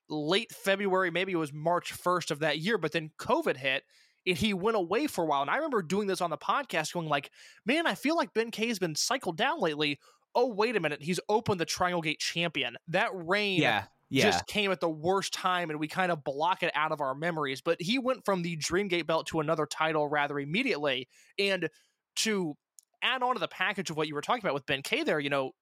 [0.08, 3.82] late February, maybe it was March 1st of that year, but then COVID hit
[4.26, 5.42] and he went away for a while.
[5.42, 7.30] And I remember doing this on the podcast, going like,
[7.64, 9.98] "Man, I feel like Ben-K has been cycled down lately."
[10.34, 12.76] Oh, wait a minute, he's opened the Triangle Gate champion.
[12.88, 14.24] That reign yeah, yeah.
[14.24, 17.14] just came at the worst time, and we kind of block it out of our
[17.14, 17.62] memories.
[17.62, 21.08] But he went from the Dreamgate belt to another title rather immediately,
[21.38, 21.68] and
[22.16, 22.54] to
[23.02, 25.30] add on to the package of what you were talking about with Ben-K there, you
[25.30, 25.52] know,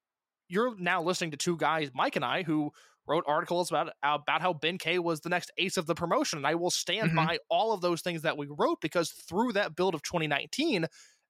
[0.49, 2.70] you're now listening to two guys, Mike and I, who
[3.06, 6.39] wrote articles about about how Ben-K was the next ace of the promotion.
[6.39, 7.26] And I will stand mm-hmm.
[7.26, 10.86] by all of those things that we wrote because through that build of 2019,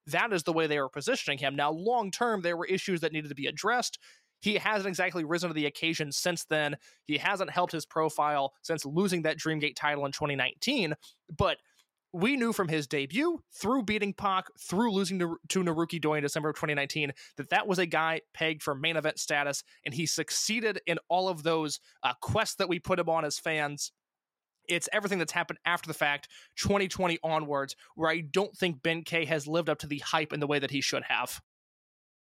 [0.09, 1.57] that is the way they were positioning him.
[1.57, 3.99] Now, long term, there were issues that needed to be addressed.
[4.41, 6.77] He hasn't exactly risen to the occasion since then.
[7.07, 10.95] He hasn't helped his profile since losing that Dreamgate title in 2019.
[11.35, 11.57] But
[12.15, 16.23] we knew from his debut through beating Pac, through losing to, to Naruki Doi in
[16.23, 20.07] December of 2019, that that was a guy pegged for main event status, and he
[20.07, 23.91] succeeded in all of those uh, quests that we put him on as fans.
[24.69, 29.49] It's everything that's happened after the fact, 2020 onwards, where I don't think Ben-K has
[29.49, 31.41] lived up to the hype in the way that he should have.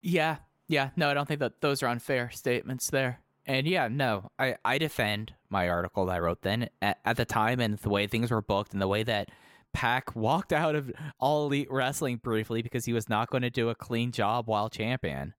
[0.01, 0.38] Yeah,
[0.69, 3.19] yeah, no, I don't think that those are unfair statements there.
[3.45, 7.26] And yeah, no, I, I defend my article that I wrote then at, at the
[7.26, 9.30] time and the way things were booked and the way that
[9.73, 13.69] Pac walked out of All Elite Wrestling briefly because he was not going to do
[13.69, 15.34] a clean job while champion.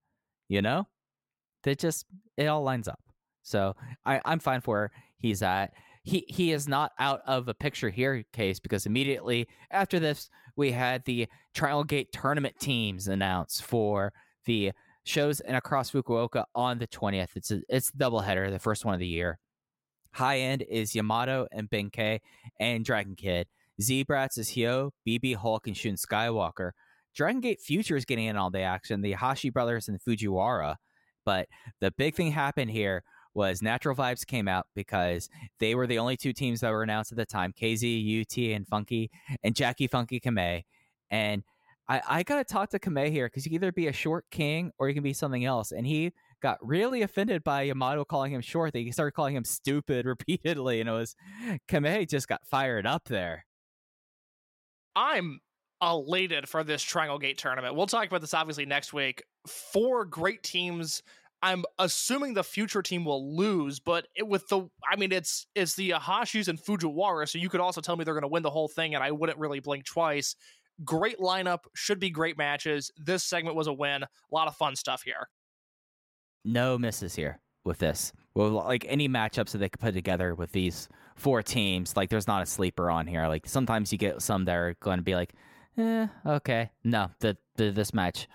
[0.49, 0.87] You know,
[1.65, 2.07] that just
[2.37, 3.01] it all lines up.
[3.43, 5.73] So I, I'm fine for where he's at.
[6.05, 10.73] He he is not out of a picture here case because immediately after this we
[10.73, 14.13] had the Triangle Gate tournament teams announced for
[14.45, 14.73] the
[15.05, 17.31] shows and across Fukuoka on the 20th.
[17.35, 19.39] It's a, it's a doubleheader, the first one of the year.
[20.13, 22.21] High end is Yamato and Ben-K
[22.61, 23.47] and Dragon Kid.
[23.81, 26.73] Z-Brats is Hyo, BB Hulk, and Shun Skywalker.
[27.15, 30.77] Dragon Gate Future is getting in all the action, the Hashi brothers and Fujiwara.
[31.25, 31.49] But
[31.81, 33.03] the big thing happened here
[33.35, 35.29] was Natural Vibes came out because
[35.59, 38.67] they were the only two teams that were announced at the time KZ, UT, and
[38.67, 39.11] Funky,
[39.43, 40.63] and Jackie Funky Kamei.
[41.11, 41.43] And
[41.89, 44.27] I, I got to talk to Kamei here because you can either be a short
[44.31, 45.73] king or you can be something else.
[45.73, 46.13] And he
[46.43, 48.75] got really offended by Yamato calling him short.
[48.75, 50.81] He started calling him stupid repeatedly.
[50.81, 51.15] And it was
[51.69, 53.45] Kamei just got fired up there.
[54.95, 55.41] I'm
[55.83, 57.75] elated for this Triangle Gate tournament.
[57.75, 59.25] We'll talk about this obviously next week.
[59.47, 61.03] Four great teams.
[61.43, 65.75] I'm assuming the future team will lose, but it, with the, I mean, it's it's
[65.75, 68.51] the Ahashis and Fujiwara, so you could also tell me they're going to win the
[68.51, 70.37] whole thing, and I wouldn't really blink twice.
[70.85, 72.93] Great lineup, should be great matches.
[72.97, 74.05] This segment was a win.
[74.05, 75.29] A lot of fun stuff here.
[76.45, 78.13] No misses here with this.
[78.35, 82.27] Well, like any matchups that they could put together with these four teams, like there's
[82.27, 83.27] not a sleeper on here.
[83.29, 85.35] Like sometimes you get some that are going to be like,
[85.79, 86.71] eh, okay.
[86.85, 88.29] No, the, the this match,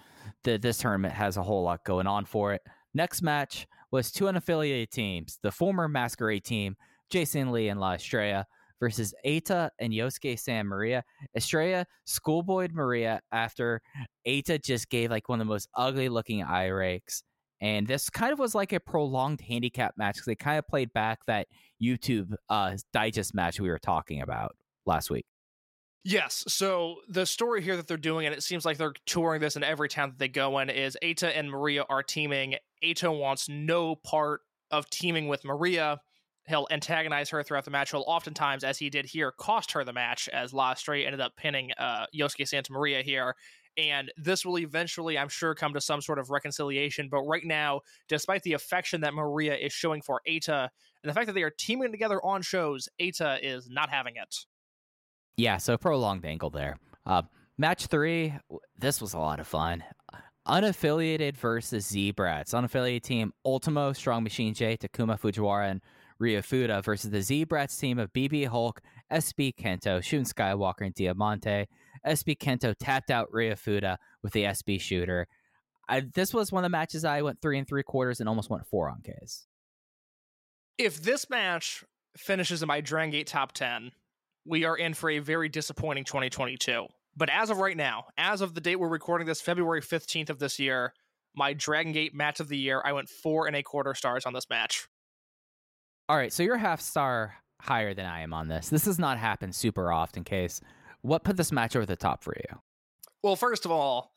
[0.43, 2.61] the this tournament has a whole lot going on for it.
[2.93, 6.75] Next match was two unaffiliated teams, the former Masquerade team,
[7.09, 8.45] Jason Lee and La Estrella,
[8.79, 11.03] versus Eita and Yosuke Santa Maria.
[11.35, 13.81] Estrella schoolboyed Maria after
[14.27, 17.23] Eita just gave like one of the most ugly looking eye rakes
[17.59, 20.93] And this kind of was like a prolonged handicap match because they kind of played
[20.93, 21.47] back that
[21.81, 24.55] YouTube uh, digest match we were talking about
[24.85, 25.25] last week.
[26.03, 26.45] Yes.
[26.47, 29.63] So the story here that they're doing, and it seems like they're touring this in
[29.63, 32.55] every town that they go in, is Eita and Maria are teaming.
[32.81, 35.99] Eita wants no part of teaming with Maria.
[36.47, 37.91] He'll antagonize her throughout the match.
[37.91, 41.35] He'll oftentimes, as he did here, cost her the match as La Estrella ended up
[41.35, 43.35] pinning uh, Yosuke Santa Maria here.
[43.77, 47.09] And this will eventually, I'm sure, come to some sort of reconciliation.
[47.09, 50.69] But right now, despite the affection that Maria is showing for Eita
[51.03, 54.35] and the fact that they are teaming together on shows, Eita is not having it.
[55.37, 56.79] Yeah, so prolonged angle there.
[57.05, 57.21] Uh,
[57.59, 58.33] match three,
[58.77, 59.83] this was a lot of fun.
[60.47, 62.53] Unaffiliated versus Z-Brats.
[62.53, 65.81] Unaffiliated team Ultimo, Strong Machine J, Takuma Fujiwara, and
[66.19, 68.81] Ryo Fuda versus the Z-Brats team of BB Hulk,
[69.11, 71.67] SB Kento, Shun Skywalker, and Diamante.
[72.06, 75.28] SB Kento tapped out Ryo Fuda with the SB shooter.
[75.90, 78.49] I, this was one of the matches I went three and three quarters and almost
[78.49, 79.48] went four on K's.
[80.78, 81.84] If this match
[82.18, 83.91] finishes in my Dragon Gate top 10,
[84.45, 86.88] we are in for a very disappointing 2022.
[87.15, 90.40] But as of right now, as of the date we're recording this, February 15th of
[90.40, 90.94] this year,
[91.36, 94.34] my Dragon Gate match of the year, I went four and a quarter stars on
[94.34, 94.88] this match.
[96.10, 98.69] All right, so you're half star higher than I am on this.
[98.69, 100.61] This has not happened super often, case.
[101.02, 102.60] What put this match over the top for you?
[103.24, 104.11] Well, first of all,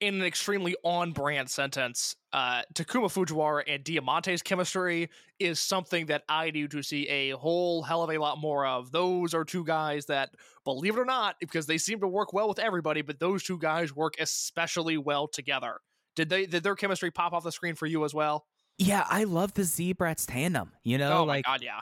[0.00, 5.08] in an extremely on brand sentence, uh, Takuma Fujiwara and Diamante's chemistry
[5.38, 8.90] is something that I need to see a whole hell of a lot more of.
[8.90, 10.30] Those are two guys that,
[10.64, 13.58] believe it or not, because they seem to work well with everybody, but those two
[13.58, 15.78] guys work especially well together.
[16.16, 18.46] Did they did their chemistry pop off the screen for you as well?
[18.78, 20.72] Yeah, I love the Z-Brats tandem.
[20.82, 21.80] You know, oh like god, yeah.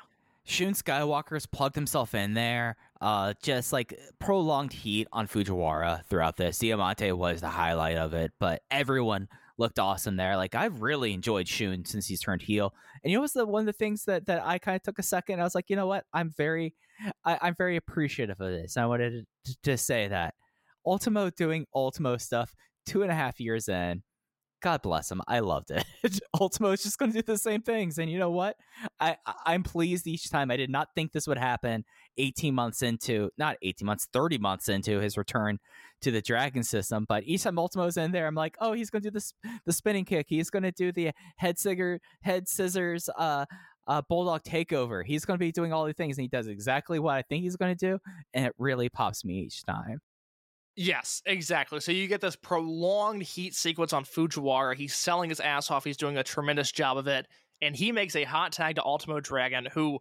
[0.50, 2.76] Shun Skywalker's plugged himself in there.
[3.00, 6.58] Uh, just like prolonged heat on Fujiwara throughout this.
[6.58, 9.28] Diamante was the highlight of it, but everyone
[9.58, 10.36] looked awesome there.
[10.36, 12.74] Like I've really enjoyed Shun since he's turned heel.
[13.04, 14.98] And you know what's the one of the things that that I kind of took
[14.98, 15.40] a second.
[15.40, 16.04] I was like, you know what?
[16.12, 16.74] I'm very,
[17.24, 18.76] I, am very appreciative of this.
[18.76, 20.34] I wanted to, to say that
[20.84, 22.54] Ultimo doing Ultimo stuff
[22.86, 24.02] two and a half years in
[24.60, 25.22] God bless him.
[25.26, 25.84] I loved it.
[26.40, 28.56] Ultimo is just going to do the same things, and you know what?
[28.98, 29.16] I
[29.46, 30.50] I'm pleased each time.
[30.50, 31.84] I did not think this would happen.
[32.18, 35.58] 18 months into, not 18 months, 30 months into his return
[36.02, 39.02] to the Dragon system, but each time Ultimo's in there, I'm like, oh, he's going
[39.02, 39.32] to do this
[39.64, 40.26] the spinning kick.
[40.28, 43.46] He's going to do the head scissor, head scissors, uh,
[43.86, 45.04] uh, bulldog takeover.
[45.04, 47.42] He's going to be doing all the things, and he does exactly what I think
[47.42, 47.98] he's going to do,
[48.34, 50.00] and it really pops me each time.
[50.82, 51.78] Yes, exactly.
[51.80, 54.74] So you get this prolonged heat sequence on Fujiwara.
[54.74, 55.84] He's selling his ass off.
[55.84, 57.28] He's doing a tremendous job of it.
[57.60, 59.98] And he makes a hot tag to Ultimo Dragon, who,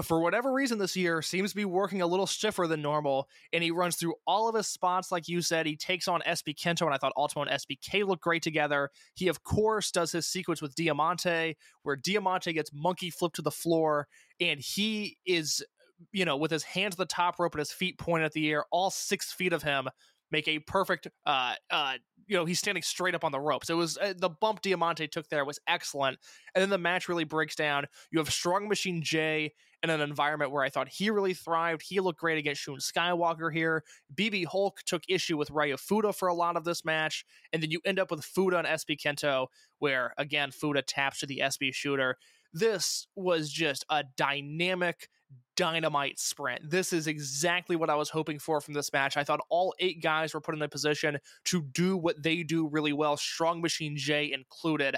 [0.00, 3.28] for whatever reason this year, seems to be working a little stiffer than normal.
[3.52, 5.66] And he runs through all of his spots, like you said.
[5.66, 8.90] He takes on SB Kento, and I thought Ultimo and SBK look great together.
[9.14, 13.50] He, of course, does his sequence with Diamante, where Diamante gets monkey flipped to the
[13.50, 14.06] floor,
[14.38, 15.64] and he is
[16.10, 18.50] you know, with his hands to the top rope and his feet pointed at the
[18.50, 19.88] air, all six feet of him
[20.32, 21.94] make a perfect uh uh
[22.26, 25.06] you know he's standing straight up on the ropes it was uh, the bump diamante
[25.06, 26.18] took there was excellent.
[26.54, 27.86] And then the match really breaks down.
[28.10, 29.52] You have strong machine j
[29.82, 31.82] in an environment where i thought he really thrived.
[31.82, 33.84] He looked great against shun skywalker here.
[34.14, 37.24] Bb hulk took issue with ryo fuda for a lot of this match.
[37.52, 39.48] And then you end up with fuda and sb kento
[39.78, 42.16] where again fuda taps to the sb shooter.
[42.52, 45.08] This was just a dynamic
[45.56, 46.70] dynamite sprint.
[46.70, 49.16] This is exactly what I was hoping for from this match.
[49.16, 52.68] I thought all eight guys were put in a position to do what they do
[52.68, 54.96] really well, Strong Machine J included.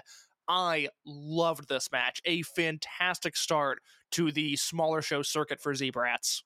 [0.49, 2.21] I loved this match.
[2.25, 3.81] A fantastic start
[4.13, 6.43] to the smaller show circuit for Z-Brats.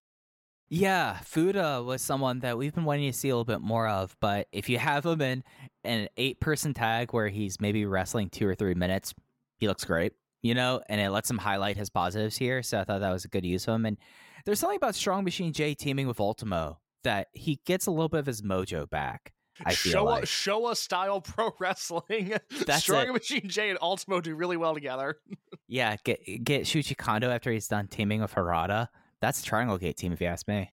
[0.70, 4.14] Yeah, Fuda was someone that we've been wanting to see a little bit more of,
[4.20, 5.42] but if you have him in
[5.82, 9.14] an eight person tag where he's maybe wrestling two or three minutes,
[9.58, 10.12] he looks great
[10.48, 12.62] you know, and it lets him highlight his positives here.
[12.62, 13.84] So I thought that was a good use of him.
[13.84, 13.98] And
[14.46, 18.20] there's something about Strong Machine J teaming with Ultimo that he gets a little bit
[18.20, 19.34] of his mojo back.
[19.62, 20.24] I feel Showa, like.
[20.24, 22.32] Showa style pro wrestling.
[22.64, 23.12] That's Strong it.
[23.12, 25.16] Machine J and Ultimo do really well together.
[25.68, 28.88] yeah, get get Shuichi Kondo after he's done teaming with Harada.
[29.20, 30.72] That's a Triangle Gate team, if you ask me.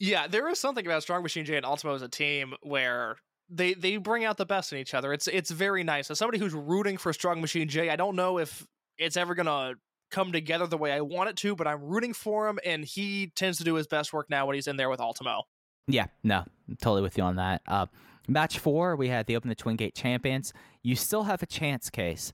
[0.00, 3.16] Yeah, there is something about Strong Machine J and Ultimo as a team where
[3.48, 5.14] they they bring out the best in each other.
[5.14, 6.10] It's it's very nice.
[6.10, 8.66] As somebody who's rooting for Strong Machine J, I don't know if
[8.98, 9.74] it's ever gonna
[10.10, 13.32] come together the way I want it to, but I'm rooting for him, and he
[13.34, 15.42] tends to do his best work now when he's in there with Ultimo.
[15.86, 16.44] Yeah, no,
[16.80, 17.62] totally with you on that.
[17.66, 17.86] Uh,
[18.28, 20.52] match four, we had the Open the Twin Gate champions.
[20.82, 22.32] You still have a chance, case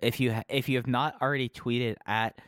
[0.00, 2.40] if you ha- if you have not already tweeted at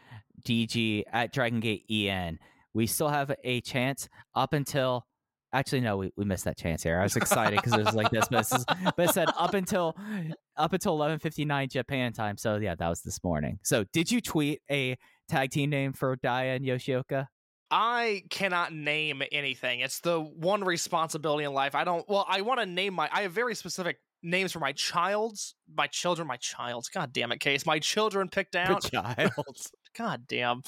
[0.44, 2.38] DG at Dragon Gate EN.
[2.74, 5.06] We still have a chance up until
[5.52, 6.98] Actually, no, we, we missed that chance here.
[7.00, 8.64] I was excited because it was like this, but, is,
[8.96, 9.96] but it said up until
[10.56, 12.36] up until eleven fifty nine Japan time.
[12.36, 13.58] So yeah, that was this morning.
[13.62, 14.96] So did you tweet a
[15.28, 17.28] tag team name for Daya and Yoshioka?
[17.70, 19.80] I cannot name anything.
[19.80, 21.74] It's the one responsibility in life.
[21.74, 22.06] I don't.
[22.08, 23.08] Well, I want to name my.
[23.12, 26.88] I have very specific names for my child's, my children, my child's.
[26.88, 27.66] God damn it, case.
[27.66, 28.90] My children picked out.
[28.90, 29.32] child.
[29.96, 30.62] God damn.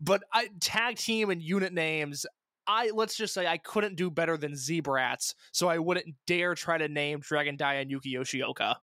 [0.00, 2.26] But I tag team and unit names.
[2.72, 6.78] I let's just say I couldn't do better than Z-Brats, so I wouldn't dare try
[6.78, 8.76] to name Dragon Dia and Yuki Yoshioka.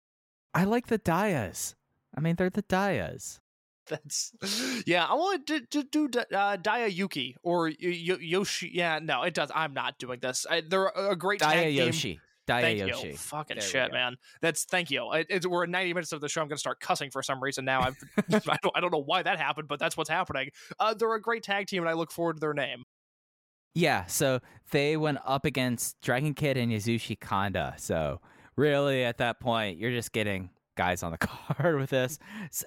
[0.53, 1.73] I like the Dayas.
[2.15, 3.39] I mean, they're the Dayas.
[3.87, 4.31] That's
[4.85, 5.05] yeah.
[5.05, 8.69] I want to do, do, do uh, Dia Yuki or y- Yoshi.
[8.71, 9.49] Yeah, no, it does.
[9.55, 10.45] I'm not doing this.
[10.47, 11.85] I, they're a great Daya tag team.
[11.85, 12.19] Yoshi.
[12.47, 13.07] Daya Thank Yoshi.
[13.07, 13.17] you.
[13.17, 14.17] Fucking There shit, man.
[14.41, 15.11] That's thank you.
[15.13, 16.41] It, it's, we're 90 minutes of the show.
[16.41, 17.81] I'm going to start cussing for some reason now.
[17.81, 17.97] I've,
[18.47, 20.49] I don't I don't know why that happened, but that's what's happening.
[20.79, 22.83] Uh, they're a great tag team, and I look forward to their name.
[23.75, 24.39] Yeah, so
[24.71, 27.75] they went up against Dragon Kid and Yasushi Kanda.
[27.77, 28.19] So
[28.55, 31.17] really, at that point, you're just getting guys on the
[31.57, 32.19] card with this.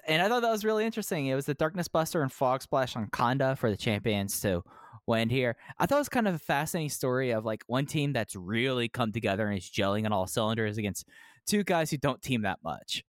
[0.07, 1.27] And I thought that was really interesting.
[1.27, 4.63] It was the Darkness Buster and Fog Splash on Kanda for the champions to
[5.07, 5.55] win here.
[5.79, 8.87] I thought it was kind of a fascinating story of like one team that's really
[8.87, 11.07] come together and is gelling on all cylinders against
[11.45, 13.03] two guys who don't team that much.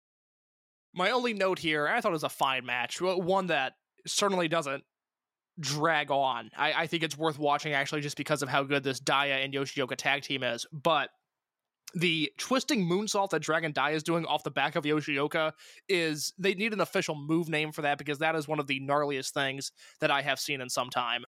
[0.96, 3.74] My only note here, I thought it was a fine match, one that
[4.06, 4.84] certainly doesn't
[5.60, 6.50] drag on.
[6.58, 9.54] I, I think it's worth watching actually just because of how good this Dia and
[9.54, 10.66] Yoshioka tag team is.
[10.72, 11.10] But
[11.94, 15.52] the twisting moonsault that Dragon Dia is doing off the back of Yoshioka
[15.88, 18.80] is they need an official move name for that because that is one of the
[18.80, 21.24] gnarliest things that I have seen in some time.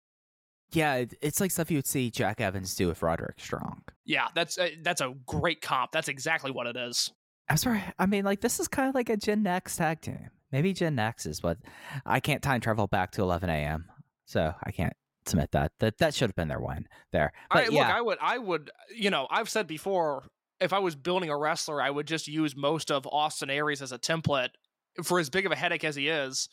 [0.72, 3.82] Yeah, it's like stuff you would see Jack Evans do with Roderick Strong.
[4.06, 5.92] Yeah, that's a, that's a great comp.
[5.92, 7.12] That's exactly what it is.
[7.48, 7.82] I'm sorry.
[7.98, 10.30] I mean, like this is kind of like a Gen Next tag team.
[10.50, 11.58] Maybe Gen Next is what
[12.06, 13.86] I can't time travel back to 11 a.m.
[14.26, 14.94] So I can't
[15.26, 15.72] submit that.
[15.80, 17.32] That that should have been their win there.
[17.50, 20.24] But I, yeah, Look, I would, I would, you know, I've said before,
[20.60, 23.92] if I was building a wrestler, I would just use most of Austin Aries as
[23.92, 24.50] a template
[25.02, 26.48] for as big of a headache as he is.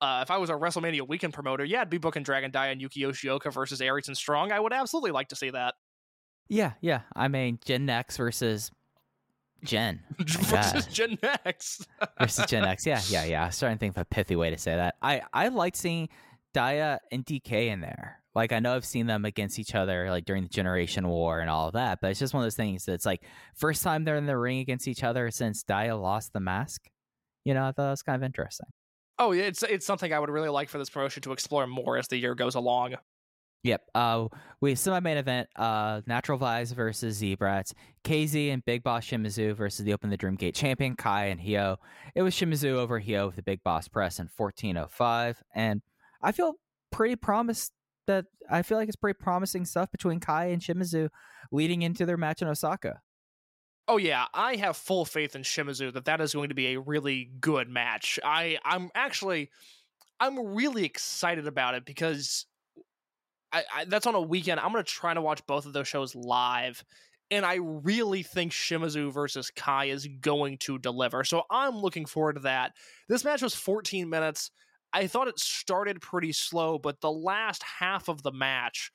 [0.00, 2.80] Uh, if I was a WrestleMania weekend promoter, yeah, I'd be booking Dragon Dia and
[2.82, 4.50] Yuki Yoshioka versus Aries and Strong.
[4.50, 5.74] I would absolutely like to see that.
[6.48, 7.02] yeah, yeah.
[7.14, 8.72] I mean, Gen Next versus
[9.62, 10.86] Gen versus.
[10.86, 11.86] Gen Next.
[12.18, 12.84] versus Gen X.
[12.84, 13.42] Yeah, yeah, yeah.
[13.44, 14.96] I was starting to think of a pithy way to say that.
[15.00, 16.08] I I liked seeing
[16.52, 18.20] Dia and DK in there.
[18.34, 21.50] Like I know I've seen them against each other like during the Generation War and
[21.50, 23.22] all of that, but it's just one of those things that's like
[23.54, 26.88] first time they're in the ring against each other since Dia lost the mask.
[27.44, 28.68] You know, I thought that was kind of interesting.
[29.18, 32.08] oh, it's it's something I would really like for this promotion to explore more as
[32.08, 32.94] the year goes along.
[33.64, 33.82] Yep.
[33.94, 34.26] Uh,
[34.60, 35.48] we semi main event.
[35.54, 37.74] Uh, Natural Vibes versus Z-Brats.
[38.02, 41.76] KZ and Big Boss Shimizu versus the Open the Dream Gate champion Kai and Hyo.
[42.16, 45.80] It was Shimizu over Hyo with the Big Boss press in 14:05, and
[46.22, 46.54] I feel
[46.90, 47.72] pretty promised
[48.06, 51.08] that I feel like it's pretty promising stuff between Kai and Shimizu
[51.50, 53.00] leading into their match in Osaka.
[53.88, 56.80] Oh yeah, I have full faith in Shimizu that that is going to be a
[56.80, 58.18] really good match.
[58.24, 59.50] I I'm actually
[60.20, 62.46] I'm really excited about it because
[63.52, 64.60] I, I that's on a weekend.
[64.60, 66.84] I'm going to try to watch both of those shows live.
[67.30, 71.24] And I really think Shimizu versus Kai is going to deliver.
[71.24, 72.72] So I'm looking forward to that.
[73.08, 74.50] This match was 14 minutes.
[74.92, 78.90] I thought it started pretty slow, but the last half of the match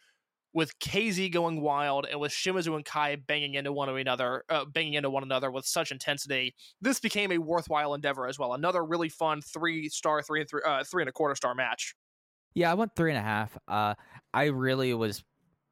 [0.53, 4.93] with KZ going wild and with Shimizu and Kai banging into one another, uh, banging
[4.93, 8.53] into one another with such intensity, this became a worthwhile endeavor as well.
[8.53, 11.95] Another really fun three star, three and three, uh, three and a quarter star match.
[12.53, 13.57] Yeah, I went three and a half.
[13.67, 13.93] Uh,
[14.33, 15.23] I really was.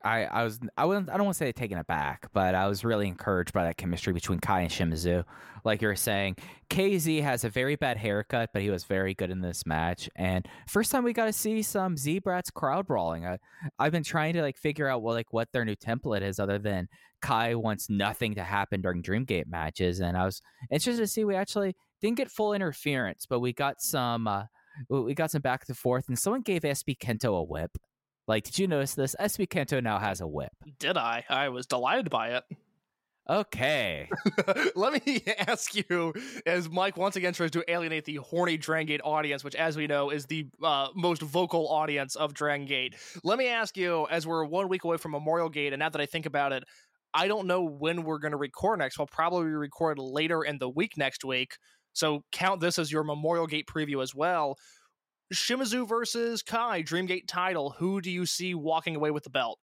[0.05, 2.85] I, I was I wouldn't I don't want to say taken aback, but I was
[2.85, 5.25] really encouraged by that chemistry between Kai and Shimizu.
[5.63, 6.35] Like you were saying,
[6.69, 10.07] KZ has a very bad haircut, but he was very good in this match.
[10.15, 13.25] And first time we got to see some Z-Brats crowd brawling.
[13.25, 13.39] I,
[13.79, 16.59] I've been trying to like figure out what like what their new template is, other
[16.59, 16.87] than
[17.21, 20.01] Kai wants nothing to happen during Dreamgate matches.
[20.01, 23.81] And I was interested to see we actually didn't get full interference, but we got
[23.81, 24.27] some.
[24.27, 24.43] Uh,
[24.89, 27.75] we we got some back and forth, and someone gave SB Kento a whip.
[28.27, 29.15] Like, did you notice this?
[29.19, 30.51] SB Kento now has a whip.
[30.79, 31.23] Did I?
[31.29, 32.43] I was delighted by it.
[33.27, 34.07] Okay.
[34.75, 36.13] Let me ask you,
[36.45, 39.87] as Mike once again tries to alienate the horny Dragon Gate audience, which, as we
[39.87, 42.95] know, is the uh, most vocal audience of Dragon Gate.
[43.23, 46.01] Let me ask you, as we're one week away from Memorial Gate, and now that
[46.01, 46.63] I think about it,
[47.13, 48.99] I don't know when we're going to record next.
[48.99, 51.57] We'll probably record later in the week next week.
[51.93, 54.57] So count this as your Memorial Gate preview as well.
[55.33, 57.71] Shimizu versus Kai, Dreamgate title.
[57.77, 59.59] Who do you see walking away with the belt?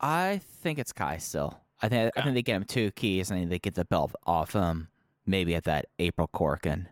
[0.00, 1.58] I think it's Kai still.
[1.82, 4.52] I think I think they get him two keys and they get the belt off
[4.52, 4.88] him.
[5.26, 6.86] Maybe at that April Korakuen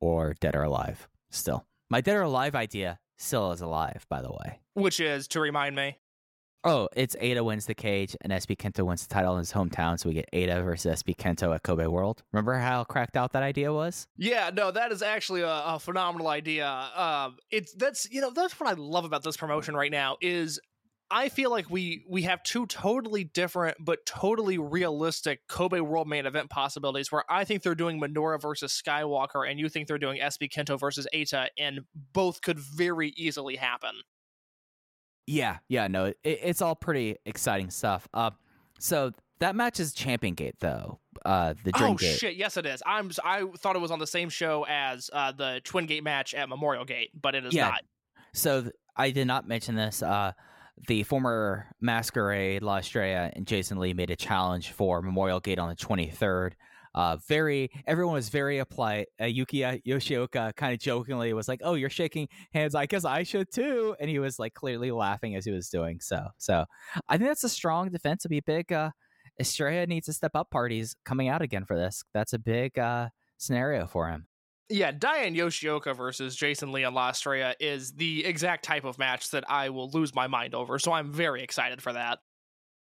[0.00, 1.08] or Dead or Alive.
[1.30, 4.06] Still, my Dead or Alive idea still is alive.
[4.08, 5.98] By the way, Which is, to remind me,
[6.64, 9.98] Oh, it's Eita wins the cage and SB Kento wins the title in his hometown.
[9.98, 12.22] So we get Eita versus SB Kento at Kobe World.
[12.32, 14.08] Remember how cracked out that idea was?
[14.16, 16.68] Yeah, no, that is actually a, a phenomenal idea.
[16.68, 20.60] Um, it's that's you know that's what I love about this promotion right now is
[21.10, 26.26] I feel like we we have two totally different but totally realistic Kobe World main
[26.26, 27.10] event possibilities.
[27.10, 30.78] Where I think they're doing Minoura versus Skywalker, and you think they're doing SB Kento
[30.78, 31.80] versus Eita, and
[32.12, 33.92] both could very easily happen.
[35.30, 38.08] Yeah, yeah, no, it, it's all pretty exciting stuff.
[38.14, 38.30] Uh,
[38.78, 41.00] so that match is Champion Gate though.
[41.24, 42.18] Uh, the Dream oh Gate.
[42.18, 42.36] shit!
[42.36, 42.82] Yes, it is.
[42.86, 43.10] I'm.
[43.22, 46.48] I thought it was on the same show as uh, the Twin Gate match at
[46.48, 47.68] Memorial Gate, but it is Yeah.
[47.68, 47.82] not.
[48.32, 50.02] So th- I did not mention this.
[50.02, 50.32] Uh,
[50.86, 55.68] the former Masquerade, La Estrella, and Jason Lee made a challenge for Memorial Gate on
[55.68, 56.52] the 23rd.
[56.94, 59.08] Uh, very, everyone was very polite.
[59.20, 62.74] Uh, Yuki Yoshioka kind of jokingly was like, "Oh, you're shaking hands.
[62.74, 66.00] I guess I should too." And he was like clearly laughing as he was doing
[66.00, 66.28] so.
[66.38, 66.64] So
[67.08, 68.22] I think that's a strong defense.
[68.22, 68.72] To be big.
[68.72, 68.90] Uh,
[69.40, 70.50] Estrella needs to step up.
[70.50, 72.02] Parties coming out again for this.
[72.12, 74.26] That's a big uh, scenario for him.
[74.70, 78.98] Yeah, Dia and Yoshioka versus Jason Lee and La Estrella is the exact type of
[78.98, 80.78] match that I will lose my mind over.
[80.78, 82.18] So I'm very excited for that.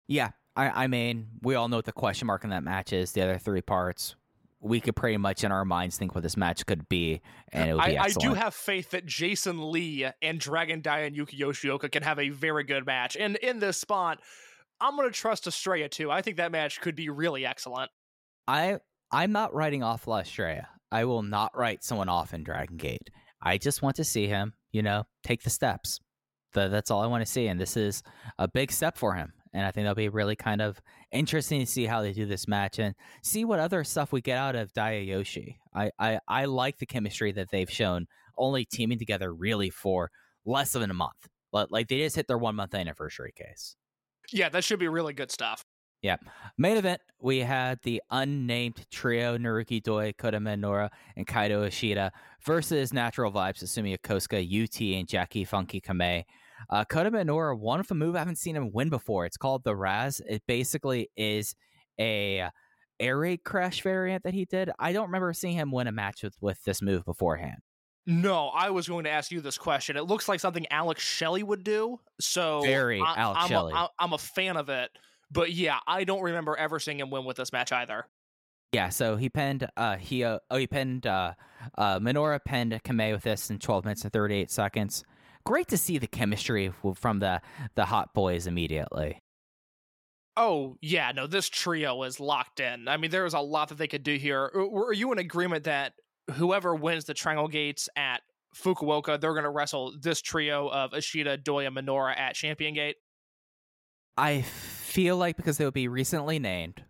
[0.09, 3.13] Yeah, I, I mean, we all know what the question mark in that match is.
[3.13, 4.17] The other three parts,
[4.61, 7.21] we could pretty much in our minds think what this match could be,
[7.53, 11.05] and it would be I, I do have faith that Jason Lee and Dragon Dia
[11.07, 13.17] and Yuki Yoshioka can have a very good match.
[13.17, 14.19] And in this spot,
[14.81, 16.11] I'm going to trust Estrella too.
[16.11, 17.91] I think that match could be really excellent.
[18.49, 18.79] I
[19.13, 20.69] I'm not writing off La Estrella.
[20.91, 23.11] I will not write someone off in Dragon Gate.
[23.43, 26.01] I just want to see him, you know, take the steps.
[26.53, 28.03] The, that's all I want to see, and this is
[28.39, 29.33] a big step for him.
[29.57, 32.47] And I think that'll be really kind of interesting to see how they do this
[32.47, 35.59] match and see what other stuff we get out of Dia Yoshi.
[35.75, 38.07] I, I, I like the chemistry that they've shown,
[38.37, 40.11] only teaming together really for
[40.45, 41.29] less than a month.
[41.53, 43.77] But like they just hit their one month anniversary case.
[44.31, 45.65] Yeah, that should be really good stuff.
[46.03, 46.17] Yeah.
[46.59, 52.13] Main event, we had the unnamed trio Naruki Doi, Kota Minoura, and Kaito Ishida
[52.45, 56.25] versus Natural Vibes, Susumu Yokosuka, UT, and Jacky Funky Kamei.
[56.71, 59.27] Uh, Kota Minoura won with a move I haven't seen him win before.
[59.27, 60.21] It's called the Raz.
[60.29, 61.55] It basically is
[62.01, 62.49] a
[62.99, 64.71] air raid crash variant that he did.
[64.79, 67.59] I don't remember seeing him win a match with, with this move beforehand.
[68.07, 69.97] No, I was going to ask you this question.
[69.97, 71.99] It looks like something Alex Shelley would do.
[72.21, 73.73] So Very I, Alex I'm Shelley.
[73.75, 74.91] A, I'm a fan of it.
[75.31, 78.07] But yeah, I don't remember ever seeing him win with this match either.
[78.73, 81.33] Yeah, so he pinned uh he uh, oh he pinned uh
[81.79, 85.05] uh Minoura pinned Kamei with this in 12 minutes and 38 seconds.
[85.47, 87.41] Great to see the chemistry from the
[87.77, 89.21] the hot boys immediately.
[90.37, 92.89] Oh yeah, no, this trio is locked in.
[92.89, 94.43] I mean, there is a lot that they could do here.
[94.43, 95.93] Are are you in agreement that
[96.33, 98.23] whoever wins the Triangle Gates at
[98.55, 102.97] Fukuoka, they're going to wrestle this trio of Ishida, Doi, and Minoura at Champion Gate?
[104.17, 106.83] I feel like because they would be recently named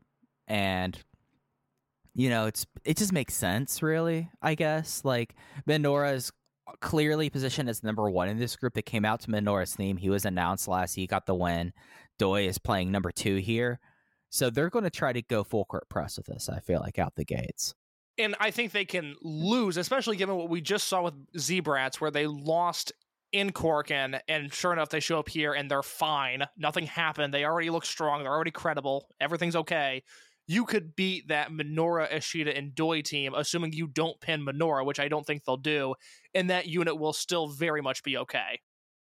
[0.48, 0.98] and
[2.14, 5.04] you know, it's it just makes sense really, I guess.
[5.04, 5.34] Like
[5.68, 6.32] Minoura is
[6.80, 9.96] clearly positioned as number 1 in this group that came out to Minoura's theme.
[9.96, 11.72] He was announced last, he got the win.
[12.18, 13.78] Doi is playing number 2 here.
[14.30, 16.98] So they're going to try to go full court press with this, I feel like
[16.98, 17.74] out the gates.
[18.18, 22.10] And I think they can lose, especially given what we just saw with Z-Brats, where
[22.10, 22.92] they lost
[23.32, 26.44] in Korakuen, and sure enough, they show up here and they're fine.
[26.56, 27.34] Nothing happened.
[27.34, 28.22] They already look strong.
[28.22, 29.08] They're already credible.
[29.20, 30.02] Everything's okay.
[30.46, 35.00] You could beat that Minoura, Ishida, and Doi team, assuming you don't pin Minoura, which
[35.00, 35.94] I don't think they'll do,
[36.34, 38.60] and that unit will still very much be okay.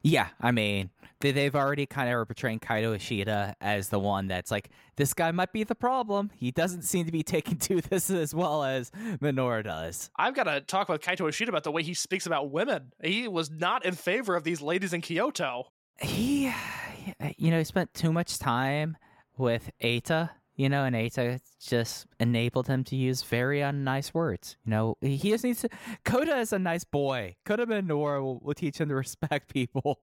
[0.02, 0.90] Yeah, I mean,
[1.20, 5.32] they, they've already kind of portraying Kaito Ishida as the one that's like, this guy
[5.32, 6.30] might be the problem.
[6.34, 8.90] He doesn't seem to be taking to this as well as
[9.20, 10.10] Minoura does.
[10.16, 12.92] I've got to talk with Kaito Ishida about the way he speaks about women.
[13.02, 15.72] He was not in favor of these ladies in Kyoto.
[16.00, 16.52] He,
[17.36, 18.96] you know, he spent too much time
[19.36, 24.56] with Eita, you know, and Eita just enabled him to use very unnice words.
[24.64, 25.68] You know, he just needs to.
[26.04, 27.36] Kota is a nice boy.
[27.44, 30.00] Kota Minoura will, will teach him to respect people.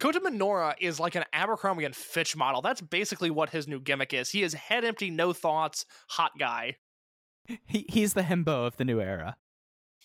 [0.00, 2.62] Kota Minoura is like an Abercrombie and Fitch model.
[2.62, 4.30] That's basically what his new gimmick is.
[4.30, 6.76] He is head empty, no thoughts, hot guy.
[7.66, 9.36] He, he's the himbo of the new era.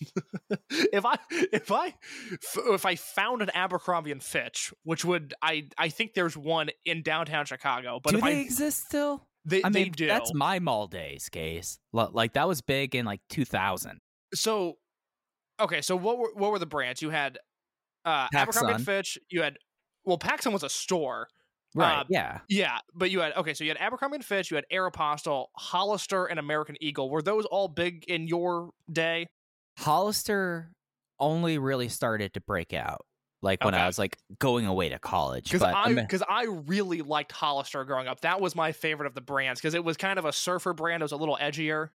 [0.70, 1.94] if I if I
[2.70, 7.02] if I found an Abercrombie and Fitch, which would I I think there's one in
[7.02, 9.26] downtown Chicago, but do they I exist still?
[9.44, 10.06] They, I they mean, do.
[10.06, 11.78] that's my mall days case.
[11.92, 13.98] Like that was big in like 2000.
[14.34, 14.74] so
[15.60, 15.82] okay.
[15.82, 17.02] So what were what were the brands?
[17.02, 17.38] You had
[18.04, 18.82] uh, Abercrombie.
[18.82, 19.18] Fitch.
[19.30, 19.56] You had
[20.04, 21.28] well, PacSun was a store.
[21.74, 22.00] Right.
[22.00, 22.38] Uh, yeah.
[22.48, 26.26] Yeah, but you had okay, so you had Abercrombie and Fitch, you had Aeropostale, Hollister,
[26.26, 27.10] and American Eagle.
[27.10, 29.26] Were those all big in your day?
[29.78, 30.70] Hollister
[31.18, 33.04] only really started to break out
[33.44, 35.44] like when I was like going away to college.
[35.44, 38.22] Because I because I really liked Hollister growing up.
[38.22, 41.02] That was my favorite of the brands because it was kind of a surfer brand.
[41.02, 41.90] It was a little edgier.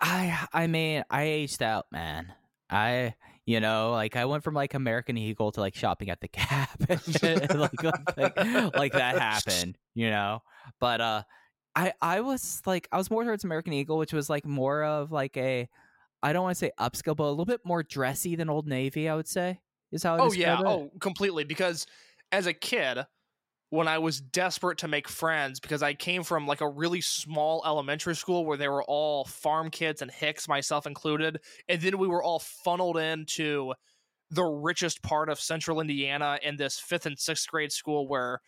[0.00, 2.32] I I mean, I aged out, man.
[2.70, 3.14] I
[3.44, 6.70] you know, like I went from like American Eagle to like shopping at the Gap,
[6.88, 7.82] and, like,
[8.16, 10.42] like like that happened, you know.
[10.80, 11.22] But uh,
[11.76, 15.12] I I was like I was more towards American Eagle, which was like more of
[15.12, 15.68] like a
[16.22, 19.10] I don't want to say upscale, but a little bit more dressy than Old Navy.
[19.10, 19.60] I would say
[19.92, 20.16] is how.
[20.16, 20.66] I Oh yeah, it.
[20.66, 21.44] oh completely.
[21.44, 21.86] Because
[22.32, 22.98] as a kid,
[23.70, 27.62] when I was desperate to make friends, because I came from like a really small
[27.66, 32.08] elementary school where they were all farm kids and hicks, myself included, and then we
[32.08, 33.74] were all funneled into
[34.30, 38.40] the richest part of central Indiana in this fifth and sixth grade school where,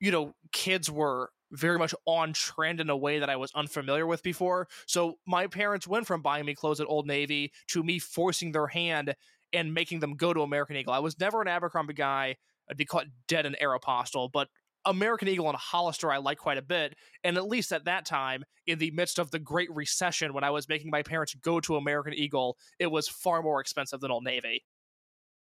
[0.00, 4.06] you know, kids were very much on trend in a way that I was unfamiliar
[4.06, 4.68] with before.
[4.86, 8.66] So my parents went from buying me clothes at Old Navy to me forcing their
[8.66, 9.14] hand
[9.52, 10.92] and making them go to American Eagle.
[10.92, 12.36] I was never an Abercrombie guy.
[12.70, 14.48] I'd be caught dead in Aeropostale, but
[14.84, 16.94] American Eagle and Hollister I like quite a bit.
[17.24, 20.50] And at least at that time, in the midst of the Great Recession, when I
[20.50, 24.24] was making my parents go to American Eagle, it was far more expensive than Old
[24.24, 24.64] Navy.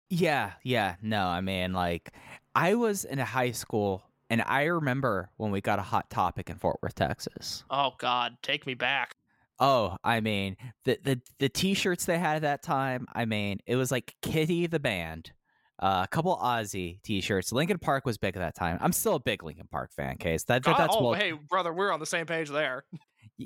[0.09, 0.97] Yeah, yeah.
[1.03, 2.13] No, I mean, like,
[2.55, 6.51] I was in a high school, and I remember when we got a hot topic
[6.51, 7.65] in Fort Worth, Texas.
[7.71, 9.15] Oh God, take me back.
[9.61, 13.07] Oh, I mean, the the the t-shirts they had at that time.
[13.15, 15.33] I mean, it was like Kitty the band,
[15.79, 17.53] uh, a couple Ozzy t-shirts.
[17.53, 18.79] Linkin Park was big at that time.
[18.81, 20.17] I'm still a big Linkin Park fan.
[20.17, 21.13] Case that, that that's oh, well.
[21.13, 22.85] hey, brother, we're on the same page there.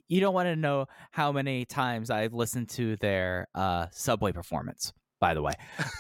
[0.09, 4.93] You don't want to know how many times I've listened to their uh, Subway performance.
[5.21, 5.53] By the way,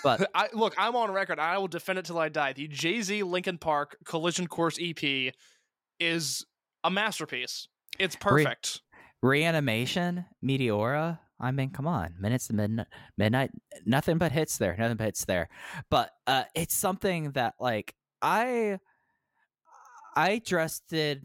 [0.02, 1.38] but I look, I'm on record.
[1.38, 2.54] I will defend it till I die.
[2.54, 5.32] The Jay Z Linkin Park Collision Course EP
[6.00, 6.44] is
[6.82, 7.68] a masterpiece.
[8.00, 8.80] It's perfect.
[9.24, 10.26] Reanimation?
[10.44, 11.18] Meteora?
[11.40, 12.14] I mean come on.
[12.20, 12.86] Minutes to midnight
[13.16, 13.50] midnight
[13.84, 15.48] nothing but hits there nothing but hits there.
[15.90, 18.78] But uh it's something that like i
[20.14, 21.22] i dressed it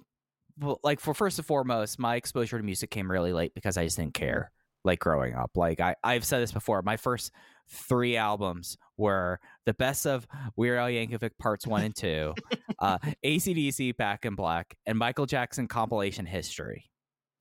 [0.84, 3.98] like for first and foremost my exposure to music came really late because i just
[3.98, 4.52] didn't care
[4.84, 5.52] like growing up.
[5.56, 7.32] Like i i've said this before my first
[7.70, 12.34] three albums were the best of Weird Al Yankovic parts one and two,
[12.80, 16.89] uh, ACDC Back in Black, and Michael Jackson compilation history.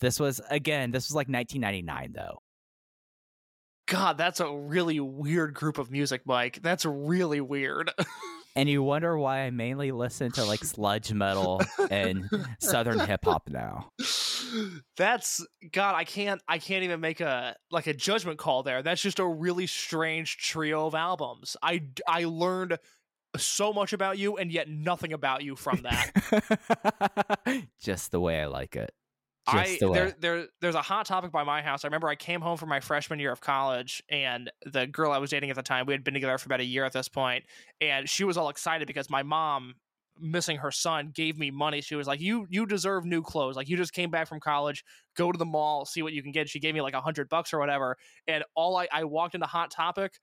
[0.01, 2.43] This was again, this was like 1999 though.
[3.87, 6.61] God, that's a really weird group of music, Mike.
[6.63, 7.91] That's really weird.
[8.59, 11.63] And you wonder why I mainly listen to like sludge metal
[11.93, 13.93] and southern hip hop now.
[14.97, 18.83] that's God, I can't I can't even make a like a judgment call there.
[18.83, 21.57] That's just a really strange trio of albums.
[21.63, 22.79] I I learned
[23.37, 27.65] so much about you and yet nothing about you from that.
[27.81, 28.91] Just the way I like it.
[29.49, 31.85] I the there there there's a hot topic by my house.
[31.85, 35.19] I remember I came home from my freshman year of college, and the girl I
[35.19, 37.09] was dating at the time, we had been together for about a year at this
[37.09, 37.45] point,
[37.81, 39.75] and she was all excited because my mom,
[40.19, 41.81] missing her son, gave me money.
[41.81, 43.57] She was like, "You you deserve new clothes.
[43.57, 44.85] Like you just came back from college.
[45.17, 47.29] Go to the mall, see what you can get." She gave me like a hundred
[47.29, 47.97] bucks or whatever,
[48.27, 50.19] and all I I walked into Hot Topic.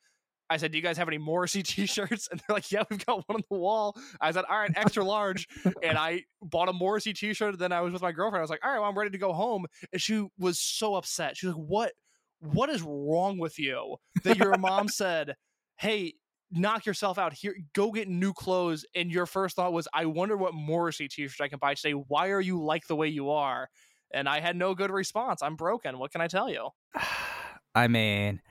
[0.49, 3.27] I said, "Do you guys have any Morrissey T-shirts?" And they're like, "Yeah, we've got
[3.27, 5.47] one on the wall." I said, "All right, extra large."
[5.83, 7.53] and I bought a Morrissey T-shirt.
[7.53, 8.39] And then I was with my girlfriend.
[8.39, 10.95] I was like, "All right, well, I'm ready to go home." And she was so
[10.95, 11.37] upset.
[11.37, 11.91] She was like, "What?
[12.39, 15.35] What is wrong with you that your mom said,
[15.77, 16.13] hey,
[16.51, 20.37] knock yourself out here, go get new clothes?" And your first thought was, "I wonder
[20.37, 21.93] what Morrissey T-shirt I can buy today.
[21.93, 23.69] Why are you like the way you are?"
[24.13, 25.41] And I had no good response.
[25.41, 25.97] I'm broken.
[25.97, 26.69] What can I tell you?
[27.75, 28.41] I mean,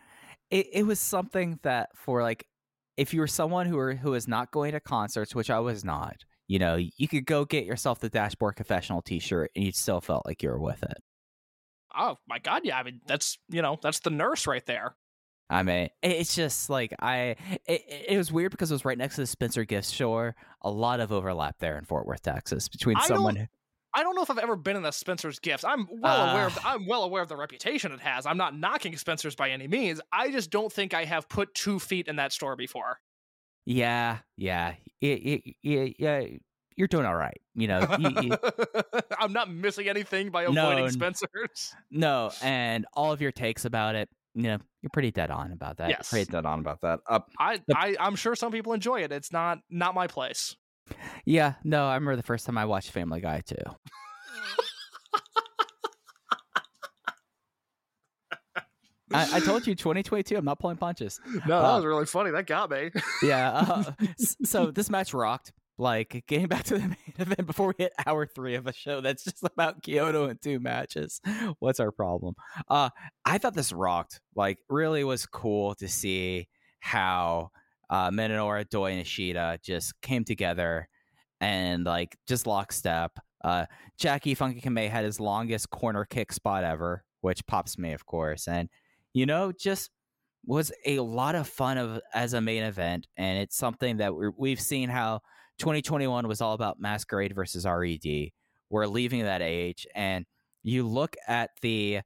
[0.54, 2.46] it, it was something that for like
[2.96, 5.84] if you were someone who were who is not going to concerts, which I was
[5.84, 6.16] not,
[6.46, 10.24] you know, you could go get yourself the Dashboard Confessional T-shirt, and you still felt
[10.24, 10.98] like you were with it.
[11.96, 12.78] Oh my god, yeah.
[12.78, 14.94] I mean, that's you know, that's the nurse right there.
[15.50, 17.36] I mean, it's just like I.
[17.66, 20.34] It, it was weird because it was right next to the Spencer Gift Store.
[20.62, 23.36] A lot of overlap there in Fort Worth, Texas, between I someone.
[23.36, 23.46] who-
[23.94, 25.62] I don't know if I've ever been in the Spencer's Gifts.
[25.64, 26.46] I'm well aware.
[26.46, 26.60] Of Uh.
[26.60, 28.26] the, I'm well aware of the reputation it has.
[28.26, 30.00] I'm not knocking Spencer's by any means.
[30.12, 33.00] I just don't think I have put two feet in that store before.
[33.66, 36.24] Yeah, yeah, yeah, yeah, yeah.
[36.76, 37.40] You're doing all right.
[37.54, 38.36] You know, you, you,
[39.20, 41.72] I'm not missing anything by avoiding n- Spencer's.
[41.90, 45.76] no, and all of your takes about it, you know, you're pretty dead on about
[45.76, 45.88] that.
[45.88, 46.10] Yes.
[46.10, 46.98] pretty dead on about that.
[47.08, 49.12] Uh, I, The- I, I'm sure some people enjoy it.
[49.12, 50.56] It's not not my place.
[51.24, 53.56] Yeah, no, I remember the first time I watched Family Guy too.
[59.14, 60.36] I, I told you, 2022.
[60.36, 61.20] I'm not pulling punches.
[61.46, 62.30] No, that was really funny.
[62.30, 62.90] That got me.
[63.22, 63.50] yeah.
[63.52, 63.92] Uh,
[64.44, 65.52] so this match rocked.
[65.76, 69.00] Like getting back to the main event before we hit hour three of a show
[69.00, 71.20] that's just about Kyoto in two matches.
[71.58, 72.36] What's our problem?
[72.68, 72.90] Uh,
[73.24, 74.20] I thought this rocked.
[74.36, 76.46] Like, really was cool to see
[76.78, 77.50] how
[77.90, 80.88] uh, Minoura, Doi, and Ishida just came together
[81.40, 83.18] and like just lockstep.
[83.42, 83.66] Uh,
[83.98, 88.48] Jacky Funky Kamei had his longest corner kick spot ever, which pops me, of course,
[88.48, 88.68] and
[89.12, 89.90] you know just
[90.46, 94.28] was a lot of fun of as a main event, and it's something that we
[94.36, 95.20] we've seen how
[95.58, 98.30] 2021 was all about Masquerade versus RED.
[98.70, 100.24] We're leaving that age, and
[100.62, 102.00] you look at the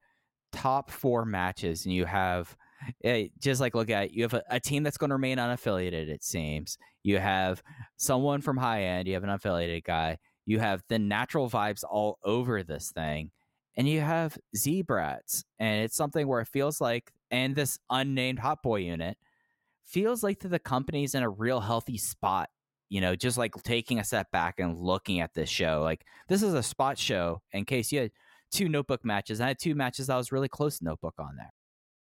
[0.53, 2.57] top four matches, and you have
[3.05, 6.09] eh, just like look at you have a, a team that's going to remain unaffiliated.
[6.09, 7.63] It seems you have
[7.97, 12.19] someone from high end, you have an unaffiliated guy, you have the natural vibes all
[12.25, 13.31] over this thing,
[13.77, 18.63] and you have Z-Brats, and it's something where it feels like, and this unnamed Hot
[18.63, 19.17] Boy unit
[19.85, 22.51] feels like that the company's in a real healthy spot.
[22.91, 25.83] You know, just like taking a step back and looking at this show.
[25.83, 27.43] Like this is a spot show.
[27.53, 28.13] In case you had
[28.51, 31.53] two notebook matches, I had two matches that was really close notebook on there.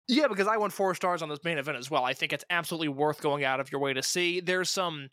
[0.07, 2.03] Yeah, because I won four stars on this main event as well.
[2.03, 4.41] I think it's absolutely worth going out of your way to see.
[4.41, 5.09] There's some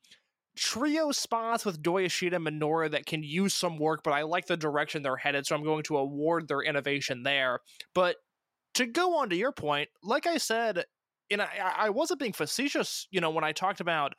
[0.57, 5.03] trio spots with and Minoura that can use some work, but I like the direction
[5.03, 7.61] they're headed, so I'm going to award their innovation there.
[7.95, 8.17] But
[8.75, 10.85] to go on to your point, like I said,
[11.31, 14.15] and I, I wasn't being facetious, you know, when I talked about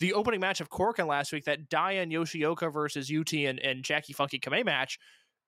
[0.00, 3.84] the opening match of Korakuen last week, that Dia and Yoshioka versus UT and, and
[3.84, 4.98] Jacky Funky Kamei match,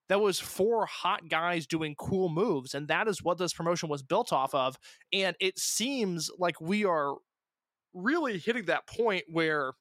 [0.09, 2.75] that was four hot guys doing cool moves.
[2.75, 4.79] And that is what this promotion was built off of.
[5.13, 7.15] And it seems like we are
[7.95, 9.73] really hitting that point where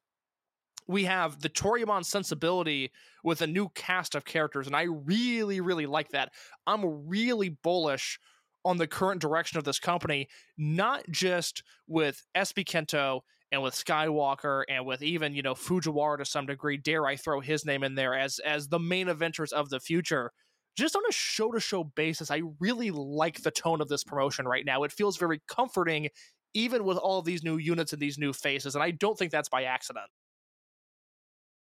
[0.87, 2.91] we have the Toryumon sensibility
[3.23, 4.67] with a new cast of characters.
[4.67, 6.31] And I really, really like that.
[6.65, 8.19] I'm really bullish
[8.63, 10.27] on the current direction of this company,
[10.57, 13.21] not just with SB Kento
[13.51, 16.77] and with Skywalker and with even you know Fujiwara to some degree.
[16.77, 20.31] Dare I throw his name in there as as the main eventers of the future?
[20.77, 24.47] Just on a show to show basis, I really like the tone of this promotion
[24.47, 24.83] right now.
[24.83, 26.09] It feels very comforting,
[26.53, 29.49] even with all these new units and these new faces, and I don't think that's
[29.49, 30.05] by accident.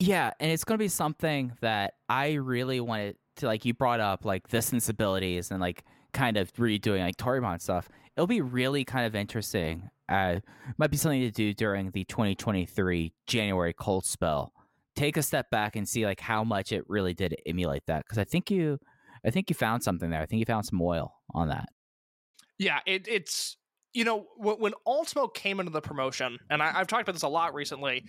[0.00, 3.64] Yeah, and it's going to be something that I really wanted to like.
[3.64, 7.88] You brought up like the sensibilities and like kind of redoing like Toryumon stuff.
[8.18, 10.40] It'll be really kind of interesting uh,
[10.78, 14.52] might be something to do during the 2023 January cold spell.
[14.96, 18.18] Take a step back and see like how much it really did emulate that because
[18.18, 18.78] I think you,
[19.24, 20.20] I think you found something there.
[20.20, 21.68] I think you found some oil on that.
[22.58, 23.56] Yeah, it, it's
[23.92, 27.22] you know when, when Ultimo came into the promotion, and I, I've talked about this
[27.22, 28.04] a lot recently.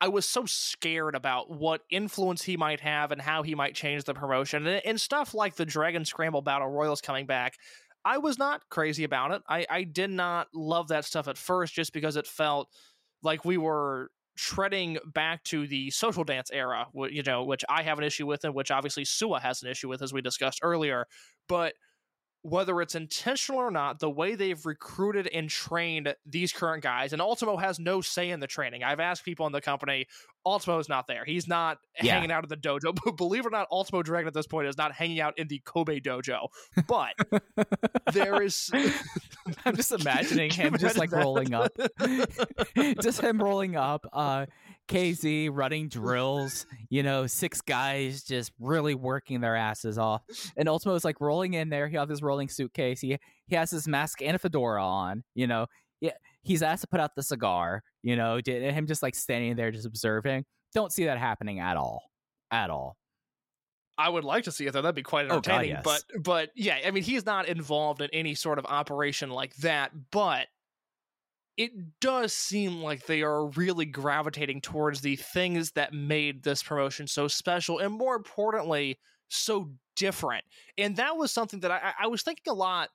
[0.00, 4.04] I was so scared about what influence he might have and how he might change
[4.04, 7.56] the promotion and, and stuff like the Dragon Scramble Battle Royals coming back.
[8.04, 9.42] I was not crazy about it.
[9.48, 12.68] I, I did not love that stuff at first just because it felt
[13.22, 17.98] like we were treading back to the social dance era, you know, which I have
[17.98, 21.06] an issue with and which obviously Suwa has an issue with, as we discussed earlier.
[21.48, 21.74] But
[22.42, 27.20] whether it's intentional or not, the way they've recruited and trained these current guys, and
[27.20, 28.84] Ultimo has no say in the training.
[28.84, 30.06] I've asked people in the company,
[30.46, 31.24] Ultimo is not there.
[31.24, 32.14] He's not yeah.
[32.14, 32.94] hanging out at the dojo.
[33.04, 35.48] But believe it or not, Ultimo Dragon at this point is not hanging out in
[35.48, 36.48] the Kobe dojo.
[36.86, 37.14] But
[38.12, 38.70] there is.
[39.64, 41.18] I'm just imagining him just like that?
[41.18, 41.76] rolling up,
[43.02, 44.06] just him rolling up.
[44.12, 44.46] Uh,
[44.88, 50.22] KZ running drills, you know, six guys just really working their asses off.
[50.56, 51.88] And Ultimo's like rolling in there.
[51.88, 53.00] He has his rolling suitcase.
[53.00, 55.66] He he has his mask and a fedora on, you know.
[56.00, 56.12] Yeah,
[56.42, 59.70] he's asked to put out the cigar, you know, did him just like standing there
[59.70, 60.44] just observing.
[60.74, 62.02] Don't see that happening at all.
[62.50, 62.96] At all.
[63.98, 64.80] I would like to see it though.
[64.80, 65.72] That'd be quite entertaining.
[65.72, 66.04] Oh, God, yes.
[66.14, 69.90] But but yeah, I mean he's not involved in any sort of operation like that,
[70.12, 70.46] but
[71.58, 77.08] it does seem like they are really gravitating towards the things that made this promotion
[77.08, 78.96] so special and more importantly
[79.28, 80.44] so different.
[80.78, 82.88] And that was something that i, I was thinking a lot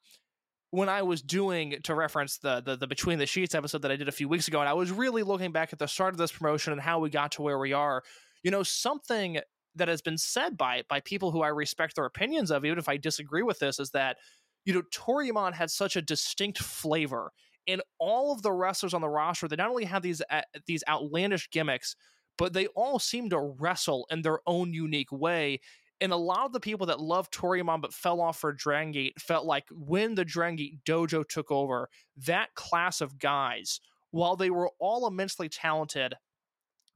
[0.71, 3.95] when i was doing to reference the, the, the between the sheets episode that i
[3.95, 6.17] did a few weeks ago and i was really looking back at the start of
[6.17, 8.01] this promotion and how we got to where we are.
[8.41, 9.39] You know something
[9.75, 12.87] that has been said by by people who i respect their opinions of even if
[12.87, 14.17] i disagree with this is that
[14.65, 17.31] you know Toryumon had such a distinct flavor
[17.67, 20.83] and all of the wrestlers on the roster they not only have these uh, these
[20.87, 21.95] outlandish gimmicks
[22.37, 25.59] but they all seem to wrestle in their own unique way
[26.03, 29.21] and a lot of the people that loved Toryumon but fell off for Dragon Gate
[29.21, 31.87] felt like when the Dragon Gate dojo took over,
[32.25, 33.79] that class of guys,
[34.11, 36.15] while they were all immensely talented,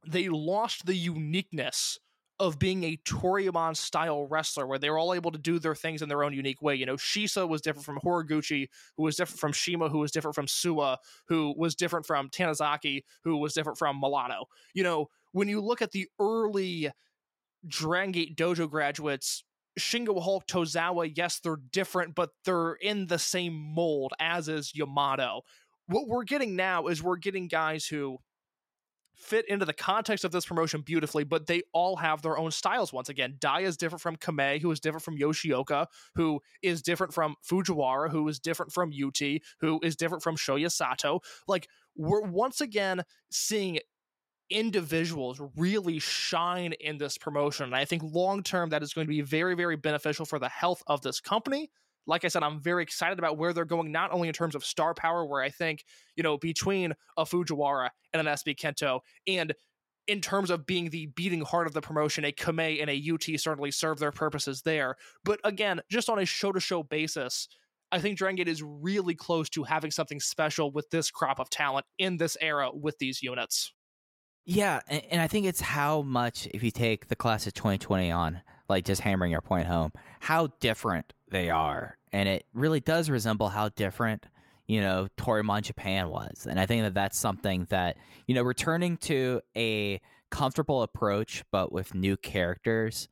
[0.06, 1.98] they lost the uniqueness
[2.40, 6.02] of being a Toryumon style wrestler where they were all able to do their things
[6.02, 6.74] in their own unique way.
[6.74, 10.34] You know, Shisa was different from Horiguchi, who was different from CIMA, who was different
[10.34, 14.44] from Suwa, who was different from Tanizaki, who was different from Milano.
[14.72, 16.90] You know, when you look at the early
[17.66, 19.42] Dragon Gate Dojo graduates,
[19.78, 25.42] Shingo Hulk, Tozawa, yes, they're different, but they're in the same mold, as is Yamato.
[25.86, 28.18] What we're getting now is we're getting guys who
[29.18, 32.92] fit into the context of this promotion beautifully, but they all have their own styles.
[32.92, 37.12] Once again, Dai is different from Kamei, who is different from Yoshioka, who is different
[37.12, 41.20] from Fujiwara, who is different from Yuti, who is different from Shoya Sato.
[41.46, 43.80] Like, we're once again seeing
[44.50, 47.66] individuals really shine in this promotion.
[47.66, 50.48] And I think long term, that is going to be very, very beneficial for the
[50.48, 51.70] health of this company.
[52.06, 54.64] Like I said, I'm very excited about where they're going, not only in terms of
[54.64, 55.84] star power, where I think,
[56.16, 59.54] you know, between a Fujiwara and an SB Kento, and
[60.06, 63.38] in terms of being the beating heart of the promotion, a Kamei and a UT
[63.38, 64.96] certainly serve their purposes there.
[65.22, 67.46] But again, just on a show to show basis,
[67.92, 71.50] I think Dragon Gate is really close to having something special with this crop of
[71.50, 73.72] talent in this era with these units.
[74.44, 78.10] Yeah, and, and, I think it's how much if you take the class of 2020
[78.10, 83.10] on, like just hammering your point home, how different they are, and it really does
[83.10, 84.26] resemble how different
[84.66, 87.96] you know Toryumon Japan was, and I think that that's something that
[88.26, 90.00] you know returning to a
[90.30, 93.08] comfortable approach but with new characters.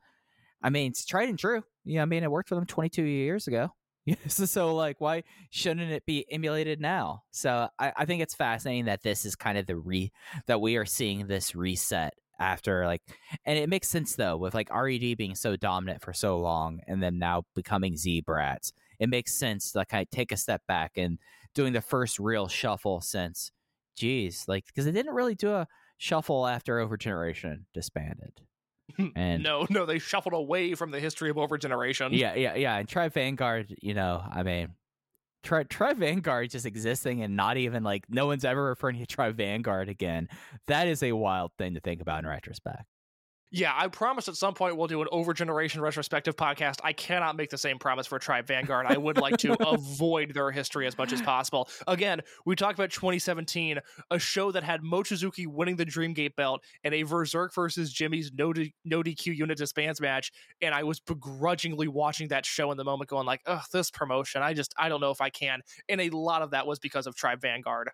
[0.61, 1.63] I mean, it's tried and true.
[1.85, 3.71] Yeah, I mean, it worked for them 22 years ago.
[4.27, 9.03] so like why shouldn't it be emulated now so I, I think it's fascinating that
[9.03, 10.11] this is kind of the re
[10.45, 13.01] that we are seeing this reset after like
[13.45, 17.01] and it makes sense though with like red being so dominant for so long and
[17.01, 20.91] then now becoming z-brats it makes sense to like kind of take a step back
[20.97, 21.17] and
[21.53, 23.51] doing the first real shuffle since
[23.95, 28.41] geez like because they didn't really do a shuffle after overgeneration disbanded
[29.15, 32.17] and no, no, they shuffled away from the history of overgeneration.
[32.17, 32.77] Yeah, yeah, yeah.
[32.77, 34.69] And Tribe Vanguard, you know, I mean,
[35.47, 39.89] Tribe Vanguard just existing and not even like no one's ever referring to Tribe Vanguard
[39.89, 40.27] again.
[40.67, 42.83] That is a wild thing to think about in retrospect.
[43.49, 46.79] Yeah, I promise at some point we'll do an over generation retrospective podcast.
[46.83, 48.85] I cannot make the same promise for Tribe Vanguard.
[48.87, 51.69] I would like to avoid their history as much as possible.
[51.87, 53.79] Again, we talked about 2017,
[54.11, 58.51] a show that had Mochizuki winning the Dreamgate belt and a Berserk versus Jimmyz no,
[58.51, 60.33] D- no DQ unit disbands match.
[60.61, 64.41] And I was begrudgingly watching that show in the moment, going like, ugh, this promotion.
[64.41, 65.61] I just, I don't know if I can.
[65.87, 67.91] And a lot of that was because of Tribe Vanguard.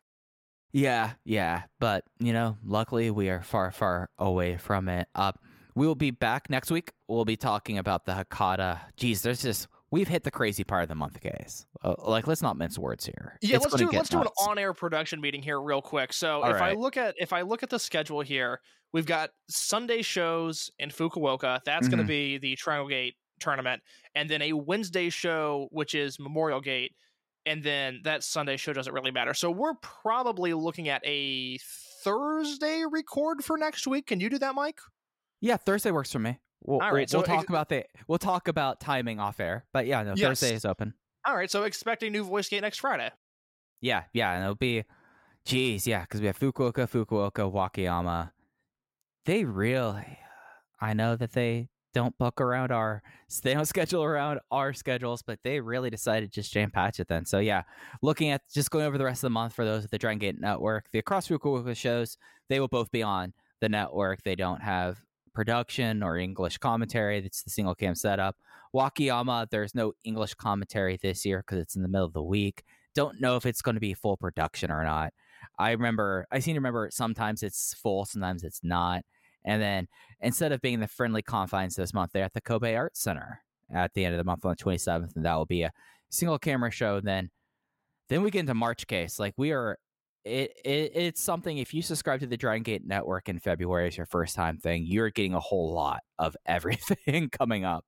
[0.73, 5.07] Yeah, yeah, but you know, luckily we are far, far away from it.
[5.13, 5.31] Uh,
[5.75, 6.91] we will be back next week.
[7.07, 8.79] We'll be talking about the Hakata.
[8.97, 11.67] Geez, there's just we've hit the crazy part of the month, guys.
[11.83, 13.37] Uh, like, let's not mince words here.
[13.41, 14.09] Yeah, it's let's do let's nuts.
[14.09, 16.11] do an on-air production meeting here real quick.
[16.11, 16.71] So All if right.
[16.71, 18.59] I look at if I look at the schedule here,
[18.93, 21.59] we've got Sunday shows in Fukuoka.
[21.65, 21.95] That's mm-hmm.
[21.95, 23.83] going to be the Triangle Gate tournament,
[24.15, 26.93] and then a Wednesday show, which is Memorial Gate
[27.45, 29.33] and then that Sunday show doesn't really matter.
[29.33, 31.57] So we're probably looking at a
[32.03, 34.07] Thursday record for next week.
[34.07, 34.79] Can you do that, Mike?
[35.41, 36.39] Yeah, Thursday works for me.
[36.65, 39.65] We'll, All right, we'll, so we'll talk about the we'll talk about timing off air,
[39.73, 40.39] but yeah, no, yes.
[40.39, 40.93] Thursday is open.
[41.25, 43.11] All right, so expecting new voice gate next Friday.
[43.81, 44.85] Yeah, yeah, and it'll be,
[45.45, 48.31] geez, yeah, because we have Fukuoka, Fukuoka, Wakayama.
[49.25, 50.19] They really,
[50.79, 53.01] I know that they don't book around our
[53.43, 57.25] they don't schedule around our schedules, but they really decided just jam patch it then.
[57.25, 57.63] So yeah,
[58.01, 60.19] looking at just going over the rest of the month for those at the Dragon
[60.19, 62.17] Gate Network, the Across Fukuoka shows,
[62.49, 64.23] they will both be on the network.
[64.23, 65.01] They don't have
[65.33, 67.19] production or English commentary.
[67.19, 68.35] It's the single cam setup.
[68.75, 72.63] Wakayama, there's no English commentary this year because it's in the middle of the week.
[72.95, 75.13] Don't know if it's going to be full production or not.
[75.59, 79.03] I remember, I seem to remember sometimes it's full, sometimes it's not.
[79.45, 79.87] And then
[80.21, 83.41] instead of being the friendly confines this month, they're at the Kobe Art Center
[83.73, 85.71] at the end of the month on the 27th, and that will be a
[86.09, 86.99] single camera show.
[86.99, 87.29] Then,
[88.09, 89.19] then we get into March case.
[89.19, 89.77] Like we are,
[90.23, 91.57] it, it it's something.
[91.57, 94.85] If you subscribe to the Dragon Gate Network in February as your first time thing,
[94.85, 97.85] you're getting a whole lot of everything coming up.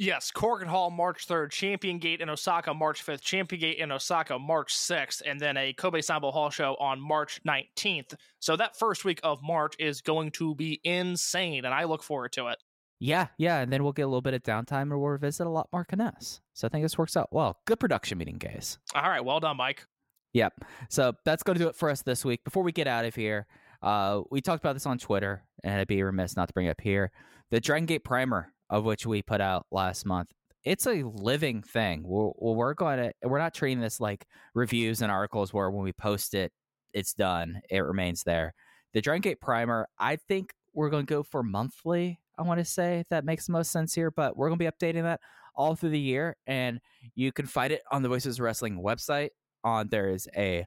[0.00, 4.38] Yes, Korakuen Hall March 3rd, Champion Gate in Osaka March 5th, Champion Gate in Osaka
[4.38, 8.14] March 6th, and then a Kobe Sanbo Hall show on March 19th.
[8.38, 12.32] So that first week of March is going to be insane, and I look forward
[12.32, 12.56] to it.
[12.98, 15.50] Yeah, yeah, and then we'll get a little bit of downtime and we'll revisit a
[15.50, 16.40] lot more K-ness.
[16.54, 17.58] So I think this works out well.
[17.66, 18.78] Good production meeting, guys.
[18.94, 19.84] All right, well done, Mike.
[20.32, 20.64] Yep.
[20.88, 22.42] So that's going to do it for us this week.
[22.42, 23.46] Before we get out of here,
[23.82, 26.70] uh, we talked about this on Twitter, and I'd be remiss not to bring it
[26.70, 27.12] up here.
[27.50, 30.30] The Dragon Gate Primer of which we put out last month.
[30.64, 32.02] It's a living thing.
[32.04, 33.16] We'll work on it.
[33.22, 36.52] We're not treating this like reviews and articles where when we post it,
[36.92, 37.60] it's done.
[37.68, 38.54] It remains there.
[38.92, 42.20] The Dragon Gate Primer, I think we're going to go for monthly.
[42.38, 44.70] I want to say that makes the most sense here, but we're going to be
[44.70, 45.20] updating that
[45.54, 46.80] all through the year, and
[47.14, 49.30] you can find it on the Voices Wrestling website.
[49.62, 50.64] On there is a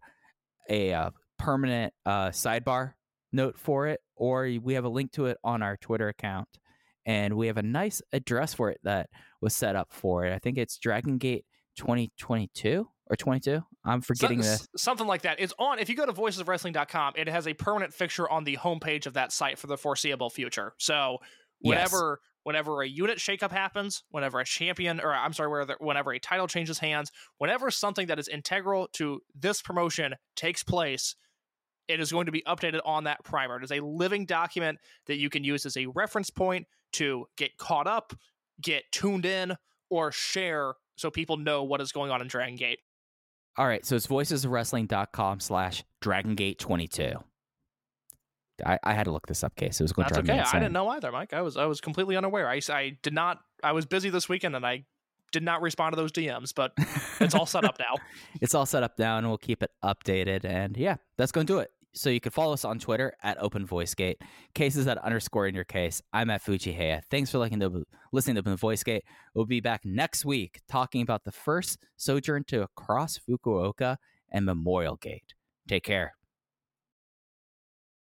[0.69, 1.09] a uh,
[1.39, 2.93] permanent uh, sidebar
[3.31, 6.47] note for it, or we have a link to it on our Twitter account
[7.05, 9.09] and we have a nice address for it that
[9.41, 10.33] was set up for it.
[10.33, 11.45] I think it's Dragon Gate
[11.77, 13.61] 2022 or 22.
[13.85, 14.67] I'm forgetting So- this.
[14.77, 15.39] Something like that.
[15.39, 15.79] It's on.
[15.79, 19.31] If you go to voicesofwrestling.com, it has a permanent fixture on the homepage of that
[19.31, 20.73] site for the foreseeable future.
[20.77, 21.17] So
[21.61, 21.69] Yes.
[21.91, 26.45] whenever whenever a unit shakeup happens, whenever a champion, or I'm sorry, whenever a title
[26.45, 31.15] changes hands, whenever something that is integral to this promotion takes place,
[31.87, 33.55] it is going to be updated on that primer.
[33.59, 37.57] It is a living document that you can use as a reference point to get
[37.57, 38.13] caught up,
[38.61, 39.55] get tuned in,
[39.89, 42.79] or share so people know what is going on in Dragon Gate.
[43.57, 47.13] All right, so it's voicesofwrestling.com slash Dragon Gate 22.
[48.65, 49.79] I, I had to look this up, case.
[49.79, 50.37] It was going to drive okay.
[50.37, 51.33] me I didn't know either, Mike.
[51.33, 52.47] I was I was completely unaware.
[52.47, 53.39] I, I did not.
[53.63, 54.85] I was busy this weekend and I
[55.31, 56.53] did not respond to those DMs.
[56.55, 56.73] But
[57.19, 57.95] it's all set up now.
[58.41, 60.45] it's all set up now and we'll keep it updated.
[60.45, 61.71] And yeah, that's going to do it.
[61.93, 64.19] So you can follow us on Twitter at Open Voice Gate.
[64.55, 66.01] Cases at underscore in your case.
[66.11, 67.01] I'm at Fujiheya.
[67.11, 69.03] Thanks for listening to, listening to Open Voice Gate.
[69.35, 73.97] We'll be back next week talking about the first sojourn to across Fukuoka
[74.31, 75.35] and Memorial Gate.
[75.67, 76.13] Take care.